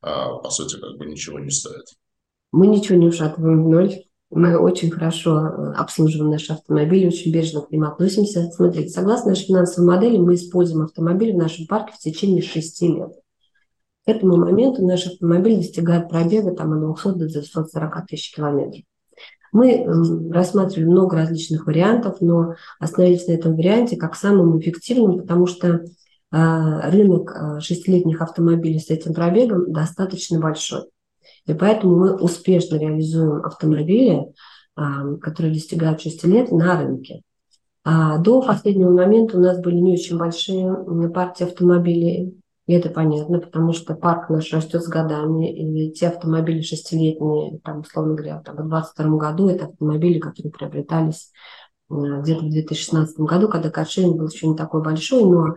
по 0.00 0.50
сути, 0.50 0.78
как 0.80 0.98
бы 0.98 1.06
ничего 1.06 1.38
не 1.38 1.50
стоит. 1.50 1.84
Мы 2.52 2.66
ничего 2.66 2.98
не 2.98 3.08
ушатываем 3.08 3.64
в 3.64 3.68
ноль. 3.68 3.92
Мы 4.30 4.58
очень 4.58 4.90
хорошо 4.90 5.38
э, 5.38 5.72
обслуживаем 5.74 6.32
наши 6.32 6.52
автомобили, 6.52 7.06
очень 7.06 7.32
бережно 7.32 7.60
к 7.60 7.70
ним 7.70 7.84
относимся. 7.84 8.50
Смотрите, 8.50 8.88
согласно 8.88 9.30
нашей 9.30 9.46
финансовой 9.46 9.94
модели, 9.94 10.18
мы 10.18 10.34
используем 10.34 10.84
автомобили 10.84 11.32
в 11.32 11.36
нашем 11.36 11.66
парке 11.66 11.92
в 11.94 11.98
течение 11.98 12.42
шести 12.42 12.88
лет. 12.88 13.12
К 14.04 14.08
этому 14.08 14.36
моменту 14.36 14.84
наш 14.84 15.06
автомобиль 15.06 15.58
достигает 15.58 16.08
пробега 16.08 16.52
там, 16.52 16.72
от 16.72 17.02
200 17.02 17.18
до 17.18 17.28
240 17.28 18.06
тысяч 18.08 18.34
километров. 18.34 18.82
Мы 19.52 19.86
рассматривали 20.32 20.86
много 20.86 21.16
различных 21.16 21.66
вариантов, 21.66 22.20
но 22.20 22.54
остановились 22.78 23.26
на 23.26 23.32
этом 23.32 23.54
варианте 23.54 23.96
как 23.96 24.16
самым 24.16 24.58
эффективным, 24.58 25.18
потому 25.18 25.46
что 25.46 25.68
а, 25.68 25.80
рынок 26.30 27.32
а, 27.34 27.60
шестилетних 27.60 28.20
автомобилей 28.20 28.80
с 28.80 28.90
этим 28.90 29.14
пробегом 29.14 29.72
достаточно 29.72 30.40
большой. 30.40 30.82
И 31.46 31.54
поэтому 31.54 31.96
мы 31.96 32.16
успешно 32.16 32.76
реализуем 32.76 33.44
автомобили, 33.44 34.22
а, 34.74 35.16
которые 35.16 35.54
достигают 35.54 36.00
6 36.00 36.24
лет 36.24 36.50
на 36.50 36.80
рынке. 36.80 37.22
До 37.84 38.42
последнего 38.42 38.90
момента 38.90 39.38
у 39.38 39.40
нас 39.40 39.60
были 39.60 39.76
не 39.76 39.92
очень 39.92 40.18
большие 40.18 40.74
партии 41.10 41.44
автомобилей. 41.44 42.34
И 42.66 42.72
это 42.72 42.90
понятно, 42.90 43.38
потому 43.38 43.72
что 43.72 43.94
парк 43.94 44.28
наш 44.28 44.52
растет 44.52 44.82
с 44.82 44.88
годами, 44.88 45.86
и 45.86 45.92
те 45.92 46.08
автомобили 46.08 46.62
шестилетние, 46.62 47.60
там, 47.60 47.82
условно 47.82 48.14
говоря, 48.14 48.40
там, 48.40 48.56
в 48.56 48.68
2022 48.68 49.18
году, 49.18 49.48
это 49.48 49.66
автомобили, 49.66 50.18
которые 50.18 50.50
приобретались 50.50 51.30
где-то 51.88 52.40
в 52.40 52.50
2016 52.50 53.20
году, 53.20 53.48
когда 53.48 53.70
каршеринг 53.70 54.16
был 54.16 54.28
еще 54.28 54.48
не 54.48 54.56
такой 54.56 54.82
большой, 54.82 55.24
но 55.24 55.54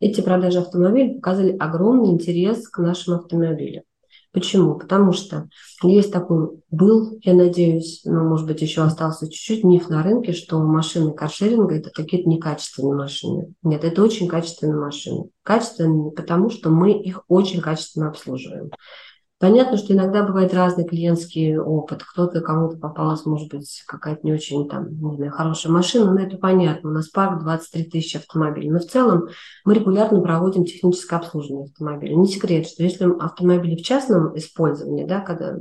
эти 0.00 0.20
продажи 0.20 0.58
автомобилей 0.58 1.14
показали 1.14 1.56
огромный 1.56 2.10
интерес 2.10 2.68
к 2.68 2.78
нашим 2.78 3.14
автомобилям. 3.14 3.82
Почему? 4.32 4.78
Потому 4.78 5.12
что 5.12 5.48
есть 5.82 6.12
такой, 6.12 6.60
был, 6.70 7.18
я 7.22 7.32
надеюсь, 7.32 8.02
но, 8.04 8.24
может 8.24 8.46
быть, 8.46 8.60
еще 8.60 8.82
остался 8.82 9.26
чуть-чуть 9.26 9.64
миф 9.64 9.88
на 9.88 10.02
рынке, 10.02 10.32
что 10.32 10.58
машины 10.58 11.12
каршеринга– 11.12 11.74
это 11.76 11.90
какие-то 11.90 12.28
некачественные 12.28 12.94
машины. 12.94 13.54
Нет, 13.62 13.84
это 13.84 14.02
очень 14.02 14.28
качественные 14.28 14.76
машины. 14.76 15.30
Качественные, 15.42 16.12
потому 16.12 16.50
что 16.50 16.68
мы 16.68 16.92
их 16.92 17.22
очень 17.28 17.60
качественно 17.60 18.08
обслуживаем. 18.08 18.70
Понятно, 19.38 19.76
что 19.76 19.92
иногда 19.92 20.24
бывает 20.24 20.52
разный 20.52 20.84
клиентский 20.84 21.56
опыт. 21.56 22.02
Кто-то, 22.02 22.40
кому-то 22.40 22.76
попалась, 22.76 23.24
может 23.24 23.48
быть, 23.48 23.84
какая-то 23.86 24.20
не 24.24 24.32
очень 24.32 24.68
там, 24.68 24.88
не 24.90 25.16
знаю, 25.16 25.30
хорошая 25.30 25.72
машина, 25.72 26.12
но 26.12 26.20
это 26.20 26.38
понятно. 26.38 26.90
У 26.90 26.92
нас 26.92 27.08
парк 27.08 27.40
23 27.44 27.84
тысячи 27.84 28.16
автомобилей. 28.16 28.70
Но 28.70 28.80
в 28.80 28.86
целом 28.86 29.28
мы 29.64 29.74
регулярно 29.74 30.20
проводим 30.20 30.64
техническое 30.64 31.16
обслуживание 31.16 31.66
автомобиля. 31.66 32.16
Не 32.16 32.26
секрет, 32.26 32.66
что 32.66 32.82
если 32.82 33.04
автомобили 33.04 33.76
в 33.76 33.84
частном 33.84 34.36
использовании, 34.36 35.06
да, 35.06 35.20
когда 35.20 35.58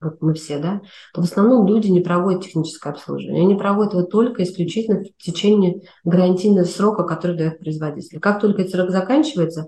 вот 0.00 0.22
мы 0.22 0.34
все, 0.34 0.58
да, 0.58 0.80
то 1.12 1.20
в 1.20 1.24
основном 1.24 1.66
люди 1.66 1.88
не 1.88 2.00
проводят 2.00 2.44
техническое 2.44 2.90
обслуживание. 2.90 3.42
Они 3.42 3.56
проводят 3.56 3.94
его 3.94 4.04
только 4.04 4.44
исключительно 4.44 5.02
в 5.02 5.22
течение 5.22 5.80
гарантийного 6.04 6.66
срока, 6.66 7.02
который 7.02 7.36
дает 7.36 7.58
производитель. 7.58 8.20
Как 8.20 8.40
только 8.40 8.62
этот 8.62 8.74
срок 8.74 8.90
заканчивается, 8.90 9.66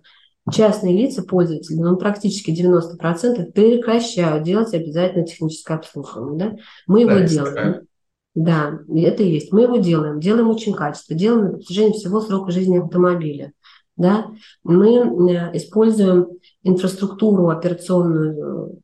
частные 0.52 0.96
лица, 0.96 1.22
пользователи, 1.22 1.76
ну, 1.76 1.96
практически 1.96 2.50
90% 2.50 3.52
прекращают 3.52 4.44
делать 4.44 4.74
обязательно 4.74 5.26
техническое 5.26 5.74
обслуживание. 5.74 6.38
Да? 6.38 6.56
Мы 6.86 7.02
его 7.02 7.10
да, 7.10 7.22
делаем. 7.22 7.86
Да, 8.34 8.78
это 8.94 9.22
и 9.22 9.30
есть. 9.30 9.52
Мы 9.52 9.62
его 9.62 9.76
делаем. 9.76 10.20
Делаем 10.20 10.48
очень 10.48 10.72
качественно. 10.72 11.18
Делаем 11.18 11.44
на 11.46 11.52
протяжении 11.52 11.92
всего 11.92 12.20
срока 12.20 12.52
жизни 12.52 12.78
автомобиля. 12.78 13.52
Да? 13.96 14.26
Мы 14.62 14.96
э, 14.96 15.56
используем 15.56 16.28
инфраструктуру 16.62 17.48
операционную, 17.50 18.80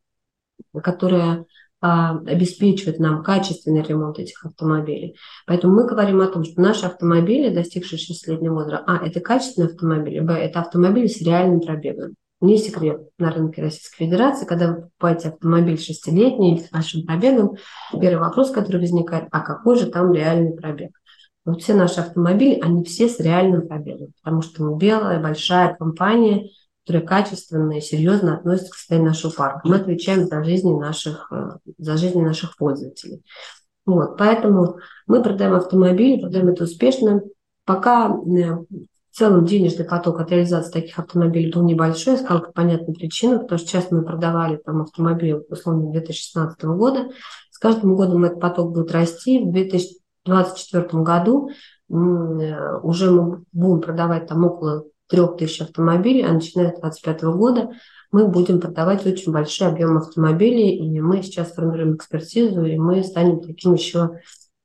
которая 0.83 1.31
а, 1.31 1.45
обеспечивает 1.81 2.99
нам 2.99 3.23
качественный 3.23 3.83
ремонт 3.83 4.19
этих 4.19 4.45
автомобилей. 4.45 5.17
Поэтому 5.47 5.75
мы 5.75 5.87
говорим 5.87 6.21
о 6.21 6.27
том, 6.27 6.45
что 6.45 6.61
наши 6.61 6.87
автомобили, 6.87 7.55
достигшие 7.55 7.99
6-летнего 7.99 8.55
возраста, 8.55 8.85
а, 8.87 9.07
это 9.07 9.21
качественные 9.21 9.69
автомобили, 9.69 10.21
б, 10.21 10.33
это 10.33 10.61
автомобили 10.61 11.07
с 11.07 11.21
реальным 11.21 11.61
пробегом. 11.61 12.15
Не 12.41 12.59
секрет 12.59 13.01
на 13.19 13.31
рынке 13.31 13.63
Российской 13.63 14.05
Федерации, 14.05 14.47
когда 14.47 14.69
вы 14.69 14.75
покупаете 14.83 15.29
автомобиль 15.29 15.79
шестилетний 15.79 16.61
с 16.61 16.71
большим 16.71 17.07
пробегом, 17.07 17.57
первый 17.93 18.21
вопрос, 18.21 18.51
который 18.51 18.81
возникает, 18.81 19.29
а 19.31 19.41
какой 19.41 19.79
же 19.79 19.87
там 19.87 20.13
реальный 20.13 20.55
пробег? 20.55 20.91
Вот 21.47 21.63
все 21.63 21.75
наши 21.75 22.01
автомобили, 22.01 22.61
они 22.61 22.85
все 22.85 23.09
с 23.09 23.21
реальным 23.21 23.69
пробегом, 23.69 24.13
потому 24.23 24.43
что 24.43 24.65
мы 24.65 24.77
белая, 24.77 25.23
большая 25.23 25.75
компания, 25.75 26.51
которые 26.87 27.05
качественно 27.05 27.73
и 27.73 27.81
серьезно 27.81 28.37
относятся 28.37 28.71
к 28.71 28.77
состоянию 28.77 29.09
нашего 29.09 29.33
парка. 29.33 29.61
Мы 29.65 29.77
отвечаем 29.77 30.29
за 30.29 30.45
жизни 30.45 30.73
наших, 30.73 31.33
э, 31.33 31.57
за 31.79 31.97
жизни 31.97 32.23
наших 32.23 32.57
пользователей. 32.57 33.25
Вот, 33.87 34.17
поэтому 34.17 34.79
мы 35.09 35.21
продаем 35.21 35.55
автомобили, 35.55 36.21
продаем 36.21 36.49
это 36.49 36.63
успешно. 36.63 37.23
Пока 37.65 38.07
э, 38.07 38.53
в 38.53 38.67
целом 39.11 39.47
денежный 39.47 39.85
поток 39.85 40.21
от 40.21 40.31
реализации 40.31 40.71
таких 40.71 40.97
автомобилей 41.01 41.53
был 41.53 41.65
небольшой, 41.65 42.15
я 42.15 42.21
сказала, 42.21 42.45
по 42.45 42.53
понятной 42.53 42.95
причине, 42.95 43.41
потому 43.41 43.59
что 43.59 43.69
часто 43.69 43.93
мы 43.93 44.05
продавали 44.05 44.57
там 44.65 44.83
автомобили, 44.83 45.43
условно, 45.49 45.91
2016 45.91 46.63
года. 46.67 47.09
С 47.51 47.59
каждым 47.59 47.97
годом 47.97 48.23
этот 48.23 48.39
поток 48.39 48.73
будет 48.73 48.93
расти. 48.93 49.41
В 49.41 49.51
2024 49.51 51.03
году 51.03 51.49
э, 51.49 51.93
уже 52.85 53.11
мы 53.11 53.43
будем 53.51 53.81
продавать 53.81 54.29
там 54.29 54.45
около 54.45 54.85
трех 55.09 55.37
тысяч 55.37 55.61
автомобилей, 55.61 56.23
а 56.23 56.33
начиная 56.33 56.69
с 56.69 56.81
2025 56.81 57.23
года 57.37 57.71
мы 58.13 58.29
будем 58.29 58.61
продавать 58.61 59.05
очень 59.07 59.33
большой 59.33 59.69
объем 59.69 59.99
автомобилей, 59.99 60.77
и 60.77 61.01
мы 61.01 61.23
сейчас 61.23 61.53
формируем 61.53 61.97
экспертизу, 61.97 62.65
и 62.65 62.77
мы 62.77 63.03
станем 63.03 63.41
таким 63.41 63.75
еще 63.75 64.21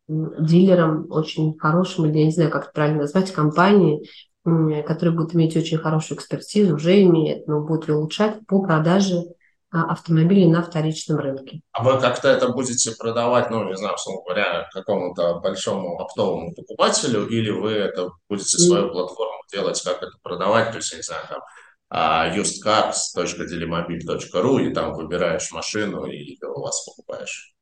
дилером 0.07 1.07
очень 1.09 1.57
хорошим, 1.57 2.05
или 2.05 2.19
я 2.19 2.25
не 2.25 2.31
знаю, 2.31 2.49
как 2.49 2.63
это 2.63 2.71
правильно 2.73 3.01
назвать, 3.01 3.31
компании, 3.31 4.07
которая 4.43 5.15
будет 5.15 5.35
иметь 5.35 5.55
очень 5.55 5.77
хорошую 5.77 6.17
экспертизу, 6.17 6.75
уже 6.75 7.01
имеет, 7.03 7.47
но 7.47 7.61
будет 7.61 7.87
ее 7.87 7.95
улучшать 7.95 8.45
по 8.47 8.61
продаже 8.61 9.23
автомобилей 9.71 10.47
на 10.47 10.61
вторичном 10.61 11.19
рынке. 11.19 11.61
А 11.71 11.83
вы 11.83 11.99
как-то 11.99 12.27
это 12.27 12.49
будете 12.49 12.91
продавать, 12.91 13.49
ну, 13.49 13.63
не 13.67 13.77
знаю, 13.77 13.95
условно 13.95 14.21
говоря, 14.23 14.69
какому-то 14.73 15.39
большому 15.39 15.97
оптовому 15.99 16.53
покупателю, 16.53 17.27
или 17.27 17.49
вы 17.49 17.71
это 17.71 18.09
будете 18.29 18.57
свою 18.57 18.91
платформу 18.91 19.41
делать, 19.51 19.81
как 19.81 20.03
это 20.03 20.11
продавать, 20.21 20.71
то 20.71 20.77
есть, 20.77 20.91
я 20.91 20.97
не 20.97 21.03
знаю, 21.03 21.23
там, 21.29 21.39
usedcars.delimobil.ru, 21.93 24.61
и 24.61 24.73
там 24.73 24.93
выбираешь 24.93 25.51
машину 25.51 26.05
и 26.05 26.37
у 26.43 26.61
вас 26.61 26.85
покупаешь. 26.85 27.53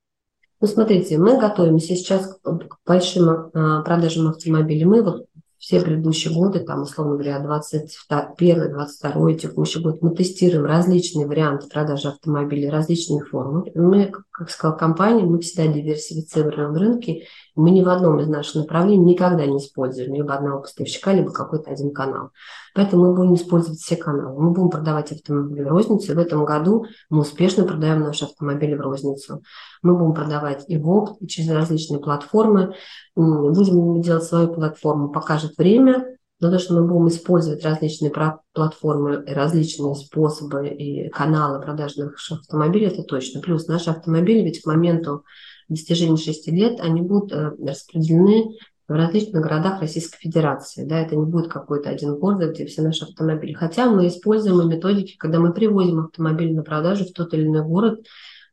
Ну, 0.61 0.67
смотрите, 0.67 1.17
мы 1.17 1.39
готовимся 1.39 1.95
сейчас 1.95 2.37
к 2.43 2.77
большим 2.85 3.49
а, 3.53 3.81
продажам 3.81 4.27
автомобилей. 4.27 4.83
Мы 4.83 5.01
вот 5.01 5.27
все 5.59 5.81
предыдущие 5.81 6.33
годы, 6.33 6.61
там, 6.61 6.83
условно 6.83 7.15
говоря, 7.15 7.39
21 7.39 8.71
22 8.71 9.33
текущий 9.33 9.79
год, 9.81 10.01
мы 10.01 10.15
тестируем 10.15 10.65
различные 10.65 11.27
варианты 11.27 11.67
продажи 11.67 12.07
автомобилей, 12.07 12.69
различные 12.69 13.25
формы. 13.25 13.69
Мы, 13.75 14.09
как 14.31 14.49
сказала 14.49 14.77
компания, 14.77 15.23
мы 15.23 15.39
всегда 15.41 15.67
диверсифицируем 15.67 16.73
рынки. 16.75 17.25
Мы 17.59 17.71
ни 17.71 17.83
в 17.83 17.89
одном 17.89 18.19
из 18.19 18.27
наших 18.29 18.55
направлений 18.55 19.03
никогда 19.03 19.45
не 19.45 19.57
используем 19.57 20.13
либо 20.13 20.33
одного 20.33 20.61
поставщика, 20.61 21.11
либо 21.11 21.31
какой-то 21.31 21.69
один 21.69 21.91
канал. 21.91 22.29
Поэтому 22.73 23.07
мы 23.07 23.15
будем 23.15 23.35
использовать 23.35 23.79
все 23.79 23.97
каналы. 23.97 24.41
Мы 24.41 24.51
будем 24.51 24.69
продавать 24.69 25.11
автомобили 25.11 25.63
в 25.63 25.67
розницу. 25.67 26.11
И 26.11 26.15
в 26.15 26.19
этом 26.19 26.45
году 26.45 26.85
мы 27.09 27.19
успешно 27.19 27.65
продаем 27.65 27.99
наши 27.99 28.23
автомобили 28.23 28.75
в 28.75 28.81
розницу. 28.81 29.43
Мы 29.81 29.97
будем 29.97 30.13
продавать 30.13 30.63
и 30.69 30.77
в 30.77 30.89
опт, 30.89 31.21
и 31.21 31.27
через 31.27 31.51
различные 31.51 31.99
платформы. 31.99 32.75
Будем 33.15 34.01
делать 34.01 34.23
свою 34.23 34.53
платформу, 34.53 35.09
покажет 35.09 35.57
время. 35.57 36.15
Но 36.39 36.49
то, 36.51 36.59
что 36.59 36.73
мы 36.75 36.87
будем 36.87 37.09
использовать 37.09 37.65
различные 37.65 38.13
платформы, 38.53 39.25
различные 39.27 39.95
способы 39.95 40.69
и 40.69 41.09
каналы 41.09 41.59
продажи 41.61 42.05
наших 42.05 42.39
автомобилей, 42.39 42.87
это 42.87 43.03
точно. 43.03 43.41
Плюс 43.41 43.67
наши 43.67 43.89
автомобили 43.89 44.45
ведь 44.45 44.61
к 44.61 44.65
моменту 44.65 45.25
достижения 45.69 46.17
6 46.17 46.47
лет, 46.49 46.79
они 46.79 47.01
будут 47.01 47.31
э, 47.31 47.51
распределены 47.65 48.57
в 48.87 48.93
различных 48.93 49.43
городах 49.43 49.81
Российской 49.81 50.17
Федерации. 50.17 50.83
Да, 50.83 50.99
это 50.99 51.15
не 51.15 51.25
будет 51.25 51.51
какой-то 51.51 51.89
один 51.89 52.17
город, 52.17 52.51
где 52.51 52.65
все 52.65 52.81
наши 52.81 53.05
автомобили. 53.05 53.53
Хотя 53.53 53.89
мы 53.89 54.07
используем 54.07 54.67
методики, 54.67 55.15
когда 55.17 55.39
мы 55.39 55.53
привозим 55.53 55.99
автомобиль 55.99 56.53
на 56.53 56.63
продажу 56.63 57.05
в 57.05 57.11
тот 57.11 57.33
или 57.33 57.45
иной 57.45 57.63
город, 57.63 58.05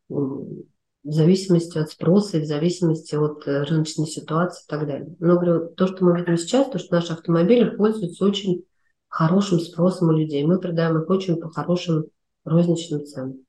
в 0.09 1.13
зависимости 1.13 1.79
от 1.79 1.91
спроса 1.91 2.37
и 2.37 2.41
в 2.41 2.47
зависимости 2.47 3.15
от 3.15 3.47
э, 3.47 3.63
рыночной 3.63 4.07
ситуации 4.07 4.65
и 4.65 4.69
так 4.69 4.87
далее. 4.87 5.15
Но 5.21 5.35
говорю, 5.35 5.69
то, 5.69 5.87
что 5.87 6.05
мы 6.05 6.19
видим 6.19 6.37
сейчас, 6.37 6.69
то, 6.69 6.79
что 6.79 6.97
наши 6.97 7.13
автомобили 7.13 7.77
пользуются 7.77 8.25
очень 8.25 8.65
хорошим 9.09 9.61
спросом 9.61 10.09
у 10.09 10.13
людей. 10.13 10.45
Мы 10.45 10.59
продаем 10.59 10.99
их 11.01 11.09
очень 11.09 11.37
по 11.37 11.49
хорошим 11.49 12.07
розничным 12.45 13.07
ценам. 13.07 13.46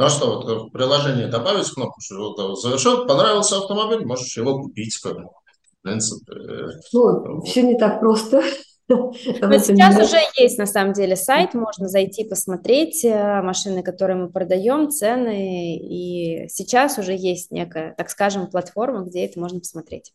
Ну 0.00 0.06
а 0.06 0.08
что, 0.08 0.40
вот 0.40 0.68
в 0.68 0.70
приложении 0.70 1.26
добавить 1.26 1.70
кнопку, 1.70 2.00
что 2.00 2.34
вот 2.34 2.58
завершен, 2.58 3.06
понравился 3.06 3.58
автомобиль, 3.58 4.06
можешь 4.06 4.34
его 4.34 4.58
купить, 4.58 4.96
как. 4.96 5.18
В 5.18 5.82
принципе. 5.82 6.32
Э, 6.32 6.68
ну, 6.94 7.42
все 7.42 7.62
не 7.62 7.76
так 7.76 8.00
просто. 8.00 8.42
Но 8.88 9.12
сейчас 9.12 9.96
уже 10.02 10.16
есть 10.38 10.56
на 10.56 10.64
самом 10.64 10.94
деле 10.94 11.16
сайт, 11.16 11.52
можно 11.52 11.86
зайти 11.86 12.24
посмотреть 12.24 13.04
э, 13.04 13.42
машины, 13.42 13.82
которые 13.82 14.16
мы 14.16 14.30
продаем, 14.30 14.88
цены, 14.88 15.76
и 15.76 16.48
сейчас 16.48 16.96
уже 16.96 17.14
есть 17.14 17.50
некая, 17.50 17.94
так 17.98 18.08
скажем, 18.08 18.50
платформа, 18.50 19.04
где 19.04 19.26
это 19.26 19.38
можно 19.38 19.60
посмотреть. 19.60 20.14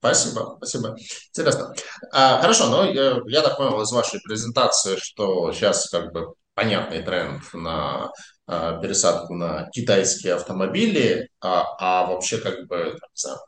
Спасибо, 0.00 0.56
спасибо. 0.56 0.96
Интересно. 1.28 1.72
А, 2.12 2.40
хорошо, 2.40 2.66
но 2.66 2.84
я, 2.90 3.20
я 3.28 3.42
так 3.42 3.58
понял 3.58 3.80
из 3.80 3.92
вашей 3.92 4.20
презентации, 4.22 4.96
что 4.96 5.52
сейчас 5.52 5.88
как 5.88 6.12
бы 6.12 6.34
понятный 6.56 7.02
тренд 7.02 7.42
на 7.52 8.10
а, 8.46 8.80
пересадку 8.80 9.34
на 9.34 9.68
китайские 9.70 10.34
автомобили, 10.34 11.28
а, 11.40 11.64
а 11.78 12.06
вообще 12.06 12.38
как 12.38 12.66
бы 12.66 12.98
знаю, 13.14 13.38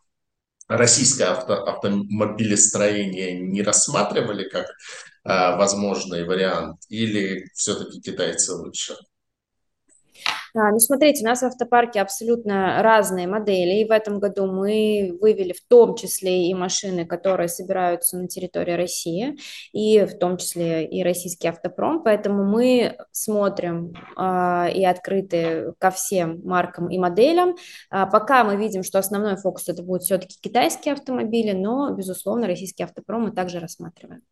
российское 0.69 1.25
авто, 1.27 1.65
автомобилестроение 1.65 3.41
не 3.41 3.63
рассматривали 3.63 4.49
как 4.49 4.67
а, 5.25 5.57
возможный 5.57 6.25
вариант 6.25 6.83
или 6.91 7.47
все-таки 7.55 8.01
китайцы 8.01 8.53
лучше? 8.55 8.95
А, 10.55 10.71
ну, 10.71 10.79
смотрите, 10.79 11.25
у 11.25 11.29
нас 11.29 11.41
в 11.41 11.45
автопарке 11.45 12.01
абсолютно 12.01 12.83
разные 12.83 13.27
модели, 13.27 13.81
и 13.81 13.85
в 13.85 13.91
этом 13.91 14.19
году 14.19 14.47
мы 14.47 15.17
вывели 15.21 15.53
в 15.53 15.63
том 15.67 15.95
числе 15.95 16.49
и 16.49 16.55
машины, 16.55 17.07
которые 17.07 17.49
собираются 17.49 18.19
на 18.19 18.29
территории 18.29 18.73
России, 18.73 19.37
и 19.73 20.05
в 20.05 20.19
том 20.19 20.37
числе 20.37 20.87
и 20.87 21.03
российский 21.03 21.49
автопром, 21.49 22.03
поэтому 22.03 22.45
мы 22.45 22.97
смотрим 23.13 23.93
а, 24.17 24.69
и 24.73 24.85
открыты 24.85 25.73
ко 25.79 25.91
всем 25.91 26.41
маркам 26.45 26.89
и 26.91 26.99
моделям. 26.99 27.57
А, 27.91 28.07
пока 28.07 28.45
мы 28.45 28.57
видим, 28.57 28.83
что 28.83 28.99
основной 28.99 29.37
фокус 29.37 29.69
это 29.69 29.83
будет 29.83 30.03
все-таки 30.03 30.37
китайские 30.41 30.95
автомобили, 30.95 31.53
но, 31.53 31.91
безусловно, 31.91 32.47
российский 32.47 32.83
автопром 32.83 33.25
мы 33.25 33.33
также 33.33 33.61
рассматриваем. 33.61 34.23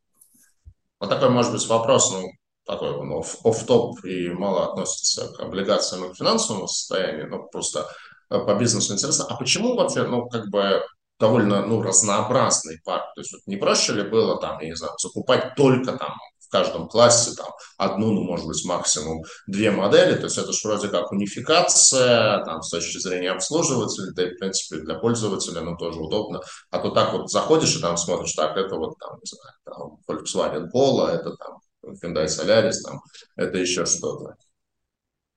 Вот 0.98 1.10
такой, 1.10 1.28
может 1.28 1.52
быть, 1.52 1.66
вопрос, 1.68 2.12
ну, 2.12 2.30
такой 2.66 2.90
он 2.96 3.12
оф-топ 3.12 4.04
и 4.04 4.28
мало 4.30 4.70
относится 4.70 5.32
к 5.32 5.40
облигациям 5.40 6.04
и 6.04 6.12
к 6.12 6.16
финансовому 6.16 6.66
состоянию, 6.66 7.30
но 7.30 7.44
просто 7.44 7.88
э, 8.30 8.38
по 8.38 8.54
бизнесу 8.56 8.92
интересно. 8.92 9.26
А 9.28 9.36
почему 9.36 9.76
вообще, 9.76 10.02
ну, 10.02 10.28
как 10.28 10.48
бы 10.48 10.82
довольно, 11.18 11.64
ну, 11.64 11.80
разнообразный 11.80 12.80
парк? 12.84 13.04
То 13.14 13.20
есть 13.20 13.32
вот 13.32 13.42
не 13.46 13.56
проще 13.56 13.92
ли 13.92 14.02
было 14.02 14.40
там, 14.40 14.60
я 14.60 14.68
не 14.68 14.76
знаю, 14.76 14.94
закупать 14.98 15.54
только 15.54 15.92
там 15.92 16.12
в 16.40 16.48
каждом 16.50 16.88
классе 16.88 17.32
там 17.36 17.48
одну, 17.76 18.12
ну, 18.12 18.22
может 18.22 18.46
быть, 18.46 18.64
максимум 18.64 19.22
две 19.46 19.70
модели, 19.70 20.14
то 20.14 20.24
есть 20.24 20.38
это 20.38 20.52
же 20.52 20.60
вроде 20.64 20.88
как 20.88 21.10
унификация, 21.10 22.44
там, 22.44 22.62
с 22.62 22.70
точки 22.70 22.98
зрения 22.98 23.32
обслуживателя, 23.32 24.12
да 24.14 24.28
и, 24.28 24.34
в 24.34 24.38
принципе, 24.38 24.80
для 24.80 24.94
пользователя, 24.94 25.60
ну, 25.60 25.76
тоже 25.76 26.00
удобно. 26.00 26.40
А 26.70 26.78
то 26.78 26.90
так 26.90 27.12
вот 27.12 27.30
заходишь 27.30 27.76
и 27.76 27.80
там 27.80 27.96
смотришь, 27.96 28.32
так, 28.34 28.56
это 28.56 28.76
вот 28.76 28.94
там, 28.98 29.18
не 29.18 29.26
знаю, 29.26 29.54
там, 29.64 29.98
Volkswagen 30.08 30.66
Polo, 30.72 31.08
это 31.08 31.34
там 31.36 31.58
Hyundai 31.92 32.26
Solaris, 32.26 32.80
там, 32.84 33.00
это 33.36 33.58
еще 33.58 33.86
что-то. 33.86 34.36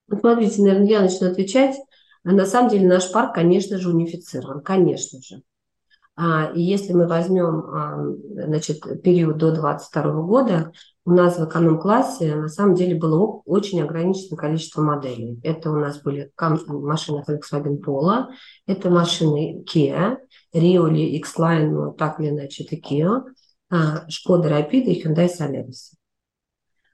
Ну, 0.08 0.20
смотрите, 0.20 0.62
наверное, 0.62 0.88
я 0.88 1.02
начну 1.02 1.30
отвечать. 1.30 1.76
На 2.24 2.46
самом 2.46 2.70
деле 2.70 2.88
наш 2.88 3.12
парк, 3.12 3.34
конечно 3.34 3.78
же, 3.78 3.90
унифицирован, 3.90 4.62
конечно 4.62 5.22
же. 5.22 5.42
А, 6.22 6.52
и 6.54 6.62
если 6.62 6.92
мы 6.92 7.08
возьмем 7.08 7.46
а, 7.46 8.04
значит, 8.46 8.82
период 9.02 9.38
до 9.38 9.52
2022 9.52 10.22
года, 10.24 10.74
у 11.06 11.12
нас 11.12 11.38
в 11.38 11.48
эконом-классе 11.48 12.36
на 12.36 12.50
самом 12.50 12.76
деле 12.76 12.96
было 12.96 13.42
очень 13.46 13.82
ограниченное 13.82 14.38
количество 14.38 14.82
моделей. 14.82 15.40
Это 15.44 15.72
у 15.72 15.78
нас 15.78 16.02
были 16.02 16.30
машины 16.38 17.24
Volkswagen 17.26 17.80
Polo, 17.80 18.26
это 18.68 18.90
машины 18.90 19.64
Kia, 19.64 20.18
Rioli, 20.54 21.06
X-Line, 21.20 21.70
ну, 21.70 21.94
так 21.94 22.20
или 22.20 22.30
иначе, 22.30 22.66
это 22.66 22.76
Kia, 22.76 23.22
Skoda 23.72 24.50
Rapid 24.50 24.84
и 24.84 25.02
Hyundai 25.02 25.30
Solaris. 25.30 25.99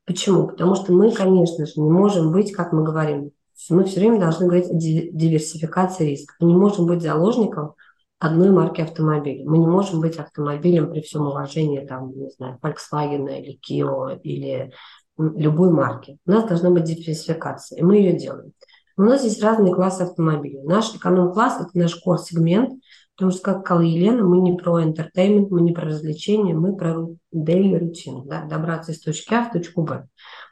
Почему? 0.05 0.47
Потому 0.47 0.75
что 0.75 0.93
мы, 0.93 1.11
конечно 1.11 1.65
же, 1.65 1.73
не 1.77 1.89
можем 1.89 2.31
быть, 2.31 2.51
как 2.51 2.71
мы 2.71 2.83
говорим, 2.83 3.31
мы 3.69 3.85
все 3.85 3.99
время 3.99 4.19
должны 4.19 4.47
говорить 4.47 4.69
о 4.69 4.75
диверсификации 4.75 6.11
риска. 6.11 6.35
Мы 6.39 6.47
не 6.49 6.55
можем 6.55 6.85
быть 6.85 7.01
заложником 7.01 7.73
одной 8.19 8.51
марки 8.51 8.81
автомобиля. 8.81 9.49
Мы 9.49 9.57
не 9.57 9.67
можем 9.67 10.01
быть 10.01 10.17
автомобилем 10.17 10.91
при 10.91 11.01
всем 11.01 11.27
уважении, 11.27 11.85
там, 11.85 12.11
не 12.15 12.29
знаю, 12.29 12.59
Volkswagen 12.61 13.27
или 13.39 13.59
Kia 13.59 14.19
или 14.21 14.71
любой 15.17 15.71
марки. 15.71 16.17
У 16.25 16.31
нас 16.31 16.45
должна 16.45 16.69
быть 16.69 16.83
диверсификация, 16.83 17.79
и 17.79 17.83
мы 17.83 17.97
ее 17.97 18.13
делаем. 18.13 18.51
У 18.97 19.03
нас 19.03 19.23
есть 19.23 19.43
разные 19.43 19.73
классы 19.73 20.03
автомобилей. 20.03 20.61
Наш 20.63 20.95
эконом-класс– 20.95 21.57
это 21.61 21.69
наш 21.73 22.01
core-сегмент, 22.05 22.79
Потому 23.15 23.31
что, 23.31 23.41
как 23.43 23.65
сказала 23.65 23.81
Елена, 23.81 24.23
мы 24.23 24.39
не 24.39 24.57
про 24.57 24.83
entertainment, 24.83 25.47
мы 25.49 25.61
не 25.61 25.71
про 25.71 25.85
развлечения, 25.85 26.53
мы 26.53 26.75
про 26.75 27.07
daily 27.33 27.79
routine, 27.79 28.25
да, 28.25 28.43
добраться 28.45 28.91
из 28.91 28.99
точки 28.99 29.33
А 29.33 29.45
в 29.45 29.53
точку 29.53 29.83
Б. 29.83 30.07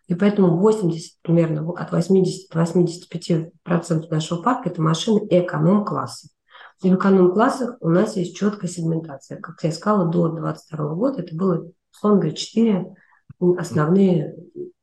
И 0.08 0.16
поэтому 0.16 0.58
80, 0.58 1.22
примерно 1.22 1.70
от 1.72 1.92
80 1.92 2.50
до 2.50 2.62
85% 2.62 4.10
нашего 4.10 4.42
парка– 4.42 4.70
это 4.70 4.82
машины 4.82 5.28
эконом-класса. 5.30 6.30
И 6.82 6.90
в 6.90 6.96
эконом-классах 6.96 7.78
у 7.82 7.90
нас 7.90 8.16
есть 8.16 8.36
четкая 8.36 8.70
сегментация. 8.70 9.40
Как 9.40 9.62
я 9.64 9.72
сказала, 9.72 10.06
до 10.06 10.30
2022 10.30 10.96
года 10.96 11.22
это 11.22 11.36
было, 11.36 11.70
условно 11.94 12.20
говоря, 12.20 12.36
4 12.36 12.96
основные 13.58 14.36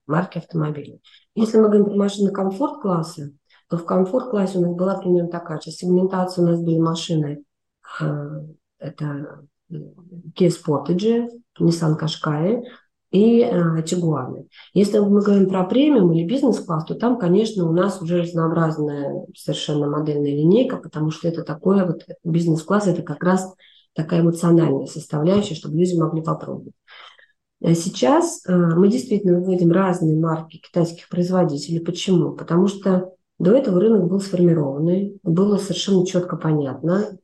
марки 0.07 0.39
автомобилей. 0.39 1.01
Если 1.35 1.57
мы 1.57 1.65
говорим 1.65 1.87
про 1.87 1.95
машины 1.95 2.31
комфорт-класса, 2.31 3.31
то 3.69 3.77
в 3.79 3.85
комфорт-классе 3.85 4.59
у 4.59 4.63
нас 4.63 4.75
была 4.75 4.99
примерно 4.99 5.31
такая 5.31 5.61
же. 5.61 5.71
Сегментация 5.71 6.45
у 6.45 6.49
нас 6.49 6.61
были 6.61 6.79
машины 6.79 7.45
это 7.99 9.45
э, 9.71 9.75
Kia 10.39 10.49
Sportage, 10.49 11.29
Nissan 11.59 11.99
Qashqai 11.99 12.63
и 13.11 13.41
э, 13.41 13.83
Тигуаны. 13.83 14.47
Если 14.73 14.99
мы 14.99 15.21
говорим 15.21 15.49
про 15.49 15.65
премиум 15.65 16.13
или 16.13 16.27
бизнес-класс, 16.27 16.85
то 16.85 16.95
там, 16.95 17.19
конечно, 17.19 17.69
у 17.69 17.73
нас 17.73 18.01
уже 18.01 18.23
разнообразная 18.23 19.27
совершенно 19.37 19.89
модельная 19.89 20.31
линейка, 20.31 20.77
потому 20.77 21.11
что 21.11 21.29
это 21.29 21.43
такое 21.43 21.85
вот 21.85 22.05
бизнес-класс, 22.25 22.87
это 22.87 23.03
как 23.03 23.23
раз 23.25 23.53
такая 23.95 24.21
эмоциональная 24.21 24.87
составляющая, 24.87 25.57
чтобы 25.57 25.77
люди 25.77 25.99
могли 25.99 26.23
попробовать. 26.23 26.75
Сейчас 27.63 28.43
мы 28.47 28.89
действительно 28.89 29.39
выводим 29.39 29.73
разные 29.73 30.17
марки 30.17 30.57
китайских 30.59 31.09
производителей. 31.09 31.81
Почему? 31.81 32.33
Потому 32.33 32.69
что 32.69 33.13
до 33.39 33.53
этого 33.53 33.81
рынок 33.81 34.07
был 34.09 34.21
сформированный, 34.21 35.19
было 35.23 35.57
совершенно 35.57 36.07
четко 36.07 36.37
понятно, 36.37 37.19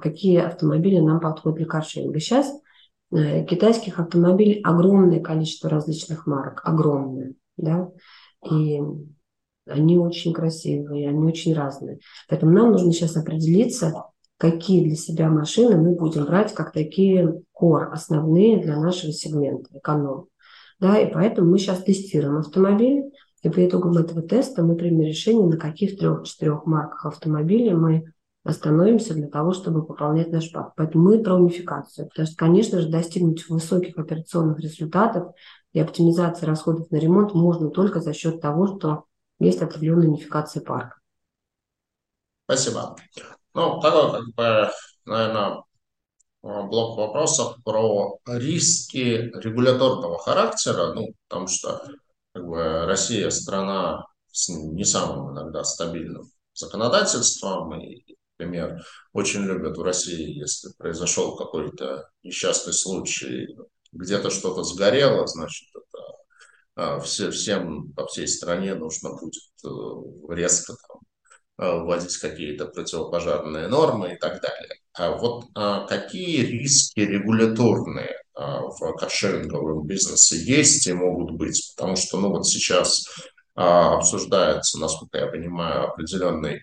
какие 0.00 0.38
автомобили 0.38 0.98
нам 0.98 1.20
подходят 1.20 1.58
для 1.58 1.66
каршеринга. 1.66 2.20
Сейчас 2.20 2.52
э, 3.12 3.44
китайских 3.44 3.98
автомобилей 3.98 4.60
огромное 4.62 5.20
количество 5.20 5.70
различных 5.70 6.26
марок, 6.26 6.60
огромное, 6.64 7.34
да, 7.56 7.90
и 8.50 8.80
они 9.66 9.98
очень 9.98 10.32
красивые, 10.32 11.08
они 11.08 11.24
очень 11.24 11.54
разные. 11.54 12.00
Поэтому 12.28 12.52
нам 12.52 12.72
нужно 12.72 12.92
сейчас 12.92 13.16
определиться, 13.16 14.04
какие 14.36 14.84
для 14.84 14.96
себя 14.96 15.28
машины 15.28 15.76
мы 15.76 15.94
будем 15.94 16.24
брать 16.24 16.54
как 16.54 16.72
такие 16.72 17.42
кор 17.52 17.92
основные 17.92 18.60
для 18.60 18.80
нашего 18.80 19.12
сегмента, 19.12 19.70
эконом. 19.78 20.26
Да, 20.80 20.98
и 20.98 21.12
поэтому 21.12 21.50
мы 21.50 21.58
сейчас 21.58 21.82
тестируем 21.82 22.38
автомобили, 22.38 23.12
и 23.42 23.50
по 23.50 23.66
итогам 23.66 23.98
этого 23.98 24.22
теста 24.22 24.62
мы 24.62 24.76
примем 24.76 25.02
решение, 25.02 25.46
на 25.46 25.58
каких 25.58 25.98
трех-четырех 25.98 26.64
марках 26.64 27.04
автомобилей 27.04 27.74
мы 27.74 28.12
остановимся 28.42 29.14
для 29.14 29.28
того, 29.28 29.52
чтобы 29.52 29.84
пополнять 29.84 30.30
наш 30.30 30.50
парк. 30.50 30.72
Поэтому 30.76 31.04
мы 31.04 31.22
про 31.22 31.34
унификацию. 31.34 32.08
Потому 32.08 32.26
что, 32.26 32.36
конечно 32.36 32.80
же, 32.80 32.88
достигнуть 32.88 33.48
высоких 33.48 33.98
операционных 33.98 34.58
результатов 34.60 35.34
и 35.72 35.80
оптимизации 35.80 36.46
расходов 36.46 36.90
на 36.90 36.96
ремонт 36.96 37.34
можно 37.34 37.70
только 37.70 38.00
за 38.00 38.12
счет 38.14 38.40
того, 38.40 38.78
что 38.78 39.04
есть 39.38 39.62
определенная 39.62 40.08
унификация 40.08 40.62
парка. 40.62 40.96
Спасибо. 42.44 42.96
Ну, 43.54 43.80
такой, 43.80 44.12
как 44.12 44.34
бы, 44.34 44.70
наверное, 45.04 45.62
блок 46.42 46.96
вопросов 46.96 47.56
про 47.64 48.18
риски 48.26 49.30
регуляторного 49.34 50.18
характера, 50.18 50.92
ну, 50.94 51.08
потому 51.28 51.46
что 51.46 51.82
как 52.32 52.46
бы, 52.46 52.86
Россия 52.86 53.30
страна 53.30 54.04
с 54.32 54.48
не 54.48 54.84
самым 54.84 55.32
иногда 55.32 55.64
стабильным 55.64 56.30
законодательством, 56.54 57.78
и 57.80 58.16
например, 58.40 58.82
очень 59.12 59.42
любят 59.42 59.76
в 59.76 59.82
России, 59.82 60.38
если 60.38 60.70
произошел 60.78 61.36
какой-то 61.36 62.08
несчастный 62.22 62.72
случай, 62.72 63.56
где-то 63.92 64.30
что-то 64.30 64.62
сгорело, 64.62 65.26
значит, 65.26 65.68
это 65.74 66.04
а, 66.76 67.00
все, 67.00 67.30
всем 67.30 67.92
по 67.92 68.06
всей 68.06 68.28
стране 68.28 68.74
нужно 68.74 69.10
будет 69.10 69.34
э, 69.64 70.34
резко 70.34 70.74
там, 70.88 71.00
э, 71.58 71.82
вводить 71.82 72.16
какие-то 72.16 72.66
противопожарные 72.66 73.68
нормы 73.68 74.14
и 74.14 74.16
так 74.16 74.40
далее. 74.40 74.80
А 74.94 75.10
вот 75.16 75.46
а, 75.54 75.86
какие 75.86 76.44
риски 76.44 77.00
регуляторные 77.00 78.16
а, 78.34 78.62
в 78.62 78.96
каршеринговом 78.96 79.86
бизнесе 79.86 80.36
есть 80.36 80.86
и 80.86 80.92
могут 80.92 81.32
быть? 81.32 81.74
Потому 81.76 81.96
что 81.96 82.18
ну, 82.18 82.30
вот 82.30 82.46
сейчас 82.46 83.04
а, 83.54 83.96
обсуждается, 83.96 84.78
насколько 84.78 85.18
я 85.18 85.26
понимаю, 85.26 85.88
определенный 85.88 86.60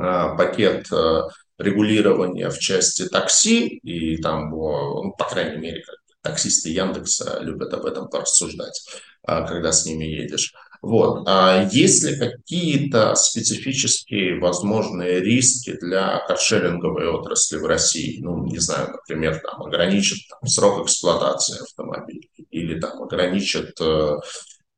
пакет 0.00 0.92
а, 0.92 1.28
регулирования 1.58 2.50
в 2.50 2.58
части 2.58 3.08
такси, 3.08 3.66
и 3.82 4.16
там, 4.18 4.50
ну, 4.50 5.12
по 5.16 5.24
крайней 5.24 5.58
мере, 5.58 5.84
таксисты 6.22 6.70
Яндекса 6.70 7.38
любят 7.40 7.74
об 7.74 7.84
этом 7.84 8.08
порассуждать, 8.08 8.84
когда 9.24 9.72
с 9.72 9.84
ними 9.86 10.04
едешь. 10.04 10.52
Вот. 10.82 11.28
А 11.28 11.68
есть 11.70 12.02
ли 12.02 12.18
какие-то 12.18 13.14
специфические 13.14 14.40
возможные 14.40 15.20
риски 15.20 15.78
для 15.80 16.18
каршеринговой 16.26 17.08
отрасли 17.08 17.56
в 17.58 17.66
России? 17.66 18.20
Ну, 18.20 18.44
не 18.44 18.58
знаю, 18.58 18.90
например, 18.90 19.40
там, 19.40 19.62
ограничат 19.62 20.18
там, 20.28 20.48
срок 20.48 20.84
эксплуатации 20.84 21.62
автомобиля 21.62 22.26
или 22.50 22.80
там 22.80 23.00
ограничат 23.00 23.80
э, 23.80 24.16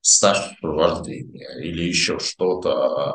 стаж 0.02 0.38
вождения 0.60 1.58
или 1.60 1.84
еще 1.84 2.18
что-то, 2.18 2.70
э, 2.70 3.12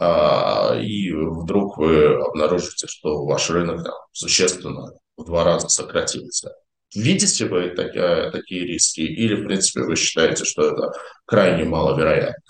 и 0.00 1.12
вдруг 1.12 1.78
вы 1.78 2.14
обнаружите, 2.14 2.86
что 2.86 3.24
ваш 3.24 3.50
рынок 3.50 3.84
там, 3.84 3.94
существенно 4.12 4.92
в 5.16 5.24
два 5.24 5.44
раза 5.44 5.68
сократится. 5.68 6.54
Видите 6.94 7.46
вы 7.46 7.70
такие, 7.70 8.30
такие 8.30 8.64
риски 8.66 9.00
или, 9.00 9.34
в 9.42 9.46
принципе, 9.46 9.82
вы 9.82 9.96
считаете, 9.96 10.44
что 10.44 10.62
это 10.62 10.92
крайне 11.26 11.64
маловероятно? 11.64 12.42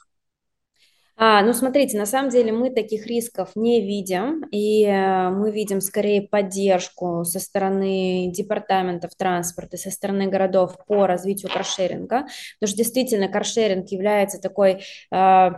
А, 1.20 1.42
ну, 1.42 1.53
смотрите, 1.53 1.99
на 1.99 2.07
самом 2.07 2.30
деле 2.30 2.53
мы 2.53 2.70
таких 2.70 3.05
рисков 3.09 3.51
не 3.57 3.84
видим, 3.84 4.44
и 4.53 4.84
э, 4.84 5.30
мы 5.30 5.51
видим 5.51 5.80
скорее 5.80 6.22
поддержку 6.22 7.24
со 7.24 7.40
стороны 7.40 8.30
департаментов 8.32 9.16
транспорта, 9.16 9.76
со 9.76 9.90
стороны 9.90 10.28
городов 10.28 10.76
по 10.86 11.09
развитию 11.09 11.51
каршеринга, 11.53 12.26
потому 12.61 12.68
что 12.68 12.76
действительно 12.76 13.26
каршеринг 13.26 13.88
является 13.88 14.40
такой 14.40 14.84
э, 15.11 15.51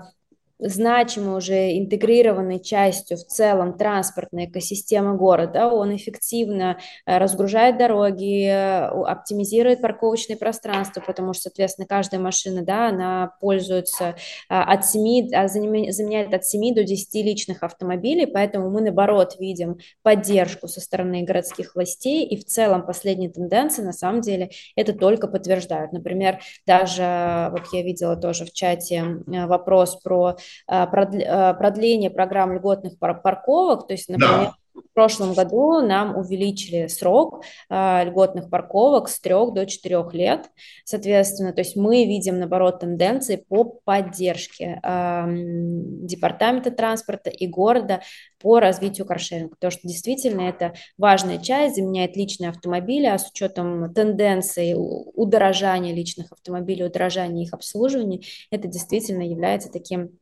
значимой 0.62 1.38
уже 1.38 1.78
интегрированной 1.78 2.60
частью 2.60 3.16
в 3.16 3.24
целом 3.24 3.76
транспортной 3.76 4.46
экосистемы 4.46 5.16
города. 5.16 5.68
Он 5.68 5.94
эффективно 5.94 6.78
э, 7.06 7.18
разгружает 7.18 7.78
дороги, 7.78 8.46
э, 8.46 8.86
оптимизирует 8.86 9.80
парковочные 9.80 10.36
пространства, 10.36 11.02
потому 11.06 11.32
что, 11.32 11.44
соответственно, 11.44 11.86
каждая 11.86 12.20
машина, 12.20 12.62
да, 12.62 12.88
она 12.88 13.32
пользуется 13.40 14.08
э, 14.08 14.14
от 14.48 14.84
7, 14.86 15.32
а, 15.34 15.48
заменяет 15.48 16.34
от 16.34 16.44
7 16.44 16.74
до 16.74 16.84
10 16.84 17.14
личных 17.24 17.62
автомобилей, 17.62 18.26
поэтому 18.26 18.70
мы, 18.70 18.80
наоборот, 18.80 19.36
видим 19.38 19.78
поддержку 20.02 20.68
со 20.68 20.80
стороны 20.80 21.22
городских 21.22 21.74
властей, 21.74 22.26
и 22.26 22.36
в 22.36 22.44
целом 22.44 22.84
последние 22.84 23.30
тенденции, 23.30 23.82
на 23.82 23.92
самом 23.92 24.20
деле, 24.20 24.50
это 24.76 24.92
только 24.92 25.28
подтверждают. 25.28 25.92
Например, 25.92 26.40
даже, 26.66 27.48
вот 27.52 27.62
я 27.72 27.82
видела 27.82 28.16
тоже 28.16 28.44
в 28.44 28.52
чате 28.52 29.04
вопрос 29.26 29.96
про 29.96 30.36
продление 30.66 32.10
программ 32.10 32.52
льготных 32.52 32.98
парковок, 32.98 33.86
то 33.86 33.94
есть, 33.94 34.08
например, 34.08 34.46
да. 34.46 34.54
В 34.74 34.94
прошлом 34.94 35.34
году 35.34 35.80
нам 35.80 36.16
увеличили 36.16 36.86
срок 36.86 37.44
э, 37.68 38.04
льготных 38.04 38.50
парковок 38.50 39.08
с 39.08 39.20
3 39.20 39.34
до 39.52 39.66
4 39.66 40.04
лет. 40.12 40.50
Соответственно, 40.84 41.52
то 41.52 41.60
есть 41.60 41.76
мы 41.76 42.04
видим, 42.04 42.38
наоборот, 42.38 42.80
тенденции 42.80 43.36
по 43.36 43.64
поддержке 43.64 44.80
э, 44.82 45.24
департамента 45.28 46.70
транспорта 46.70 47.30
и 47.30 47.46
города 47.46 48.00
по 48.40 48.60
развитию 48.60 49.06
каршеринга. 49.06 49.54
Потому 49.54 49.70
что 49.70 49.86
действительно 49.86 50.42
это 50.42 50.74
важная 50.96 51.38
часть, 51.38 51.76
заменяет 51.76 52.16
личные 52.16 52.50
автомобили, 52.50 53.06
а 53.06 53.18
с 53.18 53.30
учетом 53.30 53.92
тенденций 53.92 54.74
удорожания 54.76 55.94
личных 55.94 56.32
автомобилей, 56.32 56.84
удорожания 56.84 57.44
их 57.44 57.52
обслуживания, 57.52 58.22
это 58.50 58.68
действительно 58.68 59.22
является 59.22 59.70
таким 59.70 60.19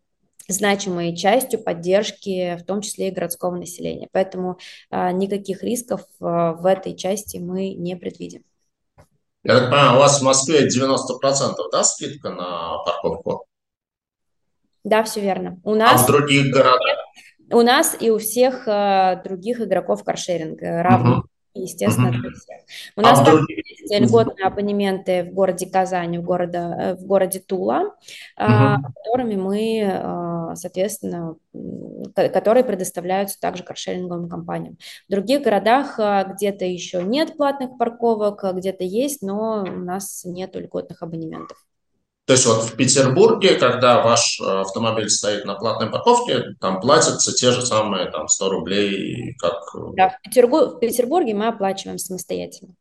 значимой 0.48 1.14
частью 1.14 1.62
поддержки, 1.62 2.56
в 2.56 2.64
том 2.64 2.80
числе 2.80 3.08
и 3.08 3.10
городского 3.10 3.54
населения. 3.56 4.08
Поэтому 4.12 4.58
а, 4.90 5.12
никаких 5.12 5.62
рисков 5.62 6.02
а, 6.20 6.54
в 6.54 6.66
этой 6.66 6.96
части 6.96 7.36
мы 7.36 7.74
не 7.74 7.96
предвидим. 7.96 8.42
Я 9.44 9.60
так 9.60 9.70
понимаю, 9.70 9.96
у 9.96 9.98
вас 9.98 10.20
в 10.20 10.24
Москве 10.24 10.66
90% 10.66 11.54
да, 11.70 11.84
скидка 11.84 12.30
на 12.30 12.78
парковку? 12.84 13.46
Да, 14.84 15.04
все 15.04 15.20
верно. 15.20 15.60
У 15.64 15.74
нас, 15.74 16.00
а 16.00 16.04
в 16.04 16.06
других 16.06 16.50
городах? 16.52 16.98
У 17.50 17.62
нас 17.62 17.96
и 18.00 18.10
у 18.10 18.18
всех 18.18 18.64
других 19.24 19.60
игроков 19.60 20.02
каршеринга 20.02 20.82
равно. 20.82 21.18
Угу 21.18 21.28
естественно, 21.62 22.10
для 22.10 22.30
всех. 22.30 22.60
У 22.96 23.00
нас 23.00 23.20
а 23.20 23.24
также 23.24 23.46
есть 23.90 24.10
льготные 24.10 24.46
абонементы 24.46 25.24
в 25.24 25.34
городе 25.34 25.66
Казани, 25.66 26.18
в, 26.18 26.22
города, 26.22 26.76
э, 26.78 26.94
в 26.94 27.06
городе 27.06 27.40
Тула, 27.40 27.94
угу. 28.36 28.92
которыми 29.04 29.36
мы, 29.36 29.90
а, 29.90 30.54
соответственно, 30.54 31.36
которые 32.14 32.64
предоставляются 32.64 33.40
также 33.40 33.62
каршеринговым 33.62 34.28
компаниям. 34.28 34.78
В 35.08 35.12
других 35.12 35.42
городах 35.42 35.98
а, 35.98 36.24
где-то 36.24 36.64
еще 36.64 37.02
нет 37.02 37.36
платных 37.36 37.78
парковок, 37.78 38.44
где-то 38.54 38.84
есть, 38.84 39.22
но 39.22 39.62
у 39.62 39.78
нас 39.78 40.24
нет 40.24 40.54
льготных 40.54 41.02
абонементов. 41.02 41.58
То 42.28 42.34
есть 42.34 42.44
вот 42.44 42.62
в 42.62 42.76
Петербурге, 42.76 43.54
когда 43.54 44.02
ваш 44.02 44.38
э, 44.38 44.44
автомобиль 44.44 45.08
стоит 45.08 45.46
на 45.46 45.54
платной 45.54 45.90
парковке, 45.90 46.56
там 46.60 46.78
платятся 46.78 47.32
те 47.32 47.52
же 47.52 47.64
самые 47.64 48.10
там 48.10 48.28
100 48.28 48.50
рублей, 48.50 49.34
как... 49.38 49.54
Э, 49.74 49.94
да, 49.96 50.08
в, 50.10 50.20
Петербурге, 50.20 50.76
в 50.76 50.78
Петербурге 50.78 51.32
мы 51.32 51.46
оплачиваем 51.46 51.96
самостоятельно. 51.96 52.74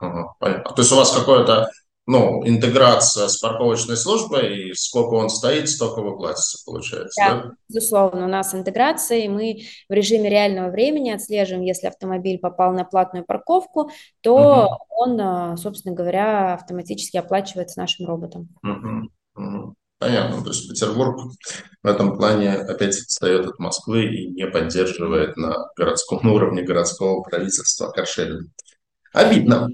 Ага, 0.00 0.34
понятно. 0.38 0.74
То 0.74 0.82
есть 0.82 0.92
у 0.92 0.96
вас 0.96 1.12
какое-то 1.12 1.70
ну, 2.06 2.42
интеграция 2.44 3.28
с 3.28 3.38
парковочной 3.38 3.96
службой, 3.96 4.70
и 4.70 4.74
сколько 4.74 5.14
он 5.14 5.30
стоит, 5.30 5.68
столько 5.68 6.02
вы 6.02 6.16
платите, 6.16 6.58
получается, 6.66 7.20
да? 7.24 7.34
да? 7.34 7.50
безусловно, 7.68 8.24
у 8.24 8.28
нас 8.28 8.52
интеграция, 8.52 9.18
и 9.18 9.28
мы 9.28 9.62
в 9.88 9.92
режиме 9.92 10.28
реального 10.28 10.70
времени 10.70 11.10
отслеживаем, 11.10 11.62
если 11.62 11.86
автомобиль 11.86 12.38
попал 12.38 12.72
на 12.72 12.84
платную 12.84 13.24
парковку, 13.24 13.90
то 14.22 14.34
угу. 14.34 14.76
он, 14.88 15.20
а, 15.20 15.56
собственно 15.56 15.94
говоря, 15.94 16.54
автоматически 16.54 17.16
оплачивается 17.16 17.78
нашим 17.78 18.06
роботом. 18.06 18.48
Угу. 18.64 19.10
Угу. 19.36 19.74
Понятно, 20.00 20.42
то 20.42 20.48
есть 20.48 20.68
Петербург 20.68 21.30
в 21.82 21.86
этом 21.86 22.16
плане 22.16 22.54
опять 22.54 22.98
отстает 22.98 23.46
от 23.46 23.58
Москвы 23.58 24.06
и 24.06 24.30
не 24.30 24.46
поддерживает 24.46 25.36
на 25.36 25.68
городском 25.76 26.26
уровне 26.32 26.62
городского 26.62 27.22
правительства 27.22 27.90
каршеринг. 27.90 28.50
Обидно. 29.12 29.68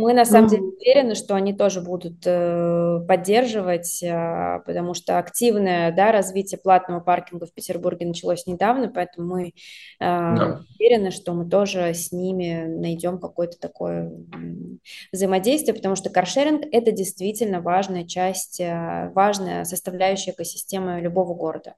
Мы 0.00 0.14
на 0.14 0.24
самом 0.24 0.48
деле 0.48 0.62
уверены, 0.62 1.14
что 1.14 1.34
они 1.34 1.52
тоже 1.52 1.82
будут 1.82 2.22
э, 2.24 3.00
поддерживать, 3.06 4.02
э, 4.02 4.60
потому 4.64 4.94
что 4.94 5.18
активное 5.18 5.92
да, 5.92 6.10
развитие 6.10 6.58
платного 6.58 7.00
паркинга 7.00 7.44
в 7.46 7.52
Петербурге 7.52 8.06
началось 8.06 8.46
недавно, 8.46 8.88
поэтому 8.88 9.28
мы 9.28 9.48
э, 9.48 9.52
да. 10.00 10.62
уверены, 10.78 11.10
что 11.10 11.34
мы 11.34 11.48
тоже 11.48 11.92
с 11.92 12.12
ними 12.12 12.64
найдем 12.66 13.18
какое-то 13.18 13.58
такое 13.60 14.10
взаимодействие, 15.12 15.74
потому 15.74 15.96
что 15.96 16.08
каршеринг– 16.08 16.64
это 16.72 16.92
действительно 16.92 17.60
важная 17.60 18.04
часть, 18.04 18.58
э, 18.58 19.10
важная 19.14 19.64
составляющая 19.64 20.30
экосистемы 20.30 21.00
любого 21.00 21.34
города. 21.34 21.74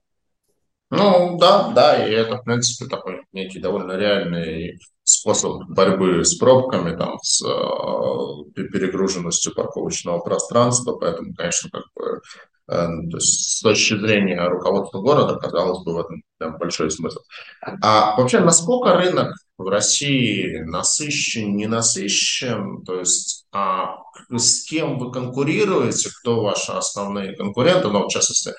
Ну, 0.95 1.38
да, 1.38 1.72
да, 1.74 2.07
и 2.07 2.12
это, 2.12 2.36
в 2.36 2.45
принципе, 2.45 2.86
такой 2.86 3.22
некий 3.32 3.61
довольно 3.61 3.93
реальный 3.93 4.78
способ 5.05 5.62
борьбы 5.70 6.22
с 6.22 6.34
пробками, 6.36 6.95
там, 6.95 7.18
с 7.22 7.43
э, 7.43 8.53
перегруженностью 8.53 9.55
парковочного 9.55 10.18
пространства, 10.18 10.93
поэтому, 10.93 11.32
конечно, 11.34 11.70
как 11.70 11.84
бы, 11.97 12.20
э, 12.68 12.88
есть, 13.14 13.59
с 13.59 13.62
точки 13.62 13.99
зрения 13.99 14.47
руководства 14.47 15.01
города, 15.01 15.36
казалось 15.36 15.82
бы, 15.82 15.95
в 15.95 15.99
этом 16.01 16.22
там, 16.38 16.59
большой 16.59 16.90
смысл. 16.90 17.20
А 17.80 18.14
вообще, 18.18 18.40
насколько 18.40 18.95
рынок 18.95 19.34
в 19.57 19.66
России 19.68 20.59
насыщен, 20.59 21.57
не 21.57 21.68
насыщен, 21.68 22.82
то 22.84 22.99
есть 22.99 23.47
а 23.51 23.97
с 24.30 24.64
кем 24.64 24.99
вы 24.99 25.11
конкурируете, 25.11 26.11
кто 26.20 26.43
ваши 26.43 26.72
основные 26.72 27.34
конкуренты, 27.34 27.88
ну, 27.88 28.05
в 28.05 28.09
частности, 28.09 28.53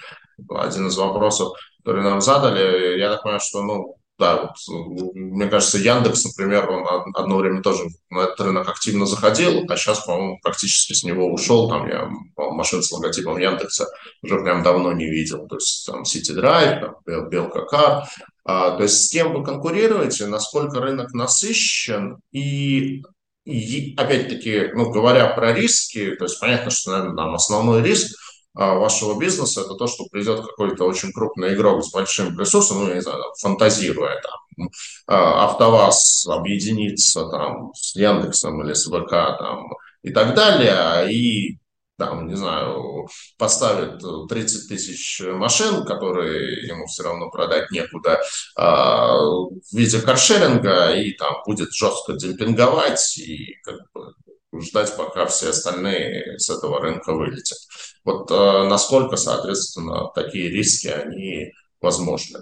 один 0.50 0.88
из 0.88 0.98
вопросов, 0.98 1.54
нам 1.86 2.22
задали, 2.22 2.98
я 2.98 3.10
так 3.10 3.24
понимаю, 3.24 3.42
что, 3.42 3.62
ну, 3.62 3.98
да, 4.20 4.54
вот, 4.68 5.16
мне 5.16 5.48
кажется, 5.48 5.80
Яндекс, 5.80 6.26
например, 6.26 6.70
он 6.70 6.86
одно 7.16 7.38
время 7.38 7.62
тоже 7.62 7.86
на 8.10 8.22
этот 8.22 8.40
рынок 8.42 8.70
активно 8.70 9.06
заходил, 9.06 9.66
а 9.68 9.76
сейчас, 9.76 10.06
по-моему, 10.06 10.40
практически 10.42 10.94
с 10.94 11.04
него 11.04 11.34
ушел. 11.34 11.68
Там 11.68 11.88
я 11.88 12.10
машин 12.38 12.84
с 12.84 12.92
логотипом 12.92 13.38
Яндекса 13.38 13.88
уже 14.22 14.40
прям 14.42 14.62
давно 14.64 14.94
не 14.94 15.10
видел. 15.10 15.48
То 15.48 15.56
есть 15.56 15.86
там 15.86 16.04
City 16.04 16.36
Drive, 16.36 16.80
там, 17.06 17.30
Белка 17.30 17.66
Кар, 17.66 18.08
А, 18.46 18.78
то 18.78 18.84
есть 18.84 19.08
с 19.08 19.10
кем 19.10 19.34
вы 19.34 19.44
конкурируете, 19.44 20.28
насколько 20.28 20.80
рынок 20.80 21.14
насыщен 21.14 22.18
и 22.32 23.02
и 23.46 23.94
опять-таки, 23.98 24.70
ну, 24.74 24.90
говоря 24.90 25.28
про 25.28 25.52
риски, 25.52 26.16
то 26.16 26.26
есть 26.26 26.40
понятно, 26.40 26.72
что, 26.72 26.92
наверное, 26.92 27.16
там 27.18 27.36
основной 27.36 27.84
риск 27.84 28.16
вашего 28.54 29.20
бизнеса 29.20 29.62
это 29.62 29.76
то, 29.76 29.88
что 29.88 30.06
придет 30.12 30.42
какой-то 30.42 30.86
очень 30.86 31.12
крупный 31.12 31.56
игрок 31.56 31.84
с 31.84 31.92
большим 31.92 32.38
ресурсом, 32.40 32.80
ну, 32.84 32.90
я 32.90 32.96
не 32.96 33.02
знаю, 33.02 33.24
фантазируя 33.40 34.22
там, 34.22 34.70
а, 35.08 35.46
АвтоВАЗ 35.46 36.28
объединится 36.28 37.28
там 37.30 37.74
с 37.74 37.96
Яндексом 37.96 38.64
или 38.64 38.74
с 38.74 38.86
ВК 38.86 39.10
там 39.10 39.70
и 40.04 40.12
так 40.12 40.36
далее, 40.36 41.12
и 41.12 41.58
там, 41.98 42.28
не 42.28 42.36
знаю, 42.36 43.08
поставит 43.38 44.02
30 44.28 44.68
тысяч 44.68 45.22
машин, 45.22 45.86
которые 45.86 46.68
ему 46.68 46.86
все 46.88 47.04
равно 47.04 47.30
продать 47.30 47.72
некуда, 47.72 48.22
а, 48.56 49.16
в 49.16 49.62
виде 49.72 50.00
каршеринга, 50.00 50.94
и 50.96 51.14
там 51.14 51.36
будет 51.46 51.72
жестко 51.74 52.14
демпинговать, 52.14 53.18
и 53.18 53.56
как 53.64 53.80
бы 53.94 54.14
ждать, 54.62 54.96
пока 54.98 55.26
все 55.26 55.50
остальные 55.50 56.40
с 56.40 56.50
этого 56.50 56.80
рынка 56.80 57.14
вылетят. 57.14 57.58
Вот 58.04 58.30
а, 58.32 58.64
насколько, 58.66 59.16
соответственно, 59.16 60.10
такие 60.14 60.50
риски, 60.50 60.88
они 60.88 61.52
возможны. 61.82 62.40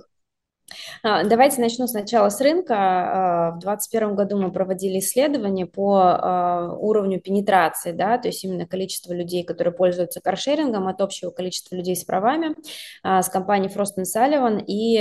А, 1.04 1.24
давайте 1.24 1.62
начну 1.62 1.88
сначала 1.88 2.30
с 2.30 2.40
рынка. 2.42 2.76
А, 2.78 3.52
в 3.52 3.60
2021 3.60 4.16
году 4.16 4.42
мы 4.42 4.52
проводили 4.52 5.00
исследование 5.00 5.66
по 5.66 6.00
а, 6.00 6.74
уровню 6.74 7.20
пенетрации, 7.20 7.92
да, 7.92 8.18
то 8.18 8.28
есть 8.28 8.44
именно 8.44 8.66
количество 8.66 9.14
людей, 9.14 9.44
которые 9.44 9.74
пользуются 9.74 10.22
каршерингом 10.22 10.88
от 10.88 11.02
общего 11.02 11.32
количества 11.32 11.76
людей 11.76 11.96
с 11.96 12.04
правами 12.04 12.56
с 13.04 13.30
компанией 13.30 13.72
Frost 13.74 13.98
Sullivan. 13.98 14.64
И 14.68 14.98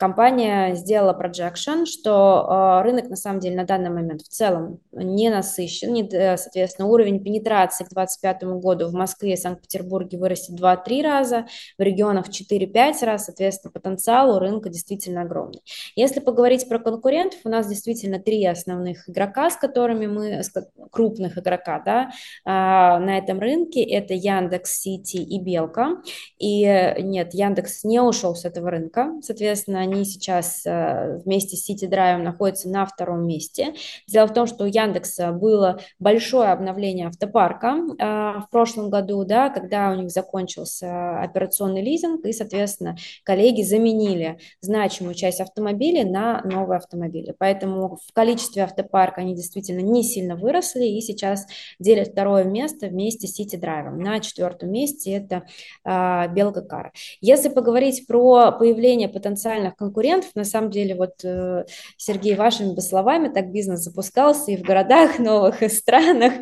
компания 0.00 0.74
сделала 0.76 1.12
projection, 1.12 1.84
что 1.84 2.80
рынок 2.82 3.10
на 3.10 3.16
самом 3.16 3.38
деле 3.38 3.54
на 3.54 3.64
данный 3.64 3.90
момент 3.90 4.22
в 4.22 4.28
целом 4.28 4.80
не 4.92 5.28
насыщен, 5.28 5.94
э, 5.94 6.38
соответственно, 6.38 6.88
уровень 6.88 7.22
пенетрации 7.22 7.84
к 7.84 7.90
2025 7.90 8.60
году 8.60 8.88
в 8.88 8.94
Москве 8.94 9.34
и 9.34 9.36
Санкт-Петербурге 9.36 10.18
вырастет 10.18 10.58
2-3 10.58 11.02
раза, 11.02 11.46
в 11.76 11.82
регионах 11.82 12.30
4-5 12.30 13.04
раз, 13.04 13.26
соответственно, 13.26 13.72
потенциал 13.72 14.36
у 14.36 14.38
рынка 14.38 14.70
действительно 14.70 15.22
огромный. 15.22 15.60
Если 15.96 16.20
поговорить 16.20 16.66
про 16.66 16.78
конкурентов, 16.78 17.40
у 17.44 17.50
нас 17.50 17.68
действительно 17.68 18.18
три 18.18 18.44
основных 18.46 19.08
игрока, 19.08 19.50
с 19.50 19.56
которыми 19.56 20.06
мы, 20.06 20.42
крупных 20.90 21.36
игрока, 21.36 21.82
да, 21.84 22.10
на 22.44 23.18
этом 23.18 23.38
рынке, 23.38 23.82
это 23.82 24.14
Яндекс, 24.14 24.80
Сити 24.80 25.18
и 25.18 25.38
Белка, 25.38 26.02
и 26.38 26.62
нет, 27.00 27.34
Яндекс 27.34 27.84
не 27.84 28.00
ушел 28.00 28.34
с 28.34 28.44
этого 28.46 28.70
рынка, 28.70 29.12
соответственно, 29.22 29.80
они 29.90 30.04
сейчас 30.04 30.62
э, 30.64 31.20
вместе 31.24 31.56
с 31.56 31.68
City 31.68 31.88
Drive 31.88 32.18
находятся 32.18 32.68
на 32.68 32.86
втором 32.86 33.26
месте. 33.26 33.74
Дело 34.06 34.26
в 34.26 34.34
том, 34.34 34.46
что 34.46 34.64
у 34.64 34.66
Яндекса 34.66 35.32
было 35.32 35.80
большое 35.98 36.50
обновление 36.50 37.08
автопарка 37.08 37.76
э, 37.98 38.40
в 38.40 38.48
прошлом 38.50 38.90
году, 38.90 39.24
да, 39.24 39.50
когда 39.50 39.90
у 39.90 39.94
них 39.94 40.10
закончился 40.10 41.20
операционный 41.20 41.82
лизинг, 41.82 42.24
и, 42.24 42.32
соответственно, 42.32 42.96
коллеги 43.24 43.62
заменили 43.62 44.38
значимую 44.60 45.14
часть 45.14 45.40
автомобилей 45.40 46.04
на 46.04 46.42
новые 46.44 46.78
автомобили. 46.78 47.34
Поэтому 47.38 47.96
в 47.96 48.12
количестве 48.12 48.64
автопарка 48.64 49.20
они 49.20 49.34
действительно 49.34 49.80
не 49.80 50.02
сильно 50.02 50.36
выросли, 50.36 50.86
и 50.86 51.00
сейчас 51.00 51.46
делят 51.78 52.08
второе 52.08 52.44
место 52.44 52.86
вместе 52.86 53.26
с 53.26 53.38
City 53.38 53.60
Drive. 53.60 53.90
На 53.90 54.20
четвертом 54.20 54.70
месте 54.70 55.12
это 55.12 55.44
э, 55.84 56.28
Белка 56.32 56.62
Кар. 56.62 56.92
Если 57.20 57.48
поговорить 57.48 58.06
про 58.06 58.52
появление 58.52 59.08
потенциальных 59.08 59.79
конкурентов. 59.80 60.30
На 60.34 60.44
самом 60.44 60.70
деле, 60.70 60.94
вот, 60.94 61.24
э, 61.24 61.64
Сергей, 61.96 62.36
вашими 62.36 62.74
бы 62.74 62.82
словами, 62.82 63.32
так 63.32 63.50
бизнес 63.50 63.80
запускался 63.80 64.52
и 64.52 64.56
в 64.56 64.62
городах 64.62 65.18
новых, 65.18 65.62
и 65.62 65.68
странах. 65.68 66.34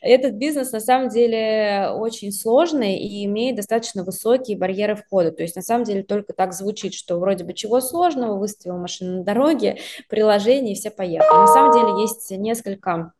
Этот 0.00 0.34
бизнес, 0.34 0.72
на 0.72 0.80
самом 0.80 1.10
деле, 1.10 1.90
очень 1.94 2.32
сложный 2.32 2.96
и 2.96 3.24
имеет 3.26 3.56
достаточно 3.56 4.02
высокие 4.02 4.56
барьеры 4.56 4.96
входа. 4.96 5.30
То 5.30 5.42
есть, 5.42 5.56
на 5.56 5.62
самом 5.62 5.84
деле, 5.84 6.02
только 6.02 6.32
так 6.32 6.54
звучит, 6.54 6.94
что 6.94 7.18
вроде 7.18 7.44
бы 7.44 7.52
чего 7.52 7.80
сложного, 7.80 8.38
выставил 8.38 8.78
машину 8.78 9.18
на 9.18 9.24
дороге, 9.24 9.78
приложение, 10.08 10.72
и 10.72 10.76
все 10.76 10.90
поехали. 10.90 11.36
На 11.38 11.46
самом 11.46 11.72
деле, 11.72 12.02
есть 12.02 12.30
несколько 12.30 13.12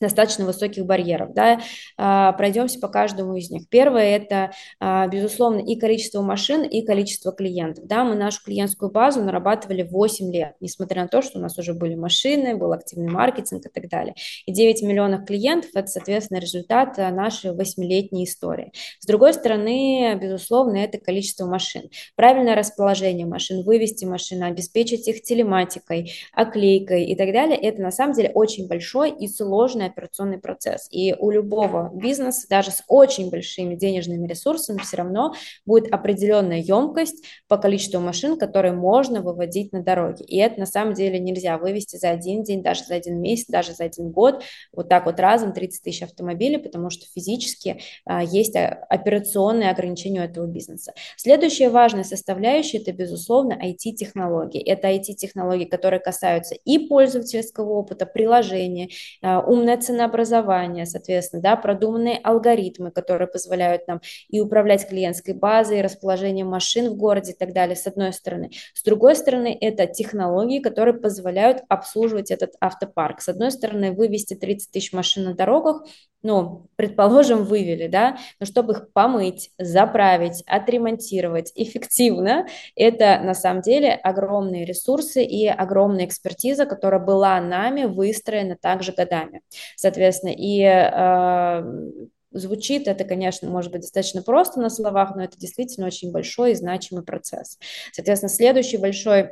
достаточно 0.00 0.44
высоких 0.44 0.86
барьеров. 0.86 1.32
Да? 1.32 1.60
А, 1.96 2.32
пройдемся 2.32 2.78
по 2.78 2.88
каждому 2.88 3.36
из 3.36 3.50
них. 3.50 3.68
Первое– 3.68 4.16
это, 4.16 4.52
а, 4.80 5.06
безусловно, 5.08 5.58
и 5.60 5.76
количество 5.76 6.22
машин, 6.22 6.62
и 6.62 6.82
количество 6.82 7.32
клиентов. 7.32 7.86
Да? 7.86 8.04
Мы 8.04 8.14
нашу 8.14 8.42
клиентскую 8.44 8.90
базу 8.90 9.22
нарабатывали 9.22 9.82
8 9.82 10.32
лет, 10.32 10.54
несмотря 10.60 11.02
на 11.02 11.08
то, 11.08 11.22
что 11.22 11.38
у 11.38 11.42
нас 11.42 11.58
уже 11.58 11.74
были 11.74 11.94
машины, 11.94 12.56
был 12.56 12.72
активный 12.72 13.10
маркетинг 13.10 13.66
и 13.66 13.68
так 13.68 13.88
далее. 13.88 14.14
И 14.46 14.52
9 14.52 14.82
миллионов 14.82 15.26
клиентов– 15.26 15.70
это, 15.74 15.88
соответственно, 15.88 16.38
результат 16.38 16.98
а, 16.98 17.10
нашей 17.10 17.50
8-летней 17.50 18.24
истории. 18.24 18.72
С 19.00 19.06
другой 19.06 19.34
стороны, 19.34 20.16
безусловно, 20.20 20.76
это 20.76 20.98
количество 20.98 21.46
машин. 21.46 21.90
Правильное 22.14 22.54
расположение 22.54 23.26
машин, 23.26 23.64
вывести 23.64 24.04
машины, 24.04 24.44
обеспечить 24.44 25.08
их 25.08 25.22
телематикой, 25.22 26.12
оклейкой 26.32 27.04
и 27.04 27.16
так 27.16 27.32
далее– 27.32 27.58
это 27.60 27.82
на 27.82 27.90
самом 27.90 28.14
деле 28.14 28.30
очень 28.30 28.68
большой 28.68 29.10
и 29.10 29.26
сложный 29.26 29.87
операционный 29.88 30.38
процесс. 30.38 30.88
И 30.90 31.14
у 31.18 31.30
любого 31.30 31.90
бизнеса, 31.94 32.46
даже 32.48 32.70
с 32.70 32.82
очень 32.88 33.30
большими 33.30 33.74
денежными 33.74 34.26
ресурсами, 34.26 34.78
все 34.78 34.98
равно 34.98 35.34
будет 35.66 35.92
определенная 35.92 36.58
емкость 36.58 37.24
по 37.48 37.58
количеству 37.58 38.00
машин, 38.00 38.38
которые 38.38 38.72
можно 38.72 39.22
выводить 39.22 39.72
на 39.72 39.82
дороге. 39.82 40.24
И 40.24 40.36
это 40.38 40.60
на 40.60 40.66
самом 40.66 40.94
деле 40.94 41.18
нельзя 41.18 41.58
вывести 41.58 41.96
за 41.96 42.10
один 42.10 42.42
день, 42.42 42.62
даже 42.62 42.84
за 42.84 42.94
один 42.94 43.20
месяц, 43.20 43.46
даже 43.48 43.72
за 43.72 43.84
один 43.84 44.10
год, 44.10 44.42
вот 44.72 44.88
так 44.88 45.06
вот 45.06 45.20
разом 45.20 45.52
30 45.52 45.82
тысяч 45.82 46.02
автомобилей, 46.02 46.58
потому 46.58 46.90
что 46.90 47.06
физически 47.06 47.80
а, 48.04 48.22
есть 48.22 48.54
операционные 48.56 49.70
ограничения 49.70 50.20
у 50.20 50.24
этого 50.24 50.46
бизнеса. 50.46 50.92
Следующая 51.16 51.70
важная 51.70 52.04
составляющая– 52.04 52.78
это, 52.78 52.92
безусловно, 52.92 53.54
IT-технологии. 53.54 54.62
Это 54.62 54.88
IT-технологии, 54.88 55.64
которые 55.64 56.00
касаются 56.00 56.54
и 56.54 56.78
пользовательского 56.78 57.72
опыта, 57.72 58.06
приложения, 58.06 58.88
а, 59.22 59.40
ценообразование, 59.78 60.86
соответственно, 60.86 61.42
да, 61.42 61.56
продуманные 61.56 62.18
алгоритмы, 62.18 62.90
которые 62.90 63.28
позволяют 63.28 63.88
нам 63.88 64.00
и 64.28 64.40
управлять 64.40 64.88
клиентской 64.88 65.34
базой, 65.34 65.78
и 65.78 65.82
расположением 65.82 66.48
машин 66.48 66.90
в 66.90 66.96
городе 66.96 67.32
и 67.32 67.36
так 67.36 67.52
далее, 67.52 67.76
с 67.76 67.86
одной 67.86 68.12
стороны. 68.12 68.50
С 68.74 68.82
другой 68.82 69.16
стороны, 69.16 69.56
это 69.60 69.86
технологии, 69.86 70.60
которые 70.60 70.94
позволяют 70.94 71.62
обслуживать 71.68 72.30
этот 72.30 72.54
автопарк. 72.60 73.20
С 73.20 73.28
одной 73.28 73.50
стороны, 73.50 73.92
вывести 73.92 74.34
30 74.34 74.70
тысяч 74.70 74.92
машин 74.92 75.24
на 75.24 75.34
дорогах, 75.34 75.82
ну, 76.22 76.66
предположим, 76.76 77.44
вывели, 77.44 77.86
да, 77.86 78.18
но 78.40 78.46
чтобы 78.46 78.72
их 78.72 78.92
помыть, 78.92 79.50
заправить, 79.58 80.42
отремонтировать 80.46 81.52
эффективно, 81.54 82.46
это 82.74 83.20
на 83.20 83.34
самом 83.34 83.62
деле 83.62 83.92
огромные 83.92 84.64
ресурсы 84.64 85.22
и 85.22 85.46
огромная 85.46 86.06
экспертиза, 86.06 86.66
которая 86.66 87.00
была 87.00 87.40
нами 87.40 87.84
выстроена 87.84 88.56
также 88.56 88.92
годами. 88.92 89.42
Соответственно, 89.76 90.32
и 90.36 90.62
э, 90.62 92.08
Звучит 92.30 92.88
это, 92.88 93.04
конечно, 93.04 93.48
может 93.48 93.72
быть 93.72 93.80
достаточно 93.80 94.22
просто 94.22 94.60
на 94.60 94.68
словах, 94.68 95.16
но 95.16 95.24
это 95.24 95.38
действительно 95.38 95.86
очень 95.86 96.12
большой 96.12 96.52
и 96.52 96.54
значимый 96.54 97.02
процесс. 97.02 97.58
Соответственно, 97.92 98.28
следующий 98.28 98.76
большой 98.76 99.30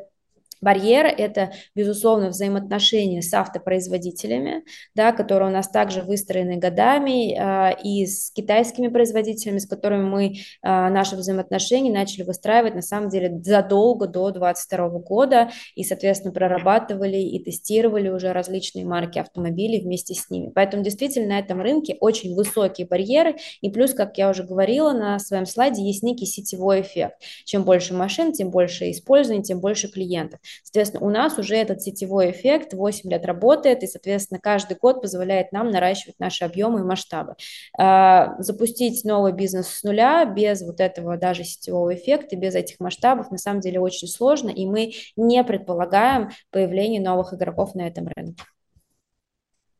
Барьер– 0.61 1.07
это, 1.19 1.53
безусловно, 1.75 2.29
взаимоотношения 2.29 3.23
с 3.23 3.33
автопроизводителями, 3.35 4.65
да, 4.95 5.13
которые 5.13 5.51
у 5.51 5.53
нас 5.53 5.69
также 5.69 6.03
выстроены 6.03 6.57
годами, 6.57 7.35
э, 7.35 7.77
и 7.83 8.07
с 8.07 8.31
китайскими 8.31 8.89
производителями, 8.89 9.59
с 9.59 9.67
которыми 9.67 10.05
мы 10.05 10.27
э, 10.27 10.35
наши 10.63 11.17
взаимоотношения 11.17 11.93
начали 11.93 12.23
выстраивать, 12.23 12.75
на 12.75 12.83
самом 12.83 13.11
деле, 13.11 13.41
задолго 13.43 14.07
до 14.07 14.31
2022 14.31 14.89
года, 15.01 15.51
и, 15.75 15.85
соответственно, 15.85 16.33
прорабатывали 16.33 17.19
и 17.19 17.43
тестировали 17.43 18.09
уже 18.09 18.33
различные 18.33 18.85
марки 18.85 19.19
автомобилей 19.19 19.81
вместе 19.81 20.15
с 20.15 20.31
ними. 20.31 20.51
Поэтому, 20.55 20.83
действительно, 20.83 21.29
на 21.29 21.39
этом 21.39 21.61
рынке 21.61 21.97
очень 22.01 22.35
высокие 22.35 22.87
барьеры, 22.87 23.37
и 23.61 23.71
плюс, 23.71 23.93
как 23.93 24.17
я 24.19 24.31
уже 24.31 24.43
говорила 24.43 24.93
на 24.93 25.19
своем 25.19 25.47
слайде, 25.47 25.83
есть 25.83 26.03
некий 26.03 26.27
сетевой 26.27 26.81
эффект. 26.81 27.17
Чем 27.45 27.65
больше 27.65 27.95
машин, 27.95 28.33
тем 28.33 28.51
больше 28.51 28.91
использования, 28.91 29.43
тем 29.43 29.61
больше 29.61 29.89
клиентов. 29.89 30.41
Соответственно, 30.63 31.07
у 31.07 31.11
нас 31.11 31.39
уже 31.39 31.57
этот 31.57 31.83
сетевой 31.83 32.31
эффект 32.31 32.75
8 32.75 33.11
лет 33.11 33.25
работает, 33.25 33.83
и, 33.83 33.87
соответственно, 33.87 34.41
каждый 34.41 34.77
год 34.77 35.01
позволяет 35.03 35.53
нам 35.53 35.71
наращивать 35.71 36.19
наши 36.19 36.45
объемы 36.45 36.81
и 36.81 36.85
масштабы. 36.85 37.35
А, 37.79 38.41
запустить 38.41 39.05
новый 39.05 39.33
бизнес 39.33 39.69
с 39.69 39.83
нуля 39.83 40.25
без 40.25 40.63
вот 40.63 40.81
этого 40.81 41.17
даже 41.17 41.45
сетевого 41.45 41.95
эффекта, 41.95 42.37
без 42.37 42.55
этих 42.55 42.81
масштабов, 42.81 43.31
на 43.31 43.39
самом 43.39 43.61
деле 43.61 43.81
очень 43.81 44.09
сложно, 44.09 44.51
и 44.51 44.67
мы 44.67 44.93
не 45.17 45.43
предполагаем 45.45 46.31
появление 46.51 47.01
новых 47.01 47.35
игроков 47.35 47.75
на 47.75 47.87
этом 47.87 48.09
рынке. 48.15 48.45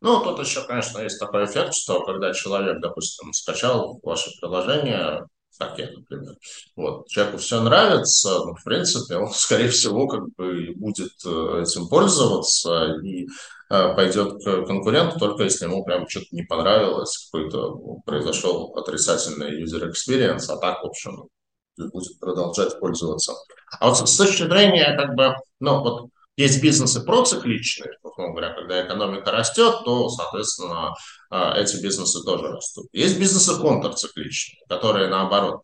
Ну, 0.01 0.23
тут 0.23 0.39
еще, 0.39 0.63
конечно, 0.63 1.01
есть 1.01 1.19
такой 1.19 1.47
эффект, 1.47 1.75
что 1.75 2.05
когда 2.05 2.33
человек, 2.33 2.81
допустим, 2.81 3.33
скачал 3.33 3.99
ваше 4.03 4.31
приложение, 4.41 5.25
так 5.59 5.79
например. 5.79 6.35
Вот. 6.77 7.09
Человеку 7.09 7.39
все 7.39 7.61
нравится, 7.63 8.39
но, 8.45 8.55
в 8.55 8.65
принципе, 8.65 9.17
он, 9.17 9.31
скорее 9.33 9.69
всего, 9.69 10.07
как 10.07 10.23
бы 10.37 10.73
будет 10.77 11.13
э, 11.25 11.63
этим 11.63 11.89
пользоваться 11.89 12.97
и 13.03 13.27
э, 13.71 13.95
пойдет 13.95 14.43
к 14.45 14.67
конкуренту, 14.67 15.19
только 15.19 15.45
если 15.45 15.67
ему 15.67 15.85
прям 15.85 16.09
что-то 16.09 16.27
не 16.33 16.43
понравилось, 16.43 17.29
какой-то 17.31 17.71
ну, 17.71 18.03
произошел 18.05 18.75
отрицательный 18.77 19.63
user 19.63 19.91
experience, 19.91 20.45
а 20.49 20.57
так, 20.59 20.83
в 20.83 20.87
общем, 20.87 21.29
будет 21.77 22.19
продолжать 22.21 22.79
пользоваться. 22.81 23.33
А 23.81 23.89
вот 23.89 24.09
с 24.09 24.17
точки 24.17 24.43
зрения, 24.43 24.97
как 24.97 25.15
бы, 25.15 25.35
ну, 25.61 25.81
вот 25.81 26.11
есть 26.37 26.63
бизнесы 26.63 27.01
процикличные, 27.01 27.91
условно 28.03 28.33
говоря, 28.35 28.55
когда 28.55 28.85
экономика 28.85 29.31
растет, 29.31 29.75
то, 29.85 30.09
соответственно, 30.09 30.95
а, 31.31 31.59
эти 31.59 31.77
бизнесы 31.83 32.23
тоже 32.25 32.49
растут. 32.49 32.87
Есть 32.93 33.19
бизнесы 33.19 33.59
контрцикличные, 33.61 34.61
которые 34.69 35.09
наоборот, 35.09 35.63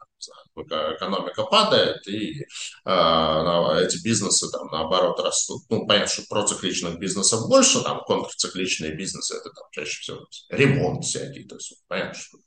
экономика 0.55 1.45
падает, 1.45 2.07
и 2.07 2.43
э, 2.43 2.45
эти 2.85 4.03
бизнесы 4.05 4.51
там 4.51 4.67
наоборот 4.71 5.19
растут. 5.21 5.63
Ну, 5.71 5.87
понятно, 5.87 6.13
что 6.13 6.23
процикличных 6.29 6.99
бизнесов 6.99 7.49
больше, 7.49 7.83
там 7.83 8.03
контрцикличные 8.07 8.95
бизнесы, 8.95 9.37
это 9.37 9.51
там 9.51 9.65
чаще 9.71 10.01
всего 10.01 10.27
ремонт 10.51 11.05
всякий, 11.05 11.45
то 11.45 11.55
есть 11.55 11.83
понятно, 11.89 12.15
что 12.15 12.39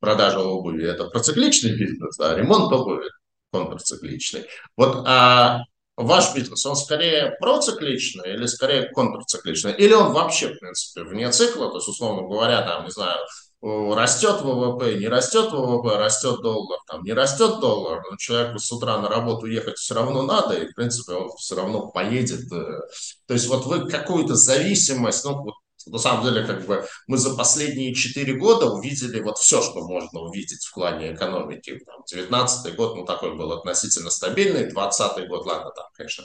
продажа 0.00 0.40
обуви 0.40 0.86
это 0.86 1.08
процикличный 1.08 1.76
бизнес, 1.76 2.18
а 2.20 2.34
ремонт 2.34 2.72
обуви 2.72 3.08
контрцикличный. 3.52 4.46
Вот 4.76 5.04
а 5.06 5.60
ваш 5.96 6.34
бизнес, 6.34 6.64
он 6.66 6.76
скорее 6.76 7.36
процикличный 7.40 8.34
или 8.34 8.46
скорее 8.46 8.88
контрцикличный? 8.88 9.72
Или 9.72 9.92
он 9.92 10.12
вообще, 10.12 10.48
в 10.48 10.58
принципе, 10.58 11.04
вне 11.04 11.30
цикла, 11.30 11.70
то 11.70 11.76
есть, 11.76 11.88
условно 11.88 12.22
говоря, 12.22 12.62
там, 12.62 12.84
не 12.84 12.90
знаю, 12.90 13.18
растет 13.62 14.40
ВВП, 14.40 14.94
не 14.94 15.06
растет 15.06 15.52
ВВП, 15.52 15.96
растет 15.96 16.40
доллар, 16.42 16.78
там, 16.88 17.02
не 17.04 17.12
растет 17.12 17.60
доллар, 17.60 18.02
но 18.10 18.16
человеку 18.16 18.58
с 18.58 18.72
утра 18.72 18.98
на 18.98 19.08
работу 19.08 19.46
ехать 19.46 19.78
все 19.78 19.94
равно 19.94 20.22
надо, 20.22 20.54
и, 20.54 20.66
в 20.66 20.74
принципе, 20.74 21.12
он 21.12 21.30
все 21.36 21.54
равно 21.54 21.88
поедет. 21.90 22.50
Э. 22.52 22.80
То 23.26 23.34
есть 23.34 23.46
вот 23.46 23.66
вы 23.66 23.88
какую-то 23.88 24.34
зависимость, 24.34 25.24
ну, 25.24 25.42
вот 25.42 25.54
на 25.86 25.98
самом 25.98 26.24
деле, 26.24 26.46
как 26.46 26.66
бы 26.66 26.86
мы 27.06 27.16
за 27.16 27.34
последние 27.36 27.94
четыре 27.94 28.34
года 28.34 28.66
увидели 28.66 29.20
вот 29.20 29.38
все, 29.38 29.62
что 29.62 29.86
можно 29.86 30.20
увидеть 30.20 30.64
в 30.64 30.74
плане 30.74 31.14
экономики. 31.14 31.78
Там, 31.86 32.02
19 32.10 32.74
год, 32.76 32.96
ну, 32.96 33.04
такой 33.04 33.36
был 33.36 33.52
относительно 33.52 34.10
стабильный, 34.10 34.70
20 34.70 35.28
год, 35.28 35.46
ладно, 35.46 35.70
там, 35.74 35.86
конечно, 35.94 36.24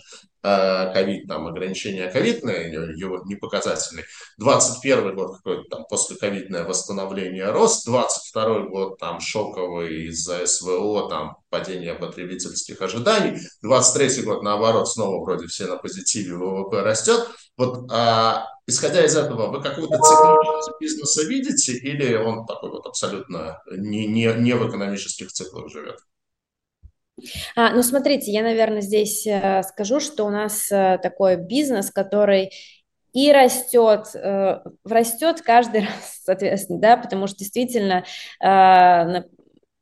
ковид, 0.93 1.27
там, 1.27 1.47
ограничения 1.47 2.09
ковидные, 2.09 2.71
его 2.95 3.23
не 3.25 3.35
показательный. 3.35 4.03
21 4.37 5.15
год 5.15 5.37
какой-то 5.37 5.63
там 5.69 5.85
послековидное 5.89 6.63
восстановление, 6.63 7.51
рост. 7.51 7.85
22 7.85 8.59
год 8.67 8.97
там 8.97 9.19
шоковый 9.19 10.07
из-за 10.07 10.45
СВО, 10.45 11.09
там, 11.09 11.37
падение 11.49 11.93
потребительских 11.93 12.81
ожиданий. 12.81 13.39
23 13.61 14.23
год, 14.23 14.43
наоборот, 14.43 14.87
снова 14.89 15.23
вроде 15.23 15.47
все 15.47 15.67
на 15.67 15.77
позитиве, 15.77 16.35
ВВП 16.35 16.81
растет. 16.81 17.27
Вот 17.57 17.91
а, 17.91 18.45
исходя 18.67 19.03
из 19.03 19.15
этого, 19.15 19.47
вы 19.47 19.63
какую-то 19.63 19.97
цикличность 19.97 20.71
бизнеса 20.79 21.23
видите 21.23 21.73
или 21.73 22.15
он 22.15 22.45
такой 22.45 22.69
вот 22.69 22.85
абсолютно 22.85 23.59
не, 23.71 24.05
не, 24.05 24.31
не 24.37 24.53
в 24.53 24.67
экономических 24.67 25.31
циклах 25.31 25.71
живет? 25.71 25.97
А, 27.55 27.72
ну, 27.74 27.84
смотрите, 27.84 28.32
я, 28.32 28.43
наверное, 28.43 28.82
здесь 28.82 29.26
э, 29.26 29.63
скажу, 29.63 29.99
что 29.99 30.26
у 30.26 30.30
нас 30.30 30.72
э, 30.72 30.99
такой 31.01 31.36
бизнес, 31.38 31.91
который 31.91 32.51
и 33.13 33.32
растет, 33.32 34.13
э, 34.13 34.59
растет 34.86 35.41
каждый 35.41 35.82
раз, 35.86 36.22
соответственно, 36.24 36.80
да, 36.80 36.97
потому 36.97 37.28
что 37.28 37.39
действительно 37.39 38.05
э, 38.43 39.24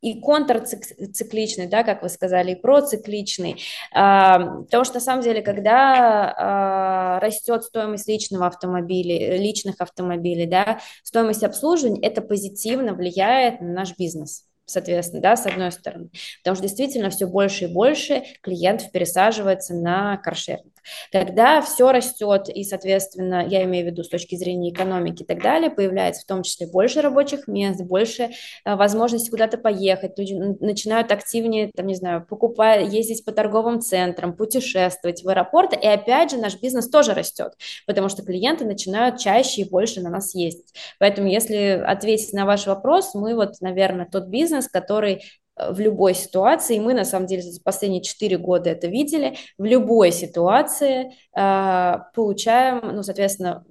и 0.02 0.20
контрцикличный, 0.20 1.66
да, 1.66 1.82
как 1.82 2.02
вы 2.02 2.08
сказали, 2.08 2.52
и 2.52 2.60
процикличный, 2.60 3.60
а, 3.92 4.62
потому 4.62 4.84
что 4.84 4.94
на 4.94 5.00
самом 5.00 5.22
деле, 5.22 5.42
когда 5.42 6.34
а, 6.36 7.20
растет 7.20 7.64
стоимость 7.64 8.06
личного 8.06 8.46
автомобиля, 8.46 9.36
личных 9.36 9.76
автомобилей, 9.80 10.46
да, 10.46 10.78
стоимость 11.02 11.42
обслуживания, 11.42 12.00
это 12.02 12.20
позитивно 12.20 12.94
влияет 12.94 13.60
на 13.60 13.72
наш 13.72 13.96
бизнес 13.96 14.44
соответственно, 14.66 15.22
да, 15.22 15.36
с 15.36 15.46
одной 15.46 15.72
стороны, 15.72 16.10
потому 16.42 16.56
что 16.56 16.62
действительно 16.62 17.10
все 17.10 17.26
больше 17.26 17.64
и 17.64 17.72
больше 17.72 18.24
клиентов 18.42 18.90
пересаживается 18.90 19.74
на 19.74 20.16
каршеринг. 20.18 20.75
Когда 21.12 21.60
все 21.62 21.92
растет, 21.92 22.48
и, 22.48 22.64
соответственно, 22.64 23.46
я 23.46 23.64
имею 23.64 23.86
в 23.86 23.90
виду 23.90 24.02
с 24.02 24.08
точки 24.08 24.36
зрения 24.36 24.70
экономики 24.70 25.22
и 25.22 25.26
так 25.26 25.42
далее, 25.42 25.70
появляется 25.70 26.22
в 26.22 26.26
том 26.26 26.42
числе 26.42 26.66
больше 26.66 27.00
рабочих 27.00 27.48
мест, 27.48 27.82
больше 27.82 28.30
а, 28.64 28.76
возможности 28.76 29.30
куда-то 29.30 29.58
поехать, 29.58 30.18
люди 30.18 30.34
начинают 30.34 31.12
активнее, 31.12 31.70
там, 31.74 31.86
не 31.86 31.94
знаю, 31.94 32.26
покупать, 32.26 32.92
ездить 32.92 33.24
по 33.24 33.32
торговым 33.32 33.80
центрам, 33.80 34.36
путешествовать 34.36 35.22
в 35.22 35.28
аэропорты, 35.28 35.76
и 35.76 35.86
опять 35.86 36.30
же 36.30 36.38
наш 36.38 36.60
бизнес 36.60 36.88
тоже 36.88 37.14
растет, 37.14 37.52
потому 37.86 38.08
что 38.08 38.22
клиенты 38.22 38.64
начинают 38.64 39.18
чаще 39.18 39.62
и 39.62 39.68
больше 39.68 40.00
на 40.00 40.10
нас 40.10 40.34
ездить. 40.34 40.74
Поэтому, 40.98 41.28
если 41.28 41.82
ответить 41.84 42.32
на 42.32 42.46
ваш 42.46 42.66
вопрос, 42.66 43.14
мы 43.14 43.34
вот, 43.34 43.60
наверное, 43.60 44.08
тот 44.10 44.26
бизнес, 44.26 44.68
который 44.68 45.22
Э, 45.26 45.45
в 45.56 45.80
любой 45.80 46.14
ситуации, 46.14 46.78
мы 46.78 46.94
на 46.94 47.04
самом 47.04 47.26
деле 47.26 47.42
за 47.42 47.60
последние 47.62 48.02
4 48.02 48.36
года 48.38 48.70
это 48.70 48.86
видели, 48.86 49.36
в 49.58 49.64
любой 49.64 50.12
ситуации 50.12 51.12
э, 51.36 51.98
получаем, 52.14 52.94
ну, 52.94 53.02
соответственно, 53.02 53.64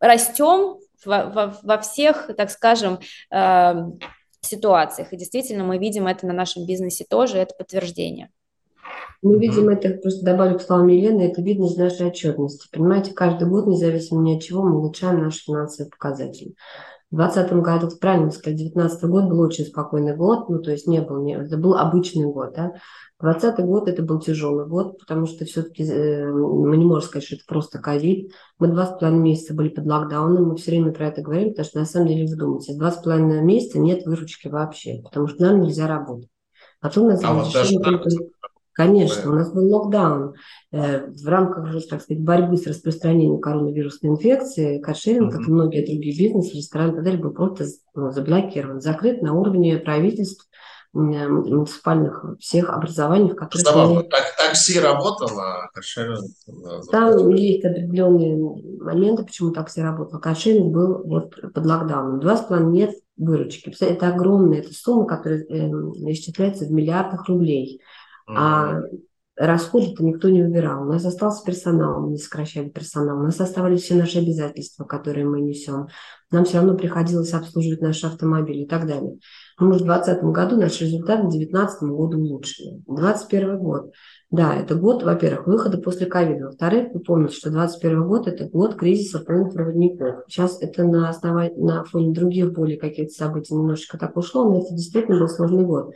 растем 0.00 0.78
во, 1.04 1.26
во, 1.26 1.58
во 1.62 1.78
всех, 1.78 2.30
так 2.36 2.50
скажем, 2.50 2.98
э, 3.30 3.74
ситуациях. 4.40 5.12
И 5.12 5.16
действительно 5.16 5.64
мы 5.64 5.78
видим 5.78 6.06
это 6.06 6.26
на 6.26 6.32
нашем 6.32 6.66
бизнесе 6.66 7.04
тоже, 7.08 7.38
это 7.38 7.54
подтверждение. 7.54 8.30
Мы 9.22 9.38
видим 9.38 9.70
это, 9.70 9.88
просто 9.94 10.24
добавлю 10.24 10.58
к 10.58 10.62
словам 10.62 10.88
Елены, 10.88 11.22
это 11.22 11.40
видно 11.40 11.64
из 11.64 11.76
нашей 11.76 12.08
отчетности. 12.08 12.68
Понимаете, 12.70 13.12
каждый 13.12 13.48
год, 13.48 13.66
независимо 13.66 14.22
ни 14.22 14.36
от 14.36 14.42
чего, 14.42 14.62
мы 14.62 14.76
улучшаем 14.76 15.22
наши 15.22 15.44
финансовые 15.44 15.90
показатели. 15.90 16.54
В 17.14 17.16
2020 17.16 17.52
году, 17.62 17.88
правильно 18.00 18.32
сказать, 18.32 18.58
2019 18.58 19.04
год 19.04 19.24
был 19.26 19.38
очень 19.38 19.66
спокойный 19.66 20.16
год, 20.16 20.48
ну, 20.48 20.60
то 20.60 20.72
есть 20.72 20.88
не 20.88 21.00
был, 21.00 21.22
не, 21.22 21.36
это 21.36 21.56
был 21.56 21.76
обычный 21.76 22.24
год, 22.24 22.54
да. 22.56 22.72
2020 23.20 23.64
год 23.64 23.88
это 23.88 24.02
был 24.02 24.18
тяжелый 24.18 24.66
год, 24.66 24.98
потому 24.98 25.26
что 25.26 25.44
все-таки 25.44 25.84
э, 25.84 26.28
мы 26.28 26.76
не 26.76 26.84
можем 26.84 27.08
сказать, 27.08 27.24
что 27.24 27.36
это 27.36 27.44
просто 27.46 27.78
ковид. 27.78 28.32
Мы 28.58 28.66
два 28.66 28.86
с 28.86 28.98
половиной 28.98 29.22
месяца 29.22 29.54
были 29.54 29.68
под 29.68 29.86
локдауном, 29.86 30.48
мы 30.48 30.56
все 30.56 30.72
время 30.72 30.92
про 30.92 31.06
это 31.06 31.22
говорим, 31.22 31.50
потому 31.50 31.66
что 31.66 31.78
на 31.78 31.84
самом 31.84 32.08
деле 32.08 32.26
вы 32.26 32.34
думаете, 32.34 32.74
два 32.74 32.90
с 32.90 33.00
половиной 33.00 33.42
месяца 33.42 33.78
нет 33.78 34.04
выручки 34.04 34.48
вообще, 34.48 35.00
потому 35.04 35.28
что 35.28 35.40
нам 35.42 35.60
нельзя 35.60 35.86
работать. 35.86 36.28
Потом 36.80 37.06
нас 37.06 37.22
а 37.22 37.32
вот 37.32 37.52
даже 37.52 37.78
Конечно, 38.74 39.30
у 39.30 39.34
нас 39.34 39.52
был 39.52 39.72
локдаун. 39.72 40.34
Э, 40.72 41.06
в 41.06 41.26
рамках, 41.26 41.72
так 41.88 42.02
сказать, 42.02 42.22
борьбы 42.22 42.56
с 42.56 42.66
распространением 42.66 43.40
коронавирусной 43.40 44.12
инфекции, 44.12 44.80
каршеринг, 44.80 45.32
как 45.32 45.46
и 45.46 45.50
многие 45.50 45.86
другие 45.86 46.16
бизнесы, 46.16 46.56
рестораны 46.56 46.90
и 46.90 46.94
так 46.96 47.04
далее, 47.04 47.22
был 47.22 47.30
просто 47.30 47.66
ну, 47.94 48.10
заблокирован, 48.10 48.80
закрыт 48.80 49.22
на 49.22 49.32
уровне 49.32 49.78
правительств, 49.78 50.48
муниципальных 50.94 52.24
всех 52.38 52.70
образований, 52.70 53.30
в 53.30 53.34
которых... 53.34 53.66
Забавно, 53.66 53.94
мы... 53.94 54.02
так, 54.04 54.34
такси 54.36 54.78
работало, 54.78 55.64
а 55.64 55.68
каршеринг... 55.72 56.20
Там 56.90 57.28
есть 57.30 57.64
определенные 57.64 58.36
моменты, 58.80 59.24
почему 59.24 59.50
такси 59.50 59.82
работало. 59.82 60.20
Каршеринг 60.20 60.72
был 60.72 61.02
вот 61.04 61.34
под 61.52 61.66
локдауном. 61.66 62.20
Два 62.20 62.36
с 62.36 62.42
половиной 62.42 62.72
нет 62.72 62.94
выручки. 63.16 63.74
Это 63.80 64.08
огромная 64.08 64.60
это 64.60 64.72
сумма, 64.72 65.06
которая 65.06 65.40
э, 65.40 65.68
исчисляется 66.12 66.64
в 66.64 66.70
миллиардах 66.70 67.28
рублей. 67.28 67.80
А 68.26 68.80
расходы-то 69.36 70.04
никто 70.04 70.28
не 70.28 70.42
убирал. 70.42 70.82
У 70.82 70.92
нас 70.92 71.04
остался 71.04 71.44
персонал, 71.44 72.00
мы 72.00 72.12
не 72.12 72.18
сокращали 72.18 72.68
персонал. 72.68 73.18
У 73.18 73.22
нас 73.22 73.40
оставались 73.40 73.82
все 73.82 73.94
наши 73.94 74.18
обязательства, 74.18 74.84
которые 74.84 75.26
мы 75.26 75.40
несем. 75.40 75.88
Нам 76.30 76.44
все 76.44 76.58
равно 76.58 76.76
приходилось 76.76 77.32
обслуживать 77.32 77.80
наши 77.80 78.06
автомобили 78.06 78.62
и 78.62 78.68
так 78.68 78.86
далее. 78.86 79.18
Мы 79.58 79.74
в 79.74 79.82
2020 79.82 80.22
году 80.24 80.56
наш 80.56 80.80
результат 80.80 81.20
к 81.20 81.30
2019 81.30 81.82
году 81.82 82.18
улучшили. 82.18 82.82
2021 82.86 83.58
год. 83.58 83.92
Да, 84.30 84.56
это 84.56 84.74
год, 84.74 85.02
во-первых, 85.04 85.46
выхода 85.46 85.78
после 85.78 86.06
ковида. 86.06 86.46
Во-вторых, 86.46 86.92
вы 86.92 87.00
помните, 87.00 87.36
что 87.36 87.50
2021 87.50 88.08
год– 88.08 88.26
это 88.28 88.48
год 88.48 88.74
кризиса 88.74 89.20
полупроводников. 89.20 90.24
Сейчас 90.28 90.60
это 90.60 90.84
на, 90.84 91.08
основании, 91.08 91.56
на 91.56 91.84
фоне 91.84 92.12
других 92.12 92.52
более 92.52 92.78
каких-то 92.78 93.14
событий 93.14 93.54
немножечко 93.54 93.96
так 93.98 94.16
ушло, 94.16 94.44
но 94.48 94.60
это 94.60 94.74
действительно 94.74 95.20
был 95.20 95.28
сложный 95.28 95.64
год. 95.64 95.92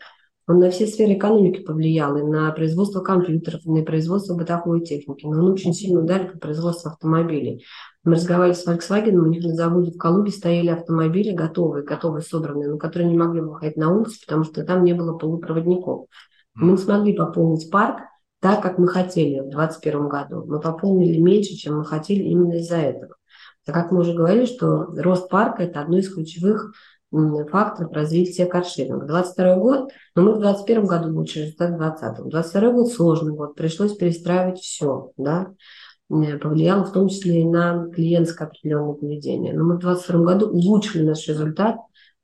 Он 0.48 0.60
на 0.60 0.70
все 0.70 0.86
сферы 0.86 1.12
экономики 1.12 1.60
повлиял, 1.60 2.16
и 2.16 2.22
на 2.22 2.50
производство 2.52 3.00
компьютеров, 3.00 3.60
и 3.66 3.70
на 3.70 3.84
производство 3.84 4.34
бытовой 4.34 4.80
техники. 4.80 5.26
Но 5.26 5.44
он 5.44 5.52
очень 5.52 5.74
сильно 5.74 6.00
ударил 6.00 6.32
по 6.32 6.38
производству 6.38 6.88
автомобилей. 6.88 7.66
Мы 8.02 8.14
разговаривали 8.14 8.56
с 8.56 8.66
Volkswagen, 8.66 9.16
у 9.16 9.26
них 9.26 9.44
на 9.44 9.54
заводе 9.54 9.90
в 9.90 9.98
Калуге 9.98 10.32
стояли 10.32 10.68
автомобили 10.68 11.32
готовые, 11.32 11.84
готовые, 11.84 12.22
собранные, 12.22 12.70
но 12.70 12.78
которые 12.78 13.10
не 13.10 13.18
могли 13.18 13.42
выходить 13.42 13.76
на 13.76 13.94
улицу, 13.94 14.20
потому 14.26 14.44
что 14.44 14.64
там 14.64 14.84
не 14.84 14.94
было 14.94 15.18
полупроводников. 15.18 16.06
Мы 16.54 16.72
не 16.72 16.78
смогли 16.78 17.12
пополнить 17.12 17.70
парк 17.70 18.00
так, 18.40 18.62
как 18.62 18.78
мы 18.78 18.88
хотели 18.88 19.40
в 19.40 19.50
2021 19.50 20.08
году. 20.08 20.44
Мы 20.46 20.60
пополнили 20.60 21.20
меньше, 21.20 21.56
чем 21.56 21.76
мы 21.76 21.84
хотели 21.84 22.22
именно 22.22 22.54
из-за 22.54 22.76
этого. 22.76 23.16
Так 23.66 23.74
как 23.74 23.92
мы 23.92 24.00
уже 24.00 24.14
говорили, 24.14 24.46
что 24.46 24.86
рост 24.96 25.28
парка– 25.28 25.62
это 25.64 25.82
одно 25.82 25.98
из 25.98 26.10
ключевых 26.10 26.72
факторов 27.10 27.92
развития 27.92 28.46
каршеринга. 28.46 29.06
22 29.06 29.56
год, 29.56 29.90
но 30.14 30.22
мы 30.22 30.34
в 30.34 30.40
21 30.40 30.86
году 30.86 31.14
лучше 31.14 31.40
результат 31.40 31.70
в 31.70 31.78
2020. 31.78 32.30
22 32.30 32.72
год 32.72 32.92
сложный 32.92 33.34
год, 33.34 33.54
пришлось 33.54 33.96
перестраивать 33.96 34.58
все, 34.58 35.12
да, 35.16 35.52
повлияло 36.08 36.84
в 36.84 36.92
том 36.92 37.08
числе 37.08 37.42
и 37.42 37.44
на 37.44 37.88
клиентское 37.90 38.48
определенное 38.48 38.94
поведение. 38.94 39.52
Но 39.52 39.64
мы 39.64 39.76
в 39.76 39.80
2022 39.80 40.24
году 40.24 40.48
улучшили 40.50 41.02
наш 41.04 41.26
результат 41.28 41.76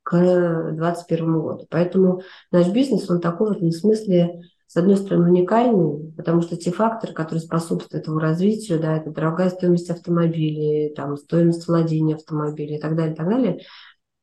к 0.03 0.12
2021 0.12 1.41
году. 1.41 1.66
Поэтому 1.70 2.22
наш 2.51 2.68
бизнес, 2.68 3.09
он 3.09 3.20
такой 3.20 3.49
в 3.49 3.57
этом 3.57 3.70
смысле, 3.70 4.43
с 4.66 4.76
одной 4.76 4.97
стороны, 4.97 5.30
уникальный, 5.30 6.12
потому 6.16 6.43
что 6.43 6.57
те 6.57 6.72
факторы, 6.72 7.12
которые 7.12 7.41
способствуют 7.41 7.95
этому 7.95 8.18
развитию, 8.18 8.80
да, 8.80 8.97
это 8.97 9.11
дорогая 9.11 9.51
стоимость 9.51 9.91
автомобилей, 9.91 10.93
там, 10.95 11.16
стоимость 11.16 11.66
владения 11.68 12.16
автомобиля 12.16 12.76
и 12.76 12.80
так 12.80 12.97
далее, 12.97 13.14
и 13.14 13.16
так 13.16 13.28
далее, 13.28 13.61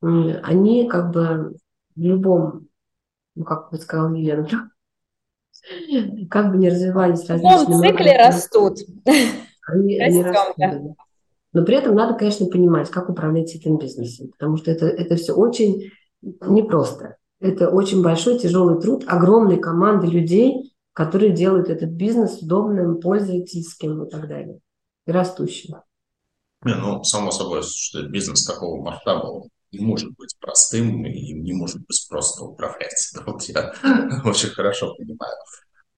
они 0.01 0.87
как 0.87 1.11
бы 1.11 1.55
в 1.95 1.99
любом, 1.99 2.67
ну, 3.35 3.43
как 3.43 3.71
бы 3.71 3.77
сказал 3.77 4.13
Елена, 4.13 4.47
как 6.29 6.51
бы 6.51 6.57
не 6.57 6.69
развивались 6.69 7.27
различные... 7.29 7.77
В 7.77 7.81
цикле 7.81 8.17
растут. 8.17 8.79
Они, 9.67 9.99
они 9.99 10.23
растут. 10.23 10.97
Но 11.53 11.65
при 11.65 11.75
этом 11.75 11.95
надо, 11.95 12.17
конечно, 12.17 12.45
понимать, 12.45 12.89
как 12.89 13.09
управлять 13.09 13.53
этим 13.53 13.77
бизнесом, 13.77 14.29
потому 14.29 14.57
что 14.57 14.71
это, 14.71 14.87
это 14.87 15.15
все 15.17 15.33
очень 15.33 15.91
непросто. 16.21 17.17
Это 17.39 17.69
очень 17.69 18.01
большой, 18.01 18.39
тяжелый 18.39 18.79
труд 18.79 19.03
огромной 19.07 19.59
команды 19.59 20.07
людей, 20.07 20.73
которые 20.93 21.31
делают 21.31 21.69
этот 21.69 21.89
бизнес 21.89 22.41
удобным, 22.41 22.99
пользовательским 22.99 24.03
и 24.03 24.09
так 24.09 24.27
далее, 24.27 24.59
и 25.07 25.11
растущим. 25.11 25.77
Не, 26.63 26.75
ну, 26.75 27.03
само 27.03 27.31
собой, 27.31 27.63
что 27.63 28.03
бизнес 28.03 28.45
такого 28.45 28.81
масштаба 28.81 29.43
не 29.71 29.85
может 29.85 30.11
быть 30.17 30.35
простым 30.39 31.05
и 31.05 31.33
не 31.33 31.53
может 31.53 31.77
быть 31.85 32.05
просто 32.09 32.43
управлять. 32.43 33.13
Вот 33.25 33.43
я 33.43 33.73
очень 34.25 34.49
хорошо 34.49 34.95
понимаю. 34.95 35.35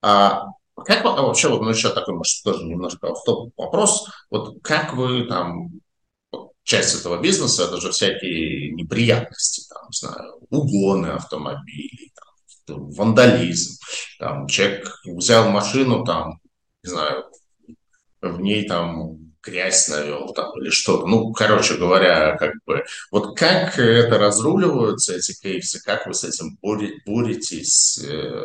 А 0.02 0.46
как 0.76 1.04
а 1.04 1.22
вообще, 1.22 1.48
вот, 1.48 1.62
ну, 1.62 1.70
еще 1.70 1.92
такой, 1.92 2.14
может, 2.14 2.42
тоже 2.42 2.64
немножко 2.64 3.14
в 3.14 3.52
вопрос, 3.56 4.08
вот 4.30 4.60
как 4.62 4.94
вы 4.94 5.24
там, 5.26 5.70
часть 6.64 6.98
этого 6.98 7.20
бизнеса, 7.20 7.64
это 7.64 7.80
же 7.80 7.90
всякие 7.92 8.72
неприятности, 8.72 9.68
там, 9.68 9.84
не 9.88 9.96
знаю, 9.96 10.34
угоны 10.50 11.08
автомобилей, 11.08 12.12
там, 12.66 12.90
вандализм, 12.90 13.78
там, 14.18 14.46
человек 14.48 14.90
взял 15.04 15.48
машину, 15.50 16.04
там, 16.04 16.40
не 16.82 16.90
знаю, 16.90 17.24
в 18.20 18.40
ней 18.40 18.66
там 18.66 19.23
грязь 19.44 19.88
навел 19.88 20.32
там 20.32 20.58
или 20.60 20.70
что-то. 20.70 21.06
Ну, 21.06 21.32
короче 21.32 21.74
говоря, 21.74 22.36
как 22.36 22.52
бы, 22.66 22.84
вот 23.10 23.36
как 23.36 23.78
это 23.78 24.18
разруливаются, 24.18 25.14
эти 25.14 25.38
кейсы, 25.40 25.80
как 25.82 26.06
вы 26.06 26.14
с 26.14 26.24
этим 26.24 26.58
боретесь, 27.06 27.98
э, 28.04 28.42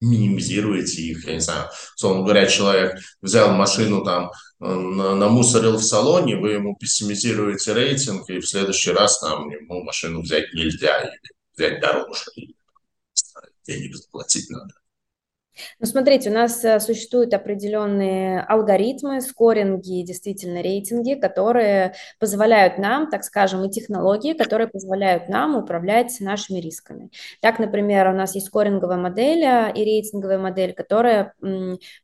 минимизируете 0.00 1.00
их, 1.02 1.24
я 1.26 1.34
не 1.34 1.40
знаю, 1.40 1.70
условно 1.96 2.24
говоря, 2.24 2.46
человек 2.46 2.98
взял 3.20 3.52
машину 3.52 4.04
там, 4.04 4.30
э, 4.60 4.64
намусорил 4.66 5.76
в 5.76 5.82
салоне, 5.82 6.36
вы 6.36 6.52
ему 6.52 6.76
пессимизируете 6.76 7.72
рейтинг, 7.72 8.28
и 8.28 8.40
в 8.40 8.48
следующий 8.48 8.90
раз 8.90 9.20
там 9.20 9.48
ему 9.48 9.82
машину 9.84 10.22
взять 10.22 10.52
нельзя, 10.54 11.02
или 11.02 11.20
взять 11.56 11.80
дороже, 11.80 12.24
или 12.34 12.54
денег 13.64 13.94
заплатить 13.94 14.50
надо. 14.50 14.74
Ну, 15.80 15.86
смотрите, 15.86 16.30
у 16.30 16.32
нас 16.32 16.64
э, 16.64 16.80
существуют 16.80 17.34
определенные 17.34 18.40
алгоритмы, 18.40 19.20
скоринги, 19.20 20.02
действительно 20.02 20.62
рейтинги, 20.62 21.14
которые 21.14 21.94
позволяют 22.18 22.78
нам, 22.78 23.10
так 23.10 23.24
скажем, 23.24 23.64
и 23.64 23.70
технологии, 23.70 24.32
которые 24.32 24.68
позволяют 24.68 25.28
нам 25.28 25.56
управлять 25.56 26.16
нашими 26.20 26.58
рисками. 26.58 27.10
Так, 27.40 27.58
например, 27.58 28.08
у 28.08 28.12
нас 28.12 28.34
есть 28.34 28.46
скоринговая 28.46 28.96
модель 28.96 29.44
э, 29.44 29.72
и 29.74 29.84
рейтинговая 29.84 30.38
модель, 30.38 30.72
которая 30.72 31.34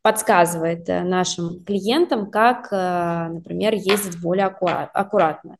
подсказывает 0.01 0.87
э, 0.89 1.03
нашим 1.03 1.63
клиентам, 1.63 2.29
как, 2.29 2.71
например, 2.71 3.73
ездить 3.73 4.21
более 4.21 4.45
аккуратно. 4.45 5.57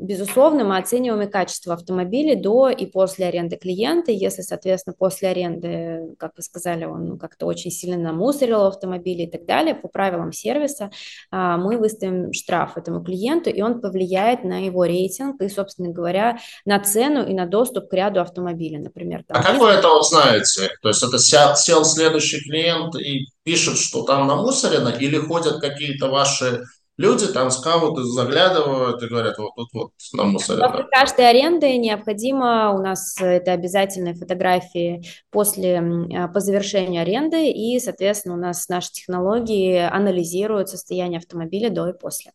Безусловно, 0.00 0.64
мы 0.64 0.78
оцениваем 0.78 1.22
и 1.22 1.30
качество 1.30 1.74
автомобиля 1.74 2.40
до 2.40 2.70
и 2.70 2.86
после 2.86 3.26
аренды 3.26 3.56
клиента. 3.56 4.10
Если, 4.10 4.42
соответственно, 4.42 4.94
после 4.98 5.28
аренды, 5.28 6.14
как 6.18 6.32
вы 6.36 6.42
сказали, 6.42 6.86
он 6.86 7.18
как-то 7.18 7.46
очень 7.46 7.70
сильно 7.70 7.98
намусорил 7.98 8.64
автомобили 8.64 9.22
и 9.22 9.30
так 9.30 9.44
далее, 9.44 9.74
по 9.74 9.88
правилам 9.88 10.32
сервиса 10.32 10.90
а, 11.30 11.58
мы 11.58 11.76
выставим 11.76 12.32
штраф 12.32 12.76
этому 12.76 13.04
клиенту, 13.04 13.50
и 13.50 13.60
он 13.60 13.80
повлияет 13.80 14.42
на 14.42 14.64
его 14.64 14.84
рейтинг 14.84 15.40
и, 15.42 15.48
собственно 15.48 15.90
говоря, 15.90 16.38
на 16.64 16.80
цену 16.80 17.26
и 17.26 17.34
на 17.34 17.46
доступ 17.46 17.88
к 17.88 17.92
ряду 17.92 18.20
автомобилей, 18.20 18.78
например. 18.78 19.24
Там, 19.28 19.38
а 19.38 19.42
как 19.42 19.58
вы 19.58 19.68
это 19.68 19.88
узнаете? 19.88 20.70
То 20.82 20.88
есть 20.88 21.02
это 21.02 21.18
сел 21.18 21.84
следующий 21.84 22.40
клиент 22.40 22.96
и 22.96 23.26
пишет, 23.42 23.78
что 23.78 24.02
там 24.04 24.26
намусорено, 24.26 24.88
или 24.88 25.18
ходят 25.18 25.60
какие-то 25.60 26.08
ваши 26.08 26.62
люди, 27.00 27.26
там 27.26 27.50
скауты 27.50 28.02
заглядывают 28.04 29.02
и 29.02 29.06
говорят, 29.06 29.38
вот 29.38 29.54
тут 29.56 29.68
вот 29.72 29.92
на 30.12 30.24
мусоре. 30.24 30.62
После 30.62 30.84
каждой 30.90 31.30
аренды 31.30 31.78
необходимо, 31.78 32.74
у 32.74 32.78
нас 32.78 33.16
это 33.18 33.52
обязательные 33.52 34.14
фотографии 34.14 35.02
после, 35.30 35.78
а, 35.78 36.28
по 36.28 36.40
завершению 36.40 37.02
аренды, 37.02 37.50
и, 37.50 37.80
соответственно, 37.80 38.34
у 38.34 38.38
нас 38.38 38.68
наши 38.68 38.92
технологии 38.92 39.78
анализируют 39.78 40.68
состояние 40.68 41.18
автомобиля 41.18 41.70
до 41.70 41.88
и 41.88 41.98
после. 41.98 42.32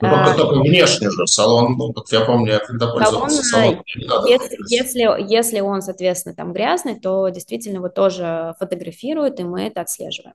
Ну, 0.00 0.08
только, 0.08 0.32
а, 0.32 0.34
только 0.34 0.54
внешне 0.60 1.10
же 1.10 1.26
салон, 1.28 1.76
ну, 1.78 1.92
вот 1.94 2.10
я 2.10 2.22
помню, 2.22 2.54
я 2.54 2.58
когда 2.58 2.88
пользовался 2.88 3.42
салоном, 3.44 3.84
если, 4.26 4.56
если, 4.68 5.32
если 5.32 5.60
он, 5.60 5.82
соответственно, 5.82 6.34
там 6.34 6.52
грязный, 6.52 6.98
то 6.98 7.28
действительно 7.28 7.76
его 7.76 7.88
тоже 7.88 8.54
фотографируют, 8.58 9.38
и 9.38 9.44
мы 9.44 9.66
это 9.66 9.82
отслеживаем. 9.82 10.34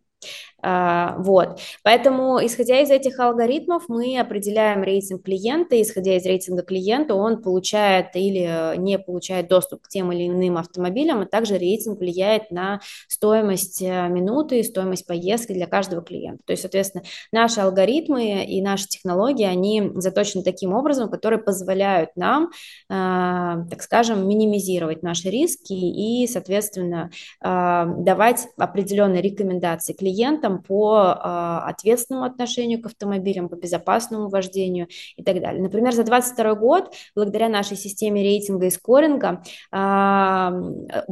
А, 0.68 1.16
вот, 1.20 1.60
поэтому, 1.84 2.44
исходя 2.44 2.80
из 2.82 2.90
этих 2.90 3.20
алгоритмов, 3.20 3.84
мы 3.88 4.18
определяем 4.20 4.82
рейтинг 4.82 5.24
клиента, 5.24 5.80
исходя 5.80 6.18
из 6.18 6.26
рейтинга 6.26 6.64
клиента, 6.64 7.14
он 7.14 7.44
получает 7.44 8.16
или 8.16 8.76
не 8.78 8.98
получает 8.98 9.48
доступ 9.48 9.84
к 9.84 9.90
тем 9.90 10.12
или 10.12 10.28
иным 10.28 10.58
автомобилям, 10.58 11.22
а 11.22 11.28
также 11.28 11.60
рейтинг 11.60 12.00
влияет 12.00 12.50
на 12.50 12.80
стоимость 13.08 13.80
э, 13.84 14.08
минуты, 14.08 14.64
стоимость 14.64 15.06
поездки 15.06 15.54
для 15.54 15.68
каждого 15.68 16.02
клиента. 16.02 16.42
То 16.46 16.52
есть, 16.54 16.62
соответственно, 16.64 17.04
наши 17.32 17.62
алгоритмы 17.62 18.44
и 18.46 18.60
наши 18.64 18.88
технологии, 18.88 19.46
они 19.46 19.92
заточены 19.94 20.44
таким 20.44 20.74
образом, 20.74 21.12
которые 21.12 21.40
позволяют 21.40 22.16
нам, 22.16 22.50
а, 22.90 23.66
так 23.70 23.84
скажем, 23.84 24.28
минимизировать 24.28 25.04
наши 25.04 25.30
риски 25.30 25.74
и, 25.74 26.26
соответственно, 26.26 27.12
давать 27.42 28.48
определенные 28.58 29.22
рекомендации 29.22 29.94
клиентам, 29.94 30.15
по 30.62 30.96
а, 30.98 31.68
ответственному 31.68 32.26
отношению 32.26 32.82
к 32.82 32.88
автомобилям, 32.88 33.50
по 33.50 33.56
безопасному 33.56 34.30
вождению 34.30 34.88
и 35.16 35.24
так 35.24 35.42
далее. 35.42 35.62
Например, 35.62 35.94
за 35.94 36.04
2022 36.04 36.56
год, 36.56 36.94
благодаря 37.16 37.50
нашей 37.50 37.78
системе 37.78 38.24
рейтинга 38.24 38.68
и 38.68 38.70
скоринга, 38.70 39.44
а, 39.72 40.54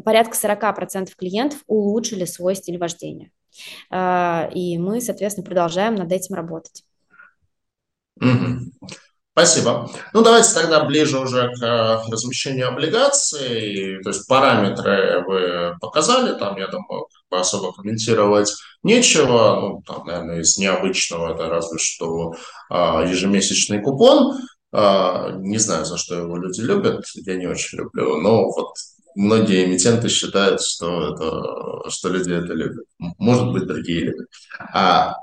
порядка 0.04 0.36
40% 0.36 1.16
клиентов 1.16 1.64
улучшили 1.68 2.26
свой 2.26 2.56
стиль 2.56 2.78
вождения. 2.78 3.32
А, 3.90 4.50
и 4.54 4.78
мы, 4.78 5.02
соответственно, 5.02 5.46
продолжаем 5.46 5.96
над 5.96 6.12
этим 6.12 6.36
работать. 6.36 6.84
Спасибо. 9.36 9.90
Ну, 10.14 10.22
давайте 10.22 10.54
тогда 10.54 10.84
ближе 10.84 11.18
уже 11.18 11.52
к 11.56 11.64
э, 11.64 12.12
размещению 12.12 12.68
облигаций. 12.68 14.00
То 14.04 14.10
есть 14.10 14.28
параметры 14.28 15.24
вы 15.26 15.76
показали, 15.82 16.38
там, 16.38 16.56
я 16.58 16.68
думаю, 16.68 17.08
особо 17.32 17.74
комментировать 17.74 18.54
нечего. 18.84 19.60
Ну, 19.60 19.82
там, 19.88 20.06
наверное, 20.06 20.42
из 20.42 20.56
необычного 20.60 21.34
это 21.34 21.50
разве 21.50 21.80
что 21.80 22.34
а, 22.70 23.04
ежемесячный 23.06 23.82
купон. 23.82 24.38
А, 24.72 25.32
не 25.32 25.58
знаю, 25.58 25.86
за 25.86 25.98
что 25.98 26.14
его 26.14 26.38
люди 26.38 26.62
любят, 26.62 27.04
я 27.26 27.36
не 27.36 27.48
очень 27.48 27.80
люблю, 27.80 28.18
но 28.18 28.52
вот 28.52 28.76
многие 29.16 29.66
эмитенты 29.66 30.10
считают, 30.10 30.62
что, 30.62 31.14
это, 31.14 31.90
что 31.90 32.10
люди 32.10 32.34
это 32.34 32.54
любят. 32.54 32.86
Может 33.00 33.52
быть, 33.52 33.66
другие 33.66 34.02
любят. 34.02 34.28
А 34.74 35.16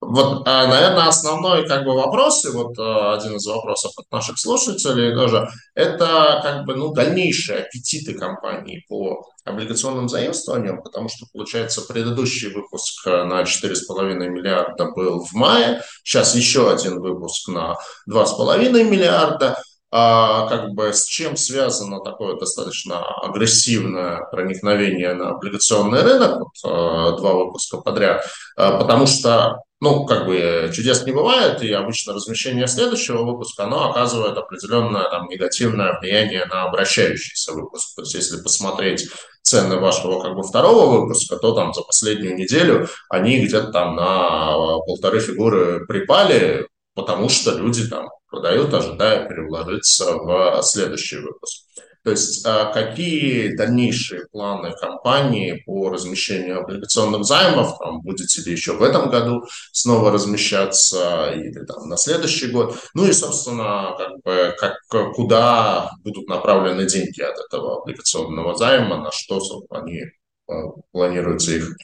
вот, 0.00 0.48
а, 0.48 0.66
наверное, 0.66 1.08
основной 1.08 1.68
как 1.68 1.84
бы 1.84 1.94
вопрос, 1.94 2.44
и 2.46 2.50
вот 2.50 2.72
а, 2.78 3.14
один 3.14 3.36
из 3.36 3.46
вопросов 3.46 3.92
от 3.98 4.10
наших 4.10 4.38
слушателей 4.38 5.14
тоже, 5.14 5.46
это 5.74 6.40
как 6.42 6.64
бы, 6.64 6.74
ну, 6.74 6.92
дальнейшие 6.92 7.60
аппетиты 7.60 8.14
компании 8.14 8.84
по 8.88 9.26
облигационным 9.44 10.08
заимствованиям, 10.08 10.82
потому 10.82 11.10
что, 11.10 11.26
получается, 11.32 11.82
предыдущий 11.82 12.50
выпуск 12.50 13.04
на 13.04 13.42
4,5 13.42 14.14
миллиарда 14.28 14.86
был 14.92 15.22
в 15.22 15.34
мае, 15.34 15.82
сейчас 16.02 16.34
еще 16.34 16.70
один 16.70 17.00
выпуск 17.00 17.48
на 17.48 17.76
2,5 18.08 18.84
миллиарда, 18.84 19.62
а 19.92 20.46
как 20.48 20.70
бы 20.70 20.94
с 20.94 21.04
чем 21.04 21.36
связано 21.36 22.00
такое 22.00 22.38
достаточно 22.38 23.04
агрессивное 23.22 24.24
проникновение 24.30 25.12
на 25.12 25.30
облигационный 25.30 26.02
рынок, 26.02 26.38
вот, 26.62 27.16
два 27.18 27.34
выпуска 27.34 27.78
подряд, 27.78 28.24
потому 28.56 29.06
что 29.06 29.58
ну, 29.80 30.04
как 30.04 30.26
бы 30.26 30.70
чудес 30.74 31.04
не 31.06 31.12
бывает, 31.12 31.62
и 31.62 31.72
обычно 31.72 32.12
размещение 32.12 32.66
следующего 32.66 33.24
выпуска, 33.24 33.64
оно 33.64 33.90
оказывает 33.90 34.36
определенное 34.36 35.08
там, 35.08 35.26
негативное 35.28 35.98
влияние 35.98 36.44
на 36.44 36.64
обращающийся 36.64 37.52
выпуск. 37.52 37.96
То 37.96 38.02
есть, 38.02 38.14
если 38.14 38.42
посмотреть 38.42 39.08
цены 39.42 39.76
вашего 39.76 40.20
как 40.20 40.34
бы 40.34 40.42
второго 40.42 41.00
выпуска, 41.00 41.36
то 41.36 41.54
там 41.54 41.72
за 41.72 41.82
последнюю 41.82 42.36
неделю 42.36 42.88
они 43.08 43.40
где-то 43.40 43.72
там 43.72 43.96
на 43.96 44.52
полторы 44.86 45.20
фигуры 45.20 45.86
припали, 45.86 46.68
потому 46.94 47.30
что 47.30 47.52
люди 47.52 47.88
там 47.88 48.10
продают, 48.28 48.74
ожидая 48.74 49.26
переложиться 49.28 50.14
в 50.14 50.60
следующий 50.62 51.16
выпуск. 51.16 51.64
То 52.02 52.12
есть 52.12 52.46
а 52.46 52.72
какие 52.72 53.54
дальнейшие 53.56 54.26
планы 54.32 54.72
компании 54.80 55.62
по 55.66 55.90
размещению 55.90 56.60
облигационных 56.60 57.24
займов? 57.24 57.78
Там, 57.78 58.00
будете 58.00 58.40
ли 58.42 58.52
еще 58.52 58.72
в 58.72 58.82
этом 58.82 59.10
году 59.10 59.44
снова 59.72 60.10
размещаться 60.10 61.32
или 61.34 61.64
там, 61.66 61.88
на 61.88 61.96
следующий 61.98 62.50
год? 62.50 62.74
Ну 62.94 63.06
и, 63.06 63.12
собственно, 63.12 63.94
как 63.98 64.12
бы, 64.24 64.56
как, 64.58 64.78
куда 65.14 65.90
будут 66.02 66.26
направлены 66.26 66.86
деньги 66.86 67.20
от 67.20 67.38
этого 67.38 67.82
облигационного 67.82 68.56
займа, 68.56 68.96
на 68.96 69.10
что 69.12 69.40
они 69.68 70.04
а, 70.48 70.52
планируется 70.92 71.52
их 71.52 71.76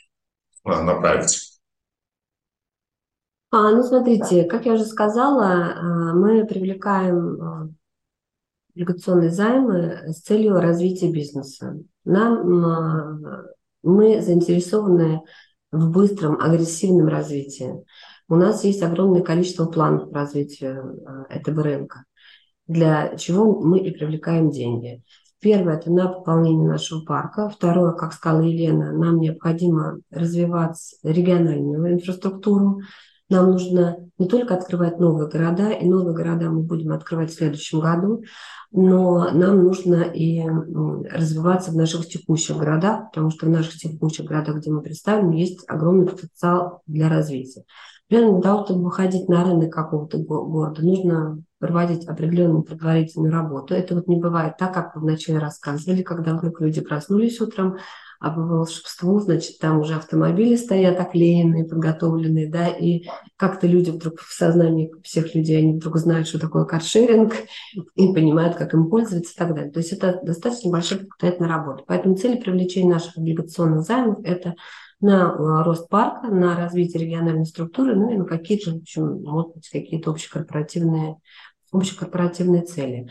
а, 0.65 0.83
направить? 0.83 1.61
А, 3.51 3.71
ну, 3.71 3.83
смотрите, 3.83 4.45
как 4.45 4.65
я 4.65 4.73
уже 4.73 4.85
сказала, 4.87 6.13
мы 6.15 6.47
привлекаем 6.47 7.77
облигационные 8.77 9.31
займы 9.31 10.03
с 10.07 10.21
целью 10.21 10.61
развития 10.61 11.11
бизнеса. 11.11 11.79
Нам, 12.05 13.03
мы 13.83 14.21
заинтересованы 14.21 15.23
в 15.73 15.91
быстром, 15.91 16.39
агрессивном 16.41 17.09
развитии. 17.09 17.85
У 18.29 18.37
нас 18.37 18.65
есть 18.65 18.83
огромное 18.83 19.23
количество 19.23 19.65
планов 19.65 20.11
по 20.11 20.21
развитию 20.21 21.03
этого 21.31 21.63
рынка, 21.63 22.05
для 22.67 23.17
чего 23.17 23.61
мы 23.61 23.79
и 23.79 23.91
привлекаем 23.91 24.51
деньги. 24.51 25.03
Первое– 25.41 25.77
это 25.79 25.91
на 25.91 26.09
пополнение 26.09 26.69
нашего 26.69 27.05
парка. 27.05 27.49
Второе, 27.49 27.93
как 27.93 28.13
сказала 28.13 28.43
Елена, 28.43 28.93
нам 28.93 29.21
необходимо 29.21 30.01
развивать 30.11 30.97
региональную 31.03 31.95
инфраструктуру. 31.95 32.81
Нам 33.29 33.51
нужно 33.51 33.97
не 34.19 34.29
только 34.29 34.55
открывать 34.55 34.99
новые 34.99 35.29
города, 35.29 35.71
и 35.71 35.89
новые 35.89 36.15
города 36.15 36.49
мы 36.49 36.63
будем 36.63 36.93
открывать 36.93 37.31
в 37.31 37.35
следующем 37.35 37.81
году, 37.81 38.23
но 38.71 39.31
нам 39.33 39.65
нужно 39.65 40.03
и 40.03 40.43
развиваться 41.11 41.71
в 41.71 41.77
наших 41.77 42.07
текущих 42.09 42.57
городах, 42.57 43.11
потому 43.11 43.31
что 43.31 43.47
в 43.47 43.51
наших 43.51 43.75
текущих 43.75 44.25
городах, 44.27 44.57
где 44.57 44.71
мы 44.71 44.81
представлены, 44.81 45.35
есть 45.35 45.65
огромный 45.69 46.07
потенциал 46.07 46.83
для 46.87 47.09
развития. 47.09 47.65
Примерно 48.09 48.35
для 48.35 48.43
того, 48.43 48.65
чтобы 48.65 48.85
выходить 48.85 49.29
на 49.29 49.45
рынок 49.45 49.73
какого-то 49.73 50.19
города, 50.19 50.83
нужно 50.83 51.43
проводить 51.59 52.07
определенную 52.07 52.63
предварительную 52.63 53.33
работу. 53.33 53.75
Это 53.75 53.97
вот 53.97 54.07
не 54.07 54.21
бывает 54.21 54.57
так, 54.59 54.73
как 54.73 54.95
вы 54.95 55.03
вначале 55.03 55.39
рассказывали, 55.39 56.03
когда 56.03 56.37
вдруг 56.37 56.61
люди 56.61 56.81
проснулись 56.81 57.41
утром, 57.41 57.79
а 58.21 58.31
по 58.31 58.41
волшебству, 58.41 59.21
значит, 59.21 59.59
там 59.59 59.81
уже 59.81 59.95
автомобили 59.95 60.57
стоят 60.57 60.99
оклеенные, 61.01 61.65
подготовленные, 61.65 62.49
да, 62.49 62.69
и 62.69 63.05
как-то 63.37 63.67
люди 63.67 63.91
вдруг 63.91 64.21
в 64.21 64.33
сознании 64.33 64.93
всех 65.03 65.35
людей, 65.35 65.59
они 65.59 65.75
вдруг 65.75 65.99
знают, 65.99 66.29
что 66.29 66.39
такое 66.39 66.65
каршеринг, 66.65 67.35
и 67.95 68.13
понимают, 68.13 68.57
как 68.57 68.75
им 68.75 68.89
пользоваться 68.89 69.33
и 69.33 69.37
так 69.37 69.55
далее. 69.55 69.71
То 69.71 69.81
есть 69.81 69.93
это 69.93 70.21
достаточно 70.23 70.71
большая 70.71 71.01
подготовительная 71.01 71.51
работа. 71.51 71.85
Поэтому 71.87 72.17
цель 72.17 72.41
привлечения 72.41 72.95
наших 72.95 73.17
облигационных 73.19 73.83
займов– 73.83 74.19
это 74.25 74.55
на 75.01 75.35
э, 75.35 75.63
рост 75.65 75.89
парка, 75.89 76.29
на 76.29 76.57
развитие 76.57 77.05
региональной 77.05 77.45
структуры, 77.45 77.95
ну 77.95 78.13
и 78.13 78.17
на 78.17 78.25
какие-то, 78.25 78.73
в 78.73 78.77
общем, 78.77 79.23
может 79.23 79.55
быть, 79.55 79.69
какие-то 79.69 80.11
общекорпоративные 80.11 81.17
общекорпоративные 81.73 82.63
цели. 82.63 83.09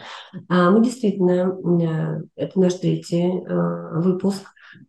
А 0.49 0.71
мы 0.71 0.83
действительно, 0.83 1.55
э, 1.81 2.21
это 2.35 2.59
наш 2.59 2.75
третий 2.75 3.43
э, 3.45 3.99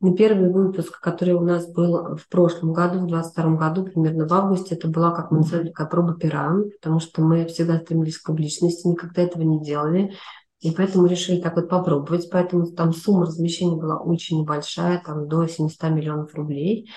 выпуск, 0.00 0.18
Первый 0.18 0.50
выпуск, 0.50 1.00
который 1.00 1.34
у 1.34 1.40
нас 1.40 1.66
был 1.72 2.16
в 2.16 2.28
прошлом 2.28 2.72
году, 2.72 3.00
в 3.00 3.06
2022 3.06 3.56
году, 3.56 3.84
примерно 3.84 4.26
в 4.26 4.32
августе, 4.32 4.74
это 4.74 4.88
была, 4.88 5.10
как 5.10 5.30
мы 5.30 5.38
называли, 5.38 5.68
такая 5.68 5.86
проба 5.86 6.14
пера, 6.14 6.54
потому 6.80 7.00
что 7.00 7.22
мы 7.22 7.46
всегда 7.46 7.78
стремились 7.78 8.18
к 8.18 8.26
публичности, 8.26 8.86
никогда 8.86 9.22
этого 9.22 9.42
не 9.42 9.62
делали. 9.62 10.12
И 10.60 10.70
поэтому 10.70 11.06
решили 11.06 11.40
так 11.40 11.56
вот 11.56 11.68
попробовать. 11.68 12.28
Поэтому 12.30 12.66
там 12.66 12.92
сумма 12.92 13.26
размещения 13.26 13.76
была 13.76 13.98
очень 13.98 14.40
небольшая, 14.40 15.02
там 15.04 15.28
до 15.28 15.46
700 15.46 15.90
миллионов 15.90 16.34
рублей. 16.34 16.90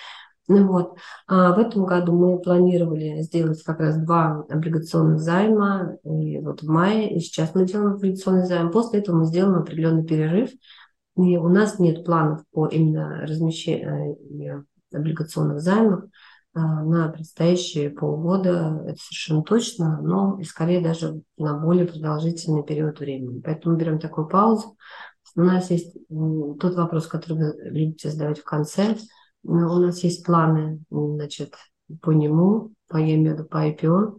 Ну 0.47 0.65
вот. 0.65 0.97
А 1.27 1.53
в 1.53 1.59
этом 1.59 1.85
году 1.85 2.13
мы 2.13 2.39
планировали 2.39 3.21
сделать 3.21 3.61
как 3.63 3.79
раз 3.79 3.97
два 3.97 4.45
облигационных 4.49 5.19
займа. 5.19 5.97
И 6.03 6.39
вот 6.39 6.63
в 6.63 6.67
мае, 6.67 7.13
и 7.13 7.19
сейчас 7.19 7.53
мы 7.53 7.65
делаем 7.65 7.95
облигационный 7.95 8.47
займ. 8.47 8.71
После 8.71 9.01
этого 9.01 9.17
мы 9.17 9.25
сделаем 9.25 9.59
определенный 9.59 10.05
перерыв– 10.05 10.49
и 11.23 11.37
у 11.37 11.47
нас 11.49 11.79
нет 11.79 12.05
планов 12.05 12.43
по 12.51 12.67
именно 12.67 13.21
размещению 13.21 14.65
облигационных 14.93 15.59
займов 15.59 16.03
а, 16.53 16.83
на 16.83 17.09
предстоящие 17.09 17.89
полгода, 17.89 18.83
это 18.85 18.97
совершенно 18.99 19.43
точно, 19.43 20.01
но 20.01 20.39
и 20.39 20.43
скорее 20.43 20.81
даже 20.81 21.21
на 21.37 21.57
более 21.57 21.85
продолжительный 21.85 22.63
период 22.63 22.99
времени. 22.99 23.41
Поэтому 23.41 23.75
берем 23.75 23.99
такую 23.99 24.27
паузу. 24.27 24.77
У 25.35 25.41
нас 25.41 25.69
есть 25.69 25.95
тот 26.09 26.75
вопрос, 26.75 27.07
который 27.07 27.37
вы 27.37 27.69
любите 27.69 28.09
задавать 28.09 28.39
в 28.39 28.43
конце. 28.43 28.97
У 29.43 29.53
нас 29.53 30.03
есть 30.03 30.25
планы 30.25 30.81
значит, 30.89 31.53
по 32.01 32.11
нему, 32.11 32.73
по, 32.87 32.97
я 32.97 33.35
по 33.43 33.69
IPO. 33.69 34.17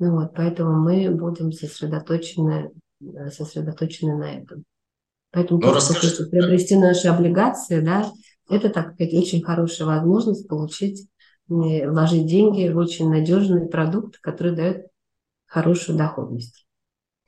Ну 0.00 0.12
вот, 0.12 0.34
поэтому 0.34 0.80
мы 0.80 1.10
будем 1.10 1.52
сосредоточены, 1.52 2.70
сосредоточены 3.30 4.16
на 4.16 4.34
этом. 4.34 4.64
Поэтому 5.30 5.60
ну, 5.60 5.72
кто 5.72 6.24
приобрести 6.30 6.76
наши 6.76 7.08
облигации, 7.08 7.80
да, 7.80 8.10
это, 8.48 8.70
так 8.70 8.94
сказать, 8.94 9.14
очень 9.14 9.42
хорошая 9.42 9.86
возможность 9.86 10.48
получить, 10.48 11.06
вложить 11.46 12.26
деньги 12.26 12.68
в 12.68 12.78
очень 12.78 13.10
надежный 13.10 13.68
продукт, 13.68 14.18
который 14.20 14.56
дает 14.56 14.86
хорошую 15.46 15.98
доходность. 15.98 16.64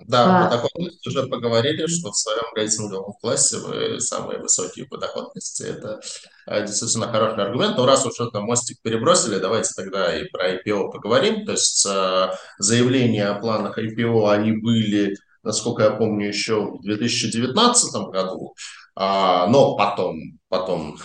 Да, 0.06 0.46
а, 0.46 0.48
по 0.48 0.56
доходности 0.56 1.08
уже 1.08 1.26
поговорили, 1.26 1.86
что 1.86 2.10
в 2.10 2.16
своем 2.16 2.54
рейтинговом 2.54 3.12
классе 3.20 3.58
вы 3.58 4.00
самые 4.00 4.38
высокие 4.38 4.86
по 4.86 4.96
доходности. 4.96 5.62
Это 5.62 6.00
э, 6.46 6.66
действительно 6.66 7.12
хороший 7.12 7.44
аргумент. 7.44 7.76
Но 7.76 7.84
раз 7.84 8.06
уж 8.06 8.18
это 8.18 8.40
мостик 8.40 8.78
перебросили, 8.82 9.38
давайте 9.38 9.70
тогда 9.76 10.16
и 10.18 10.24
про 10.30 10.54
IPO 10.54 10.90
поговорим. 10.90 11.44
То 11.44 11.52
есть 11.52 11.86
э, 11.86 12.30
заявления 12.58 13.26
о 13.26 13.40
планах 13.40 13.78
IPO, 13.78 14.30
они 14.30 14.52
были 14.52 15.16
насколько 15.42 15.82
я 15.82 15.90
помню, 15.90 16.28
еще 16.28 16.72
в 16.72 16.82
2019 16.82 18.10
году, 18.10 18.54
а, 18.94 19.46
но 19.46 19.76
потом, 19.76 20.16
потом 20.48 20.98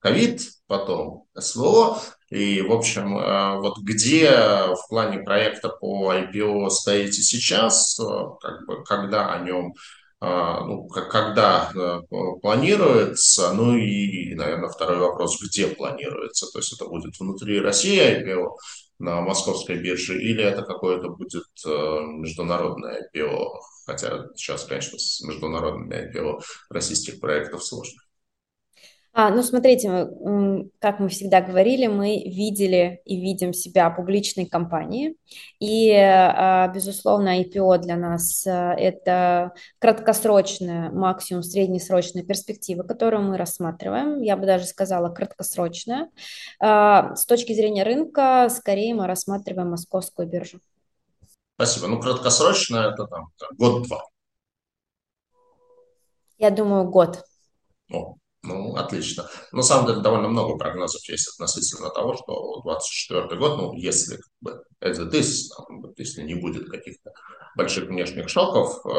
ковид, 0.00 0.42
потом 0.66 1.24
СВО, 1.38 1.98
и, 2.30 2.60
в 2.60 2.72
общем, 2.72 3.16
а, 3.18 3.56
вот 3.56 3.78
где 3.78 4.30
в 4.30 4.88
плане 4.88 5.20
проекта 5.20 5.68
по 5.68 6.12
IPO 6.12 6.68
стоите 6.70 7.22
сейчас, 7.22 7.98
как 8.40 8.66
бы, 8.66 8.84
когда 8.84 9.32
о 9.32 9.40
нем 9.40 9.74
а, 10.20 10.64
ну, 10.64 10.88
когда 10.88 11.70
планируется, 12.42 13.52
ну 13.52 13.76
и, 13.76 14.34
наверное, 14.34 14.68
второй 14.68 14.98
вопрос, 14.98 15.40
где 15.40 15.68
планируется, 15.68 16.46
то 16.52 16.58
есть 16.58 16.72
это 16.72 16.86
будет 16.88 17.18
внутри 17.20 17.60
России 17.60 18.00
IPO, 18.00 18.48
на 18.98 19.20
московской 19.20 19.76
бирже, 19.76 20.20
или 20.20 20.42
это 20.42 20.62
какое-то 20.62 21.10
будет 21.10 21.46
э, 21.64 21.68
международное 21.68 23.08
IPO, 23.14 23.60
хотя 23.86 24.26
сейчас, 24.34 24.64
конечно, 24.64 24.98
с 24.98 25.20
международными 25.22 25.94
IPO 25.94 26.40
российских 26.70 27.20
проектов 27.20 27.64
сложно. 27.64 28.00
А, 29.12 29.30
ну, 29.30 29.42
смотрите, 29.42 30.08
как 30.78 31.00
мы 31.00 31.08
всегда 31.08 31.40
говорили, 31.40 31.86
мы 31.86 32.22
видели 32.24 33.00
и 33.04 33.20
видим 33.20 33.52
себя 33.52 33.90
публичной 33.90 34.46
компанией, 34.46 35.16
и, 35.58 35.92
а, 35.92 36.68
безусловно, 36.68 37.40
IPO 37.40 37.78
для 37.78 37.96
нас 37.96 38.46
а,– 38.46 38.74
это 38.78 39.52
краткосрочная, 39.78 40.90
максимум 40.90 41.42
среднесрочная 41.42 42.22
перспектива, 42.22 42.82
которую 42.82 43.22
мы 43.22 43.36
рассматриваем, 43.36 44.20
я 44.22 44.36
бы 44.36 44.46
даже 44.46 44.66
сказала 44.66 45.08
краткосрочная. 45.08 46.10
А, 46.60 47.14
с 47.16 47.26
точки 47.26 47.54
зрения 47.54 47.82
рынка, 47.82 48.48
скорее 48.50 48.94
мы 48.94 49.06
рассматриваем 49.06 49.70
московскую 49.70 50.28
биржу. 50.28 50.60
Спасибо. 51.56 51.88
Ну, 51.88 52.00
краткосрочная– 52.00 52.90
это 52.92 53.06
там 53.06 53.30
год-два. 53.56 54.04
Я 56.38 56.50
думаю, 56.50 56.88
год. 56.88 57.24
О, 57.92 58.14
ну, 58.48 58.74
отлично. 58.76 59.28
На 59.52 59.62
самом 59.62 59.86
деле, 59.86 60.00
довольно 60.00 60.28
много 60.28 60.56
прогнозов 60.56 61.02
есть 61.08 61.28
относительно 61.28 61.90
того, 61.90 62.14
что 62.14 62.60
24 62.62 63.38
год, 63.38 63.58
ну, 63.58 63.72
если 63.74 64.16
как 64.16 64.32
бы, 64.40 64.64
это 64.80 65.02
this, 65.02 65.48
если 65.96 66.22
не 66.22 66.34
будет 66.34 66.68
каких-то 66.68 67.12
больших 67.56 67.88
внешних 67.88 68.28
шоков, 68.28 68.84
э, 68.86 68.90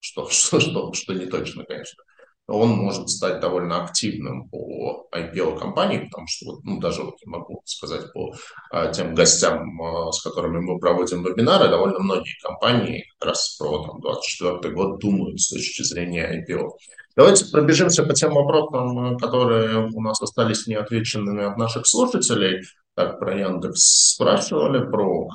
что, 0.00 0.28
что, 0.30 0.60
что, 0.60 0.92
что 0.92 1.14
не 1.14 1.26
точно, 1.26 1.64
конечно, 1.64 2.02
он 2.50 2.70
может 2.70 3.08
стать 3.08 3.40
довольно 3.40 3.84
активным 3.84 4.48
по 4.48 5.08
IPO 5.14 5.58
компании, 5.58 6.06
потому 6.10 6.26
что 6.26 6.46
вот, 6.52 6.64
ну, 6.64 6.80
даже 6.80 7.02
вот 7.02 7.14
могу 7.24 7.62
сказать 7.64 8.12
по 8.12 8.32
а, 8.70 8.90
тем 8.92 9.14
гостям, 9.14 9.80
а, 9.80 10.10
с 10.12 10.22
которыми 10.22 10.60
мы 10.60 10.78
проводим 10.78 11.24
вебинары, 11.24 11.68
довольно 11.68 12.00
многие 12.00 12.36
компании 12.42 13.04
как 13.18 13.30
раз 13.30 13.56
про 13.58 13.86
там, 13.86 14.00
24 14.00 14.74
год 14.74 14.98
думают 15.00 15.40
с 15.40 15.50
точки 15.50 15.82
зрения 15.82 16.44
IPO. 16.48 16.70
Давайте 17.16 17.46
пробежимся 17.46 18.04
по 18.04 18.14
тем 18.14 18.34
вопросам, 18.34 19.18
которые 19.18 19.88
у 19.92 20.00
нас 20.00 20.20
остались 20.22 20.66
неотвеченными 20.66 21.44
от 21.44 21.56
наших 21.56 21.86
слушателей. 21.86 22.62
Так, 22.94 23.18
про 23.18 23.36
Яндекс 23.36 24.14
спрашивали, 24.14 24.88
про 24.90 25.28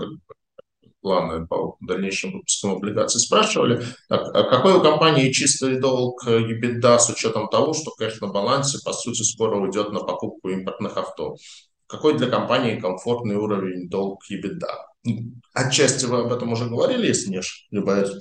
планы 1.06 1.46
по 1.46 1.78
дальнейшим 1.82 2.32
выпускам 2.32 2.72
облигаций 2.72 3.22
спрашивали, 3.22 3.86
так, 4.10 4.36
а 4.36 4.44
какой 4.50 4.74
у 4.74 4.82
компании 4.82 5.32
чистый 5.32 5.80
долг 5.80 6.28
EBITDA 6.28 6.98
с 6.98 7.10
учетом 7.12 7.48
того, 7.48 7.74
что 7.74 7.92
кэш 7.92 8.22
на 8.22 8.28
балансе, 8.28 8.80
по 8.84 8.92
сути, 8.92 9.22
скоро 9.22 9.58
уйдет 9.58 9.92
на 9.92 10.00
покупку 10.00 10.50
импортных 10.50 10.98
авто? 10.98 11.36
Какой 11.86 12.18
для 12.18 12.28
компании 12.28 12.80
комфортный 12.80 13.36
уровень 13.36 13.88
долг 13.88 14.24
EBITDA? 14.32 15.22
Отчасти 15.54 16.06
вы 16.06 16.22
об 16.22 16.34
этом 16.34 16.52
уже 16.52 16.66
говорили, 16.66 17.06
если 17.06 17.30
не 17.30 17.38
ошибаюсь. 17.38 18.14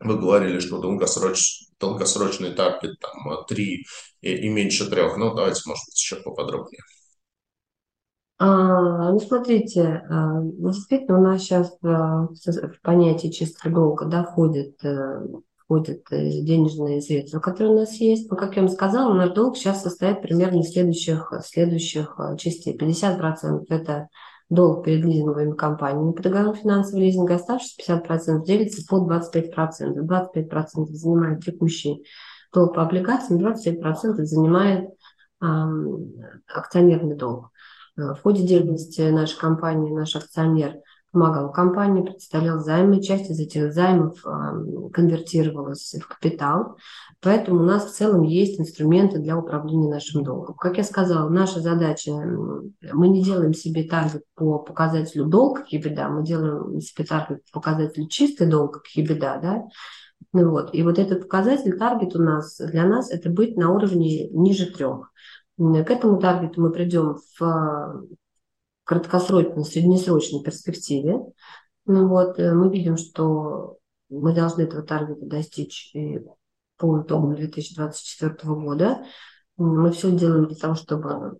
Вы 0.00 0.18
говорили, 0.18 0.60
что 0.60 0.78
долгосроч... 0.78 1.68
долгосрочный 1.78 2.54
таргет 2.54 2.98
там 3.00 3.44
3 3.46 3.84
и, 4.22 4.30
и 4.30 4.48
меньше 4.48 4.88
3. 4.88 5.18
Ну, 5.18 5.34
давайте, 5.34 5.60
может 5.66 5.84
быть, 5.86 6.00
еще 6.00 6.16
поподробнее. 6.16 6.80
А, 8.36 9.12
ну, 9.12 9.20
смотрите, 9.20 10.02
а, 10.10 10.40
действительно, 10.42 11.20
у 11.20 11.22
нас 11.22 11.42
сейчас 11.42 11.76
а, 11.84 12.26
в 12.26 12.80
понятие 12.82 13.30
чистого 13.30 13.72
долга 13.72 14.06
да, 14.06 14.24
входит, 14.24 14.84
э, 14.84 15.24
входят 15.56 16.00
э, 16.10 16.42
денежные 16.42 17.00
средства, 17.00 17.38
которые 17.38 17.74
у 17.74 17.78
нас 17.78 17.94
есть. 17.94 18.28
Но, 18.28 18.36
как 18.36 18.56
я 18.56 18.62
вам 18.62 18.70
сказала, 18.70 19.14
наш 19.14 19.30
долг 19.30 19.56
сейчас 19.56 19.82
состоит 19.82 20.20
примерно 20.20 20.60
из 20.60 20.72
следующих, 20.72 21.32
следующих 21.44 22.18
частей. 22.36 22.76
50%– 22.76 23.66
это 23.68 24.08
долг 24.50 24.84
перед 24.84 25.04
лизинговыми 25.04 25.52
компаниями 25.52 26.12
по 26.12 26.22
договору 26.22 26.56
финансового 26.56 27.04
лизинга, 27.04 27.36
оставшиеся 27.36 28.02
50% 28.04 28.44
делится 28.44 28.84
по 28.88 28.96
25%. 28.96 30.00
25% 30.02 30.86
занимает 30.86 31.44
текущий 31.44 32.04
долг 32.52 32.74
по 32.74 32.82
облигациям, 32.82 33.40
25% 33.40 34.24
занимает 34.24 34.90
акционерный 35.40 37.16
долг. 37.16 37.50
В 37.96 38.16
ходе 38.22 38.42
деятельности 38.42 39.02
нашей 39.02 39.38
компании 39.38 39.92
наш 39.92 40.16
акционер 40.16 40.80
помогал 41.12 41.52
компании, 41.52 42.02
представлял 42.02 42.58
займы, 42.58 43.00
часть 43.00 43.30
из 43.30 43.38
этих 43.38 43.72
займов 43.72 44.20
конвертировалась 44.92 45.94
в 45.94 46.08
капитал, 46.08 46.76
поэтому 47.20 47.60
у 47.60 47.64
нас 47.64 47.86
в 47.86 47.94
целом 47.94 48.22
есть 48.22 48.58
инструменты 48.58 49.20
для 49.20 49.38
управления 49.38 49.88
нашим 49.88 50.24
долгом. 50.24 50.56
Как 50.56 50.76
я 50.76 50.82
сказала, 50.82 51.28
наша 51.28 51.60
задача, 51.60 52.10
мы 52.92 53.08
не 53.08 53.22
делаем 53.22 53.54
себе 53.54 53.84
таргет 53.84 54.24
по 54.34 54.58
показателю 54.58 55.26
долг 55.26 55.58
к 55.58 55.72
EBITDA, 55.72 56.08
мы 56.08 56.24
делаем 56.24 56.80
себе 56.80 57.04
таргет 57.04 57.44
по 57.52 57.60
показателю 57.60 58.08
чистый 58.08 58.48
долг 58.48 58.82
к 58.82 58.84
EBITDA, 58.96 59.40
да, 59.40 59.62
ну 60.32 60.50
вот. 60.50 60.74
И 60.74 60.82
вот 60.82 60.98
этот 60.98 61.22
показатель, 61.22 61.78
таргет 61.78 62.16
у 62.16 62.22
нас, 62.22 62.56
для 62.58 62.84
нас, 62.84 63.12
это 63.12 63.30
быть 63.30 63.56
на 63.56 63.72
уровне 63.72 64.28
ниже 64.30 64.66
трех. 64.66 65.12
К 65.56 65.90
этому 65.90 66.18
таргету 66.20 66.60
мы 66.60 66.72
придем 66.72 67.16
в 67.38 68.06
краткосрочной, 68.84 69.64
среднесрочной 69.64 70.42
перспективе. 70.42 71.20
Ну 71.86 72.08
вот, 72.08 72.38
э, 72.38 72.52
мы 72.52 72.70
видим, 72.70 72.96
что 72.96 73.78
мы 74.08 74.34
должны 74.34 74.62
этого 74.62 74.82
таргета 74.82 75.26
достичь 75.26 75.94
по 76.76 77.00
итогам 77.00 77.34
2024 77.34 78.34
года. 78.54 79.04
Мы 79.56 79.90
все 79.92 80.10
делаем 80.10 80.46
для 80.46 80.56
того, 80.56 80.74
чтобы 80.74 81.38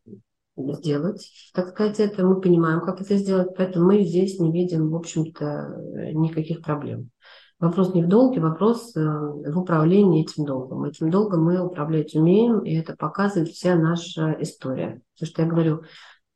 сделать, 0.57 1.29
так 1.53 1.71
сказать, 1.71 1.99
это. 1.99 2.25
Мы 2.25 2.41
понимаем, 2.41 2.81
как 2.81 3.01
это 3.01 3.17
сделать, 3.17 3.57
поэтому 3.57 3.87
мы 3.87 4.05
здесь 4.05 4.39
не 4.39 4.53
видим, 4.53 4.91
в 4.91 4.97
общем-то, 4.97 5.77
никаких 6.13 6.63
проблем. 6.63 7.11
Вопрос 7.61 7.95
не 7.95 8.03
в 8.03 8.09
долге, 8.09 8.41
вопрос 8.41 8.95
э, 8.97 9.01
в 9.01 9.59
управлении 9.59 10.23
этим 10.23 10.45
долгом. 10.45 10.85
Этим 10.85 11.11
долгом 11.11 11.45
мы 11.45 11.65
управлять 11.65 12.15
умеем, 12.15 12.61
и 12.61 12.75
это 12.75 12.97
показывает 12.97 13.51
вся 13.51 13.77
наша 13.77 14.37
история. 14.41 15.01
Потому 15.15 15.31
что 15.31 15.43
я 15.43 15.49
говорю, 15.49 15.83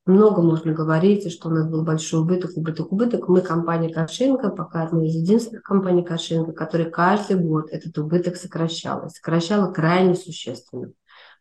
много 0.06 0.40
можно 0.40 0.72
говорить, 0.72 1.30
что 1.30 1.48
у 1.48 1.52
нас 1.52 1.68
был 1.68 1.84
большой 1.84 2.22
убыток, 2.22 2.52
убыток, 2.56 2.92
убыток. 2.92 3.28
Мы 3.28 3.42
компания 3.42 3.92
Кашенко, 3.92 4.48
пока 4.48 4.84
одна 4.84 5.04
из 5.04 5.14
единственных 5.14 5.62
компаний 5.64 6.02
Кашенко, 6.02 6.52
которая 6.52 6.88
каждый 6.88 7.36
год 7.36 7.68
этот 7.70 7.98
убыток 7.98 8.36
сокращала. 8.36 9.08
Сокращала 9.08 9.70
крайне 9.70 10.14
существенно. 10.14 10.92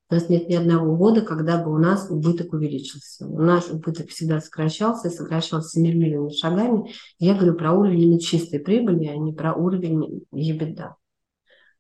У 0.10 0.14
нас 0.14 0.30
нет 0.30 0.48
ни 0.48 0.56
одного 0.56 0.96
года, 0.96 1.22
когда 1.22 1.62
бы 1.62 1.74
у 1.74 1.78
нас 1.78 2.10
убыток 2.10 2.54
увеличился. 2.54 3.28
У 3.28 3.42
нас 3.42 3.70
убыток 3.70 4.10
всегда 4.10 4.40
сокращался, 4.40 5.10
сокращался 5.10 5.70
семимильными 5.70 6.30
шагами. 6.30 6.94
Я 7.20 7.36
говорю 7.36 7.56
про 7.56 7.74
уровень 7.74 8.04
именно 8.04 8.20
чистой 8.20 8.60
прибыли, 8.60 9.08
а 9.08 9.18
не 9.18 9.34
про 9.34 9.54
уровень 9.54 10.26
EBITDA. 10.32 10.94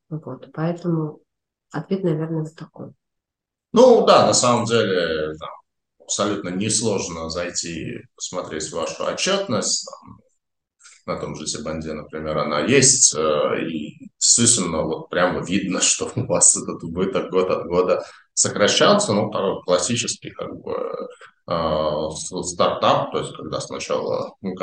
Вот, 0.10 0.50
поэтому 0.54 1.22
ответ, 1.72 2.04
наверное, 2.04 2.44
вот 2.44 2.56
такой. 2.56 2.92
Ну 3.72 4.06
да, 4.06 4.28
на 4.28 4.34
самом 4.34 4.66
деле 4.66 5.34
там, 5.38 5.50
абсолютно 6.00 6.50
несложно 6.50 7.30
зайти 7.30 8.02
посмотреть 8.16 8.72
вашу 8.74 9.06
отчетность. 9.06 9.86
Там, 9.90 10.20
на 11.06 11.22
том 11.22 11.36
же 11.36 11.48
Сибанде, 11.48 11.94
например, 11.94 12.38
она 12.38 12.60
есть, 12.60 13.16
э, 13.16 13.62
и 13.70 14.10
действительно 14.28 14.84
вот 14.84 15.10
прямо 15.10 15.44
видно, 15.44 15.82
что 15.82 16.12
у 16.16 16.26
вас 16.26 16.56
этот 16.56 16.84
убыток 16.84 17.30
год 17.32 17.50
от 17.50 17.66
года 17.68 18.06
сокращался, 18.34 19.14
ну, 19.14 19.32
такой 19.32 19.64
классический 19.64 20.30
как 20.30 20.56
бы 20.62 20.74
э, 21.48 22.10
стартап, 22.44 23.12
то 23.12 23.20
есть 23.20 23.36
когда 23.36 23.60
сначала 23.60 24.36
ну, 24.42 24.54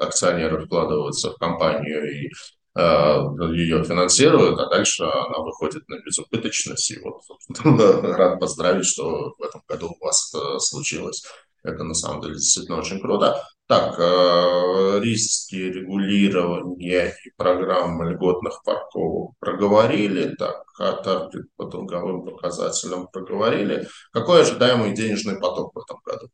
акционеры 0.00 0.64
вкладываются 0.64 1.32
в 1.32 1.36
компанию 1.36 2.02
и 2.10 2.30
э, 2.76 3.22
ее 3.52 3.84
финансируют, 3.84 4.58
а 4.58 4.70
дальше 4.70 5.04
она 5.04 5.38
выходит 5.40 5.86
на 5.88 5.98
безубыточность. 6.00 6.90
И 6.92 7.00
вот 7.00 7.20
рад 8.02 8.40
поздравить, 8.40 8.86
что 8.86 9.34
в 9.38 9.42
этом 9.42 9.62
году 9.68 9.94
у 10.00 10.04
вас 10.04 10.32
это 10.32 10.58
случилось. 10.60 11.24
Это 11.64 11.82
на 11.82 11.94
самом 11.94 12.20
деле 12.20 12.34
действительно 12.34 12.78
очень 12.78 13.00
круто. 13.00 13.42
Так, 13.66 13.98
э, 13.98 15.00
риски 15.00 15.56
регулирования 15.56 17.14
и 17.24 17.30
программы 17.36 18.12
льготных 18.12 18.62
парковок 18.64 19.32
проговорили. 19.40 20.34
Так, 20.36 20.62
а 20.78 20.92
таргет 20.92 21.46
по 21.56 21.64
долговым 21.64 22.24
показателям 22.24 23.08
проговорили. 23.10 23.88
Какой 24.12 24.42
ожидаемый 24.42 24.94
денежный 24.94 25.40
поток 25.40 25.74
в 25.74 25.78
этом 25.78 25.98
году? 26.04 26.28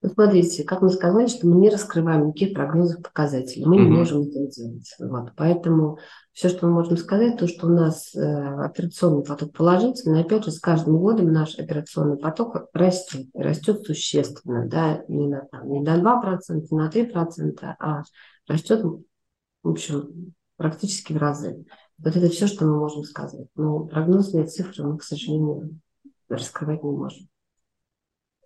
Ну, 0.00 0.10
смотрите, 0.10 0.62
как 0.62 0.80
мы 0.80 0.90
сказали, 0.90 1.26
что 1.26 1.48
мы 1.48 1.56
не 1.56 1.70
раскрываем 1.70 2.28
никаких 2.28 2.54
прогнозов 2.54 3.02
показателей. 3.02 3.66
Мы 3.66 3.78
mm-hmm. 3.78 3.84
не 3.84 3.90
можем 3.90 4.22
это 4.22 4.46
делать. 4.46 4.94
Вот. 5.00 5.32
Поэтому 5.36 5.98
все, 6.32 6.48
что 6.48 6.66
мы 6.66 6.74
можем 6.74 6.96
сказать, 6.96 7.36
то, 7.36 7.48
что 7.48 7.66
у 7.66 7.70
нас 7.70 8.14
э, 8.14 8.20
операционный 8.20 9.24
поток 9.24 9.52
положительный. 9.52 10.20
Опять 10.20 10.44
же, 10.44 10.52
с 10.52 10.60
каждым 10.60 10.98
годом 10.98 11.32
наш 11.32 11.58
операционный 11.58 12.16
поток 12.16 12.68
растет. 12.72 13.26
Растет 13.34 13.84
существенно. 13.84 14.68
Да? 14.68 15.02
Не, 15.08 15.26
на, 15.26 15.40
там, 15.50 15.68
не 15.68 15.80
на 15.80 15.96
2%, 15.96 16.66
не 16.70 16.78
на 16.78 16.88
3%, 16.88 17.74
а 17.80 18.02
растет, 18.46 18.84
в 18.84 19.68
общем, 19.68 20.32
практически 20.56 21.12
в 21.12 21.16
разы. 21.16 21.64
Вот 21.98 22.14
это 22.14 22.28
все, 22.28 22.46
что 22.46 22.66
мы 22.66 22.78
можем 22.78 23.02
сказать. 23.02 23.48
Но 23.56 23.80
прогнозные 23.80 24.46
цифры 24.46 24.84
мы, 24.84 24.98
к 24.98 25.02
сожалению, 25.02 25.80
раскрывать 26.28 26.84
не 26.84 26.92
можем. 26.92 27.28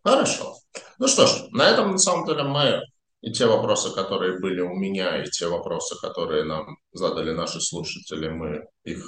Хорошо. 0.03 0.62
Ну 1.03 1.09
что 1.09 1.27
ж, 1.27 1.49
на 1.51 1.69
этом 1.69 1.91
на 1.91 1.99
самом 1.99 2.25
деле 2.29 2.45
мы 2.45 2.81
и 3.23 3.33
те 3.33 3.47
вопросы, 3.47 3.93
которые 3.93 4.39
были 4.39 4.61
у 4.61 4.73
меня, 4.73 5.21
и 5.21 5.29
те 5.29 5.49
вопросы, 5.49 5.97
которые 6.01 6.45
нам 6.45 6.77
задали 6.93 7.33
наши 7.33 7.61
слушатели, 7.61 8.29
мы 8.29 8.69
их 8.85 9.05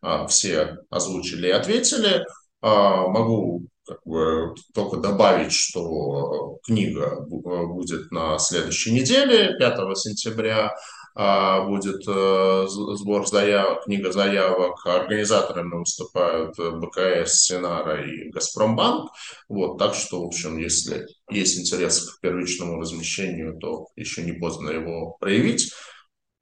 а, 0.00 0.26
все 0.28 0.78
озвучили 0.88 1.48
и 1.48 1.50
ответили. 1.50 2.24
А, 2.62 3.06
могу 3.08 3.66
как 3.86 3.98
бы, 4.06 4.54
только 4.72 4.96
добавить, 4.96 5.52
что 5.52 6.56
книга 6.64 7.20
будет 7.28 8.10
на 8.10 8.38
следующей 8.38 8.92
неделе, 8.92 9.58
5 9.58 9.98
сентября. 9.98 10.74
А, 11.18 11.62
будет 11.64 12.06
э, 12.06 12.66
сбор 12.68 13.26
заявок, 13.26 13.84
книга 13.84 14.12
заявок. 14.12 14.84
Организаторами 14.84 15.78
выступают 15.78 16.58
э, 16.58 16.72
БКС, 16.72 17.40
Синара 17.40 18.04
и 18.06 18.28
Газпромбанк. 18.28 19.10
Вот, 19.48 19.78
так 19.78 19.94
что, 19.94 20.22
в 20.22 20.26
общем, 20.26 20.58
если 20.58 21.06
есть 21.30 21.58
интерес 21.58 22.06
к 22.10 22.20
первичному 22.20 22.78
размещению, 22.78 23.56
то 23.58 23.86
еще 23.96 24.24
не 24.24 24.32
поздно 24.32 24.68
его 24.68 25.16
проявить. 25.18 25.72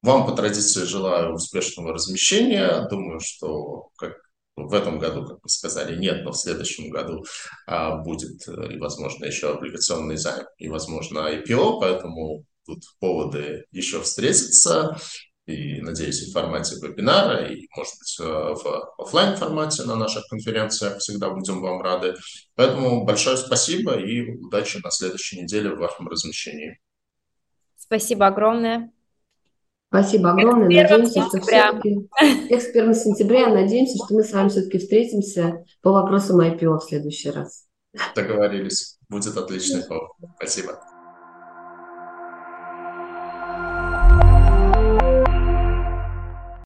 Вам 0.01 0.25
по 0.25 0.33
традиции 0.33 0.83
желаю 0.83 1.35
успешного 1.35 1.93
размещения. 1.93 2.85
Думаю, 2.89 3.21
что 3.21 3.91
как 3.95 4.17
в 4.57 4.73
этом 4.73 4.99
году, 4.99 5.25
как 5.25 5.37
вы 5.41 5.47
сказали, 5.49 5.97
нет, 5.97 6.25
но 6.25 6.33
в 6.33 6.37
следующем 6.37 6.89
году 6.89 7.23
а, 7.65 7.95
будет 7.95 8.45
э, 8.49 8.73
и, 8.73 8.77
возможно, 8.77 9.23
еще 9.23 9.51
облигационный 9.51 10.17
займ, 10.17 10.45
и, 10.57 10.67
возможно, 10.67 11.19
IPO, 11.19 11.79
поэтому 11.79 12.43
тут 12.65 12.83
поводы 12.99 13.65
еще 13.71 14.01
встретиться. 14.01 14.97
и, 15.45 15.79
надеюсь, 15.81 16.27
в 16.27 16.33
формате 16.33 16.75
вебинара, 16.81 17.47
и, 17.47 17.67
может 17.75 17.93
быть, 17.99 18.17
в 18.19 18.93
офлайн 18.97 19.35
формате 19.37 19.83
на 19.83 19.95
наших 19.95 20.27
конференциях. 20.27 20.97
Всегда 20.97 21.29
будем 21.29 21.61
вам 21.61 21.81
рады. 21.81 22.15
Поэтому 22.55 23.05
большое 23.05 23.37
спасибо 23.37 23.93
и 23.93 24.21
удачи 24.37 24.79
на 24.83 24.89
следующей 24.89 25.41
неделе 25.41 25.69
в 25.69 25.77
вашем 25.77 26.07
размещении. 26.07 26.79
Спасибо 27.77 28.27
огромное. 28.27 28.91
Спасибо 29.89 30.31
огромное. 30.31 30.83
Надеемся, 30.83 31.21
что 31.27 31.39
все-таки... 31.41 32.09
1 32.19 32.95
сентября. 32.95 33.47
Надеемся, 33.49 34.03
что 34.03 34.15
мы 34.15 34.23
с 34.23 34.33
вами 34.33 34.49
все-таки 34.49 34.79
встретимся 34.79 35.63
по 35.81 35.91
вопросам 35.91 36.41
IPO 36.41 36.79
в 36.79 36.83
следующий 36.83 37.29
раз. 37.29 37.67
Договорились. 38.15 38.97
Будет 39.09 39.37
отличный 39.37 39.83
повод. 39.83 40.09
Спасибо. 40.37 40.81